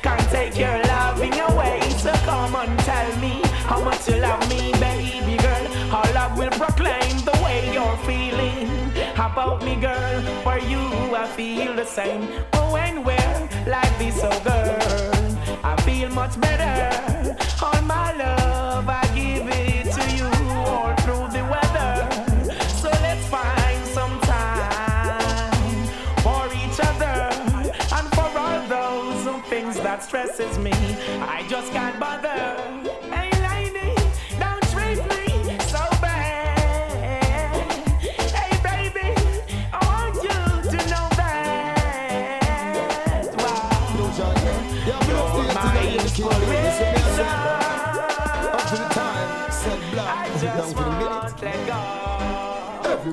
Can't 0.04 0.30
take 0.32 0.58
your 0.58 0.78
loving 0.84 1.34
away, 1.40 1.80
so 1.98 2.12
come 2.26 2.56
and 2.56 2.78
tell 2.80 3.18
me 3.22 3.42
how 3.64 3.82
much 3.82 4.10
you 4.10 4.18
love 4.18 4.44
me, 4.50 4.74
baby 4.74 5.38
girl. 5.38 5.66
Our 5.96 6.14
love 6.14 6.38
will 6.38 6.52
proclaim 6.52 7.16
the 7.24 7.32
way 7.44 7.72
you're 7.74 7.98
feeling 8.06 8.68
How 9.16 9.32
about 9.32 9.64
me, 9.64 9.76
girl. 9.78 10.22
For 10.44 10.60
you, 10.60 10.84
I 11.16 11.26
feel 11.38 11.74
the 11.74 11.86
same. 11.86 12.28
But 12.52 12.72
when 12.74 13.06
we're 13.06 13.50
like 13.66 13.98
this, 13.98 14.20
oh 14.22 14.40
girl, 14.44 14.83
stresses 30.44 30.58
me. 30.60 30.72
I 31.22 31.46
just 31.48 31.72
can't 31.72 32.00
bother. 32.00 32.53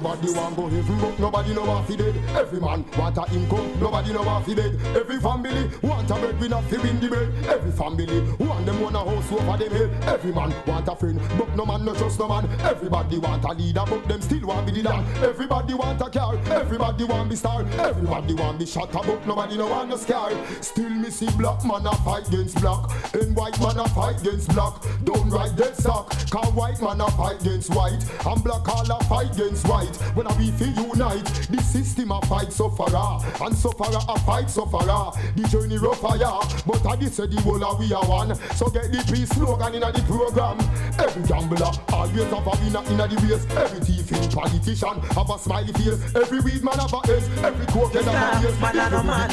Everybody 0.03 0.33
want 0.33 0.57
go 0.57 0.69
heaven, 0.69 0.99
but 0.99 1.19
nobody 1.19 1.53
know 1.53 1.65
what 1.67 1.87
fi 1.87 1.95
dead. 1.95 2.17
Every 2.35 2.59
man 2.59 2.87
want 2.97 3.19
a 3.19 3.35
income, 3.35 3.79
nobody 3.79 4.13
know 4.15 4.23
what 4.23 4.47
fi 4.47 4.55
beg. 4.55 4.81
Every 4.97 5.21
family 5.21 5.71
want 5.83 6.11
a 6.11 6.15
breadwinner 6.15 6.63
fi 6.63 6.77
win 6.79 7.01
the 7.01 7.09
bread. 7.09 7.29
Every 7.45 7.71
family 7.71 8.21
want 8.39 8.65
them 8.65 8.81
one 8.81 8.97
a 8.97 8.99
house 9.05 9.31
over 9.31 9.59
them 9.59 9.71
head. 9.71 10.05
Every 10.05 10.33
man 10.33 10.55
want 10.67 10.80
a 10.89 10.97
friend, 10.97 11.21
but 11.39 11.55
no 11.57 11.67
man 11.67 11.85
no 11.85 11.95
trust 11.95 12.19
no 12.19 12.29
man. 12.29 12.49
Everybody 12.61 13.19
want 13.19 13.45
a 13.45 13.53
leader, 13.53 13.85
but 13.87 14.07
them 14.09 14.21
still 14.21 14.47
want 14.47 14.67
be 14.67 14.73
leader. 14.73 15.05
Everybody 15.23 15.75
want 15.75 16.01
a 16.01 16.11
car, 16.11 16.39
everybody 16.51 17.05
want 17.05 17.31
be 17.31 17.37
star. 17.37 17.65
Everybody 17.79 18.35
want 18.35 18.59
be 18.59 18.67
shot, 18.67 18.93
but 18.93 19.27
nobody 19.27 19.57
no 19.57 19.67
want 19.69 19.91
no 19.91 19.97
scar. 19.97 20.31
Still 20.61 20.91
me 20.91 21.11
see 21.11 21.31
black 21.37 21.65
man 21.65 21.87
a 21.87 21.95
fight 21.97 22.29
against 22.29 22.61
black, 22.61 22.91
and 23.15 23.37
white 23.37 23.59
man 23.61 23.79
a 23.79 23.89
fight 23.89 24.21
against 24.21 24.49
black. 24.55 24.75
Don't 25.05 25.31
write 25.31 25.57
dead 25.57 25.77
sock, 25.77 26.11
cause 26.31 26.53
white 26.55 26.81
man 26.81 27.01
a 27.01 27.11
fight 27.13 27.41
against 27.41 27.75
white, 27.75 28.05
and 28.27 28.45
black 28.45 28.69
all 28.69 28.91
a 28.91 29.05
fight 29.05 29.33
against 29.35 29.67
white. 29.69 29.97
When 30.15 30.27
a 30.27 30.35
we 30.37 30.51
feel 30.53 30.75
unite, 30.87 31.25
the 31.51 31.61
system 31.63 32.13
a 32.13 32.21
fight 32.23 32.53
sufferer, 32.53 32.95
ah, 32.95 33.45
and 33.45 33.57
sufferer 33.57 33.87
ah, 33.93 34.15
a 34.15 34.19
fight 34.21 34.51
so 34.51 34.65
sufferer. 34.65 34.91
Ah. 34.91 35.11
The 35.37 35.49
journey 35.49 35.79
rough 35.79 36.01
fire, 36.01 36.41
but 36.67 36.87
I 36.87 36.97
did 36.97 37.13
say 37.13 37.27
the 37.27 37.41
whole 37.43 37.61
we 37.79 37.93
are 37.93 38.05
one. 38.05 38.35
So 38.57 38.69
get 38.69 38.93
the 38.93 39.05
peace 39.13 39.29
slogan 39.31 39.75
in 39.75 39.81
the 39.81 40.03
program. 40.07 40.59
Every 40.99 41.23
gambler 41.23 41.73
always 41.93 42.25
have 42.25 42.47
a 42.47 42.51
winner 42.63 42.83
in 42.91 42.97
the 42.97 43.07
race. 43.27 43.47
Every 43.57 43.81
thief 43.81 44.13
in 44.13 44.29
politician 44.31 45.01
have 45.17 45.31
a 45.31 45.39
smiley 45.39 45.73
face. 45.73 46.01
Every 46.15 46.41
weed 46.41 46.63
man 46.63 46.79
have 46.79 46.93
a 46.93 47.01
ace. 47.13 47.29
Every 47.43 47.67
cokehead 47.67 48.05
have 48.05 48.45
a 48.45 48.49
ace. 48.49 48.61
Man 48.61 48.79
and 48.79 48.95
a 48.95 49.03
man 49.03 49.31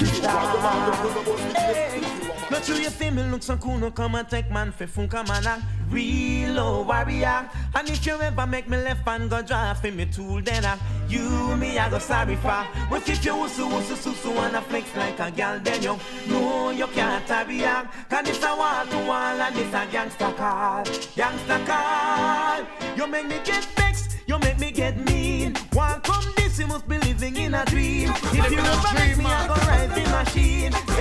Every 2.47 2.59
No 2.59 2.65
true 2.65 2.81
you 2.81 2.89
feel 2.89 3.11
me 3.11 3.23
look 3.23 3.43
so 3.43 3.57
cool, 3.57 3.77
no 3.77 3.91
come 3.91 4.15
and 4.15 4.29
take 4.29 4.49
man 4.49 4.71
for 4.71 4.87
fun 4.87 5.09
come 5.09 5.29
and 5.31 5.63
real 5.89 6.53
low 6.53 6.81
warrior. 6.83 7.49
And 7.75 7.89
if 7.89 8.05
you 8.05 8.13
ever 8.13 8.47
make 8.47 8.69
me 8.69 8.77
left 8.77 9.05
and 9.07 9.29
go 9.29 9.41
drive 9.41 9.81
for 9.81 9.91
me 9.91 10.05
tool, 10.05 10.41
then 10.41 10.63
I 10.63 10.77
you 11.09 11.57
me 11.57 11.77
I 11.77 11.89
go 11.89 11.99
sorry 11.99 12.37
for. 12.37 12.65
But 12.89 13.07
if 13.09 13.25
you 13.25 13.35
usu 13.35 13.65
usu 13.67 13.95
susu 13.95 14.33
wanna 14.33 14.61
flex 14.61 14.95
like 14.95 15.19
a 15.19 15.29
gal, 15.29 15.59
then 15.59 15.83
you 15.83 15.97
know 16.27 16.69
you 16.71 16.87
can't 16.87 17.27
hurry 17.27 17.65
up. 17.65 17.91
Cause 18.09 18.25
this 18.25 18.41
a 18.43 18.55
wall 18.55 18.85
to 18.85 18.97
wall 18.97 19.41
and 19.41 19.55
this 19.55 19.73
a 19.73 19.85
gangster 19.91 20.31
call, 20.37 20.83
gangster 21.15 21.59
call. 21.65 22.65
You 22.95 23.07
make 23.07 23.27
me 23.27 23.41
get 23.43 23.65
vexed, 23.75 24.19
you 24.25 24.39
make 24.39 24.57
me 24.57 24.71
get 24.71 24.97
mean. 25.05 25.55
One 25.73 25.99
come 25.99 26.23
this, 26.37 26.57
you 26.59 26.67
must 26.67 26.87
be 26.87 26.97
living 26.99 27.35
in 27.35 27.53
a 27.53 27.65
dream. 27.65 28.09
If 28.09 28.51
you 28.51 28.59
ever 28.59 28.93
make 28.95 29.17
me, 29.17 29.25
I 29.25 29.47
go 29.47 29.55
ride 29.67 29.89
the 29.89 30.09
machine. 30.11 30.96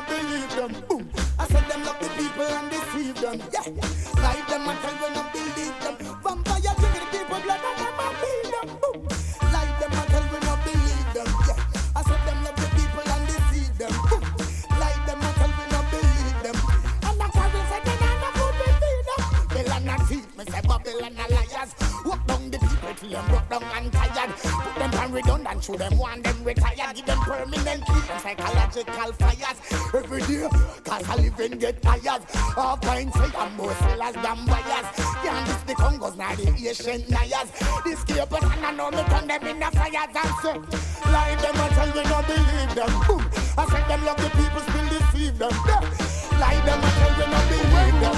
Not 0.00 0.08
believe 0.08 0.56
them. 0.56 0.84
Boom. 0.88 1.10
I 1.38 1.46
said 1.46 1.64
them 1.68 1.84
love 1.84 1.98
the 2.00 2.08
people 2.08 2.42
and 2.42 2.70
deceive 2.70 3.20
them. 3.20 3.40
Yeah. 3.52 4.22
Lie 4.22 4.44
them 4.48 4.68
and 4.68 4.78
tell 4.80 4.94
me 4.94 5.14
not 5.14 5.32
believe 5.32 5.80
them. 5.80 5.96
Vampire 6.22 6.39
down 23.08 23.08
the 23.08 23.08
people 23.08 23.08
till 23.08 23.10
them 23.10 23.26
broke 23.28 23.48
down 23.48 23.62
and 23.76 23.92
tired. 23.92 24.30
Put 24.30 24.74
them 24.76 24.94
on 24.94 25.12
redundant, 25.12 25.64
show 25.64 25.76
them 25.76 25.98
one 25.98 26.22
them 26.22 26.44
retired. 26.44 26.96
Give 26.96 27.06
them 27.06 27.18
permanent 27.20 27.86
keep 27.86 28.06
them 28.06 28.20
psychological 28.20 29.12
fires. 29.12 29.58
Every 29.94 30.20
day, 30.22 30.48
cause 30.84 31.08
I 31.08 31.16
live 31.16 31.40
and 31.40 31.60
get 31.60 31.82
tired. 31.82 32.22
All 32.56 32.76
kinds 32.76 33.14
say 33.14 33.30
I'm 33.36 33.56
more 33.56 33.74
sellers 33.74 34.14
than 34.14 34.46
buyers. 34.46 34.86
Can't 35.22 35.46
this 35.46 35.62
the 35.66 35.74
Congos, 35.74 36.16
now 36.16 36.34
the 36.34 36.48
Asian 36.68 37.02
Nayas. 37.02 37.48
This 37.84 38.04
capers 38.04 38.42
and 38.42 38.66
I 38.66 38.72
know 38.72 38.90
me 38.90 39.02
turn 39.08 39.26
them 39.28 39.46
in 39.46 39.58
the 39.58 39.70
fires 39.72 40.14
and 40.14 40.34
say, 40.42 41.10
lie 41.10 41.34
them 41.36 41.56
and 41.56 41.74
tell 41.74 41.94
me 41.94 42.02
not 42.04 42.26
believe 42.26 42.74
them. 42.74 42.92
Boom. 43.06 43.30
I 43.58 43.66
said 43.70 43.88
them 43.88 44.04
love 44.04 44.16
the 44.16 44.30
people, 44.30 44.60
still 44.60 44.88
deceive 44.88 45.38
them. 45.38 45.52
Yeah. 45.66 45.80
Lie 46.38 46.60
them 46.64 46.80
and 46.80 46.94
tell 47.00 47.12
me 47.18 47.32
not 47.32 47.48
believe 47.48 48.00
them. 48.00 48.14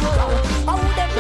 How 0.67 0.77
would 0.77 0.97
them 0.97 1.13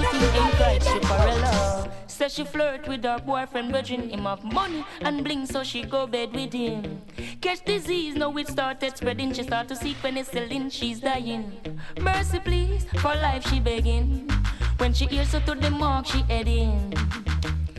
wanna 0.00 0.46
invite 0.46 0.82
Chiparella. 0.82 1.60
Say 1.60 1.79
Says 2.20 2.34
she 2.34 2.44
flirt 2.44 2.86
with 2.86 3.02
her 3.04 3.18
boyfriend, 3.18 3.72
virgin 3.72 4.10
him 4.10 4.26
of 4.26 4.44
money 4.44 4.84
and 5.00 5.24
bling, 5.24 5.46
so 5.46 5.64
she 5.64 5.84
go 5.84 6.06
bed 6.06 6.34
with 6.34 6.52
him. 6.52 7.00
Catch 7.40 7.64
disease, 7.64 8.14
now 8.14 8.36
it 8.36 8.46
started 8.46 8.94
spreading. 8.94 9.32
She 9.32 9.42
start 9.42 9.68
to 9.68 9.74
seek 9.74 9.96
penicillin, 10.02 10.70
she's 10.70 11.00
dying. 11.00 11.50
Mercy, 11.98 12.38
please, 12.40 12.84
for 13.00 13.14
life 13.14 13.48
she 13.48 13.58
begging. 13.58 14.28
When 14.76 14.92
she 14.92 15.06
hears 15.06 15.32
her 15.32 15.40
to 15.46 15.54
the 15.54 15.70
mark, 15.70 16.04
she 16.04 16.20
heading. 16.28 16.92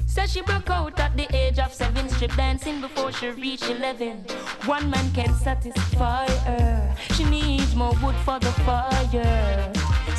Says 0.07 0.33
she 0.33 0.41
broke 0.41 0.71
out 0.71 0.99
at 0.99 1.15
the 1.15 1.27
age 1.35 1.59
of 1.59 1.71
seven, 1.71 2.09
strip 2.09 2.35
dancing 2.35 2.81
before 2.81 3.11
she 3.11 3.29
reached 3.29 3.69
eleven. 3.69 4.25
One 4.65 4.89
man 4.89 5.11
can 5.13 5.35
satisfy 5.35 6.27
her. 6.49 6.95
She 7.13 7.25
needs 7.25 7.75
more 7.75 7.93
wood 8.01 8.15
for 8.25 8.39
the 8.39 8.51
fire. 8.65 9.71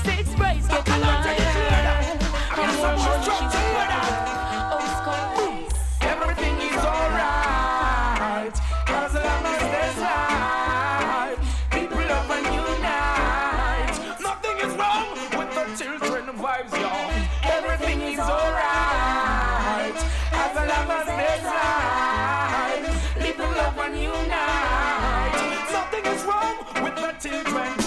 Six 0.05 0.33
price 0.37 0.69
getting 0.69 1.03
higher. 1.03 2.19
And 2.55 2.77
more 2.77 2.97
money 2.97 3.25
she 3.25 3.72
children. 27.23 27.79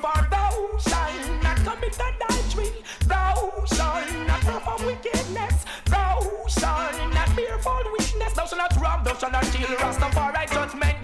For 0.00 0.18
thou 0.30 0.52
shalt 0.78 1.42
not 1.42 1.56
commit 1.56 1.98
adultery. 1.98 2.70
Thou 3.06 3.64
shalt 3.66 4.12
not 4.28 4.40
perform 4.40 4.86
wickedness. 4.86 5.64
Thou 5.86 6.20
shalt 6.46 7.12
not 7.12 7.34
bear 7.34 7.58
false 7.58 7.86
witness. 7.98 8.32
Thou 8.34 8.46
shalt 8.46 8.58
not 8.58 8.76
rob, 8.80 9.04
thou 9.04 9.14
shalt 9.18 9.32
not 9.32 9.44
steal. 9.46 9.66
Rastafari 9.82 10.48
judgment 10.52 10.95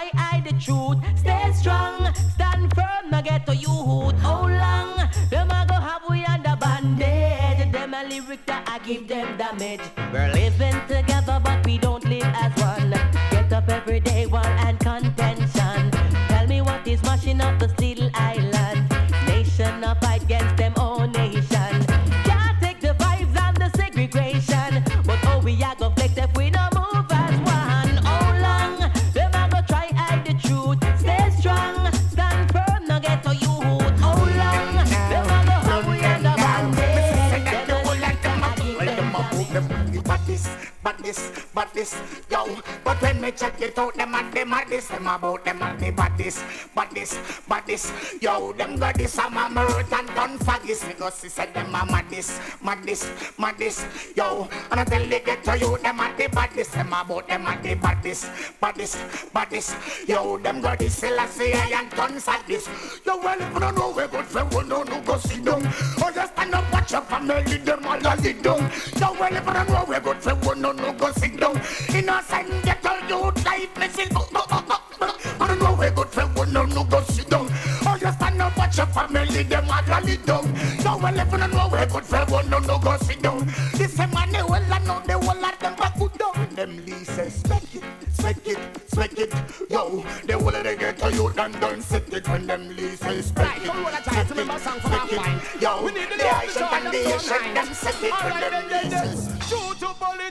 a 0.00 0.16
hide 0.16 0.44
the 0.44 0.52
truth? 0.52 0.98
Stay 1.18 1.52
strong, 1.52 2.12
stand 2.34 2.74
firm, 2.74 3.10
now 3.10 3.20
get 3.20 3.46
to 3.46 3.54
you 3.54 3.68
youth. 3.68 4.18
How 4.20 4.42
long 4.42 4.96
them 5.30 5.50
a 5.50 5.66
go 5.68 5.74
have 5.74 6.02
we 6.08 6.24
under 6.24 6.56
bandage? 6.56 7.72
Them 7.72 7.94
a 7.94 8.04
lyric 8.04 8.44
that 8.46 8.68
I 8.68 8.78
give 8.78 9.08
them 9.08 9.36
damage. 9.36 9.80
We're 10.12 10.32
living 10.32 10.80
together, 10.88 11.40
but 11.42 11.64
we 11.64 11.78
don't 11.78 12.04
live 12.04 12.32
as 12.34 12.52
one. 12.60 12.90
Get 13.30 13.52
up 13.52 13.68
every 13.68 14.00
day, 14.00 14.26
one 14.26 14.46
and 14.66 14.79
badness, 41.80 41.94
yo. 42.30 42.62
But 42.84 43.02
when 43.02 43.20
me 43.20 43.30
check 43.32 43.60
it 43.60 43.78
out, 43.78 43.94
them 43.94 44.14
at 44.14 44.32
them 44.32 44.52
at 44.52 44.68
this, 44.68 44.88
them 44.88 45.06
about 45.06 45.44
them 45.44 45.62
at 45.62 45.78
the 45.78 45.90
badness, 45.90 46.42
badness, 46.74 47.18
badness, 47.48 47.92
yo. 48.20 48.52
Them 48.52 48.76
got 48.76 48.94
this, 48.96 49.18
I'm 49.18 49.36
a 49.36 49.48
murder 49.48 49.78
and 49.78 50.08
done 50.08 50.38
faggis. 50.38 50.86
Me 50.86 50.94
go 50.98 51.10
see 51.10 51.28
said 51.28 51.54
them 51.54 51.74
a 51.74 51.86
madness, 51.86 52.38
madness, 52.62 53.10
madness, 53.38 53.86
yo. 54.16 54.48
And 54.70 54.86
tell 54.86 55.06
they 55.06 55.20
get 55.20 55.44
to 55.44 55.58
you, 55.58 55.78
them 55.78 56.00
at 56.00 56.16
the 56.16 56.28
badness, 56.28 56.68
them 56.68 56.92
about 56.92 57.28
them 57.28 57.46
at 57.46 57.62
the 57.62 57.74
badness, 57.74 58.28
badness, 58.60 58.96
badness, 59.32 59.74
yo. 60.06 60.38
Them 60.38 60.60
got 60.60 60.78
this, 60.78 60.94
Selassie 60.96 61.52
and 61.52 61.90
done 61.90 62.20
sadness. 62.20 62.68
Yo, 63.06 63.16
well, 63.18 63.40
if 63.40 63.54
you 63.54 63.60
don't 63.60 63.74
know 63.76 63.92
where 63.92 64.08
good 64.08 64.26
friend, 64.26 64.52
we 64.52 64.68
don't 64.68 64.88
know 64.88 65.00
go 65.02 65.16
sit 65.18 65.44
down. 65.44 65.66
Or 66.02 66.10
just 66.12 66.32
stand 66.32 66.54
up, 66.54 66.72
watch 66.72 66.92
your 66.92 67.00
family, 67.02 67.58
them 67.58 67.84
all 67.84 67.98
a 67.98 68.16
lead 68.20 68.42
down. 68.42 68.70
Yo, 69.00 69.12
well, 69.12 69.36
if 69.36 69.46
you 69.46 69.52
don't 69.52 69.68
know 69.68 69.84
where 69.86 70.00
good 70.00 70.16
friend, 70.18 70.40
we 70.40 70.60
don't 70.60 70.76
know 70.76 70.92
go 70.92 71.12
down. 71.12 71.19
Innocent, 72.20 72.64
get 72.64 72.86
all 72.86 73.00
you 73.08 73.30
life, 73.44 73.78
missing. 73.78 74.08
I 74.12 75.46
don't 75.46 75.58
know 75.58 75.74
where 75.74 75.90
good 75.90 76.08
friend, 76.08 76.30
we 76.34 76.52
don't 76.52 76.68
know 76.74 76.84
go 76.84 77.02
sit 77.04 77.30
down. 77.30 77.46
Or 77.46 77.98
just 77.98 78.18
stand 78.18 78.42
up, 78.42 78.56
watch 78.58 78.76
your 78.76 78.86
family, 78.86 79.42
them 79.44 79.70
all 79.70 79.80
a 79.80 80.00
lead 80.04 80.26
down. 80.26 80.44
Yo, 80.84 80.98
well, 80.98 81.18
if 81.18 81.32
you 81.32 81.38
don't 81.38 81.52
know 81.52 81.68
where 81.68 81.86
good 81.86 82.04
friend, 82.04 82.30
we 82.30 82.50
don't 82.50 82.66
know 82.66 82.78
go 82.78 82.96
sit 82.98 83.22
down. 83.22 83.46
This 83.72 83.94
same 83.94 84.10
man, 84.10 84.30
they 84.32 84.42
well, 84.42 84.62
I 84.70 84.78
know 84.80 85.02
they 85.06 85.16
will 85.16 85.40
let 85.40 85.58
them 85.60 85.74
back 85.76 85.98
good 85.98 86.12
down. 86.18 86.54
Them 86.54 86.84
leases, 86.84 87.34
spec 87.36 87.74
it, 87.74 87.84
spec 88.12 88.46
it, 88.46 88.58
spec 88.88 89.18
it. 89.18 89.34
Yo, 89.70 90.04
they 90.26 90.36
will 90.36 90.52
let 90.52 90.78
get 90.78 90.98
to 90.98 91.12
you 91.14 91.28
and 91.28 91.60
don't 91.60 91.82
sit 91.82 92.12
it 92.12 92.28
when 92.28 92.46
them 92.46 92.68
leases, 92.76 93.26
spec 93.26 93.56
it, 93.56 93.62
spec 93.62 94.30
it, 94.30 94.60
spec 94.60 95.12
it. 95.12 95.62
Yo, 95.62 95.88
the 95.88 96.00
Asian 96.42 96.62
and 96.64 96.86
the 96.92 97.14
Asian, 97.14 97.54
them 97.54 97.72
set 97.72 98.02
it 98.02 98.12
when 98.12 98.40
them 98.40 98.68
leases. 98.68 99.39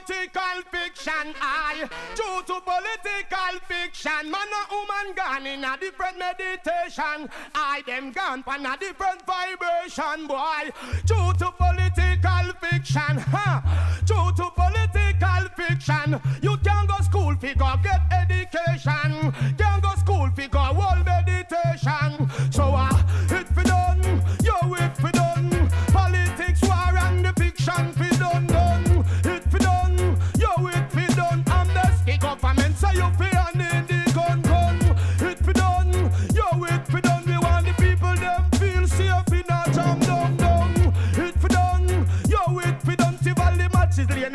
Political 0.00 0.62
fiction, 0.72 1.34
I 1.42 1.88
Due 2.14 2.42
to 2.46 2.60
political 2.60 3.60
fiction 3.68 4.30
Man 4.30 4.48
a 4.48 4.74
woman 4.74 5.14
gone 5.14 5.46
in 5.46 5.62
a 5.62 5.76
different 5.78 6.18
meditation. 6.18 7.28
I 7.54 7.82
them 7.86 8.10
gone 8.12 8.42
pan 8.42 8.64
a 8.64 8.76
different 8.78 9.20
vibration, 9.26 10.26
boy. 10.26 10.70
Due 11.04 11.32
to 11.40 11.52
political 11.52 12.52
fiction, 12.60 13.18
huh. 13.28 13.60
Due 14.06 14.32
to 14.36 14.50
political 14.56 15.48
fiction. 15.56 16.20
You 16.40 16.56
can 16.58 16.86
go 16.86 16.96
school 17.02 17.34
figure 17.36 17.76
get 17.82 18.00
education. 18.10 19.32
Can 19.58 19.80
go 19.80 19.94
school 19.96 20.30
figure 20.30 20.72
world 20.72 21.04
meditation. 21.04 22.30
So 22.50 22.72
uh, 22.74 22.99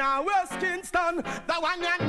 and 0.05 0.25
West 0.25 0.59
Kingston 0.59 1.15
The 1.47 1.53
one 1.59 1.81
your 1.81 2.04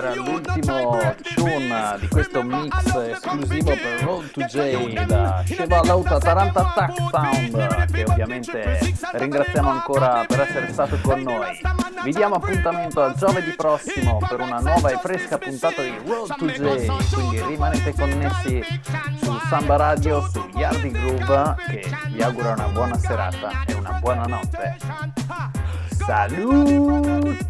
not 0.00 0.16
l'ultimo 0.16 1.00
tune 1.34 1.96
di 2.00 2.08
questo 2.08 2.42
mix 2.42 2.94
esclusivo 2.94 3.70
per 3.70 4.02
Road 4.02 4.30
to 4.30 4.40
J 4.42 5.04
da 5.04 5.42
Sheva 5.44 5.82
Lauta 5.82 6.18
Taranta 6.18 6.60
Attack 6.60 6.94
Sound 7.10 7.92
che 7.92 8.04
ovviamente 8.04 8.94
ringraziamo 9.12 9.70
ancora 9.70 10.24
per 10.26 10.40
essere 10.40 10.72
stato 10.72 10.98
con 11.02 11.22
noi. 11.22 11.60
Vi 12.04 12.12
diamo 12.12 12.36
appuntamento 12.36 13.02
a 13.02 13.12
giovedì 13.14 13.50
prossimo 13.56 14.18
per 14.18 14.40
una 14.40 14.60
nuova 14.60 14.90
e 14.90 14.98
fresca 14.98 15.38
puntata 15.38 15.82
di 15.82 15.98
Road 16.06 16.36
to 16.36 16.46
J, 16.46 17.12
quindi 17.12 17.42
rimanete 17.42 17.92
connessi 17.94 18.62
su 19.20 19.38
Samba 19.48 19.76
Radio, 19.76 20.28
su 20.28 20.48
Yardi 20.54 20.90
Groove 20.90 21.56
che 21.66 21.90
vi 22.08 22.22
augura 22.22 22.52
una 22.52 22.68
buona 22.68 22.98
serata 22.98 23.64
e 23.66 23.74
una 23.74 23.98
buona 24.00 24.24
notte. 24.24 24.76
Salut! 26.06 27.46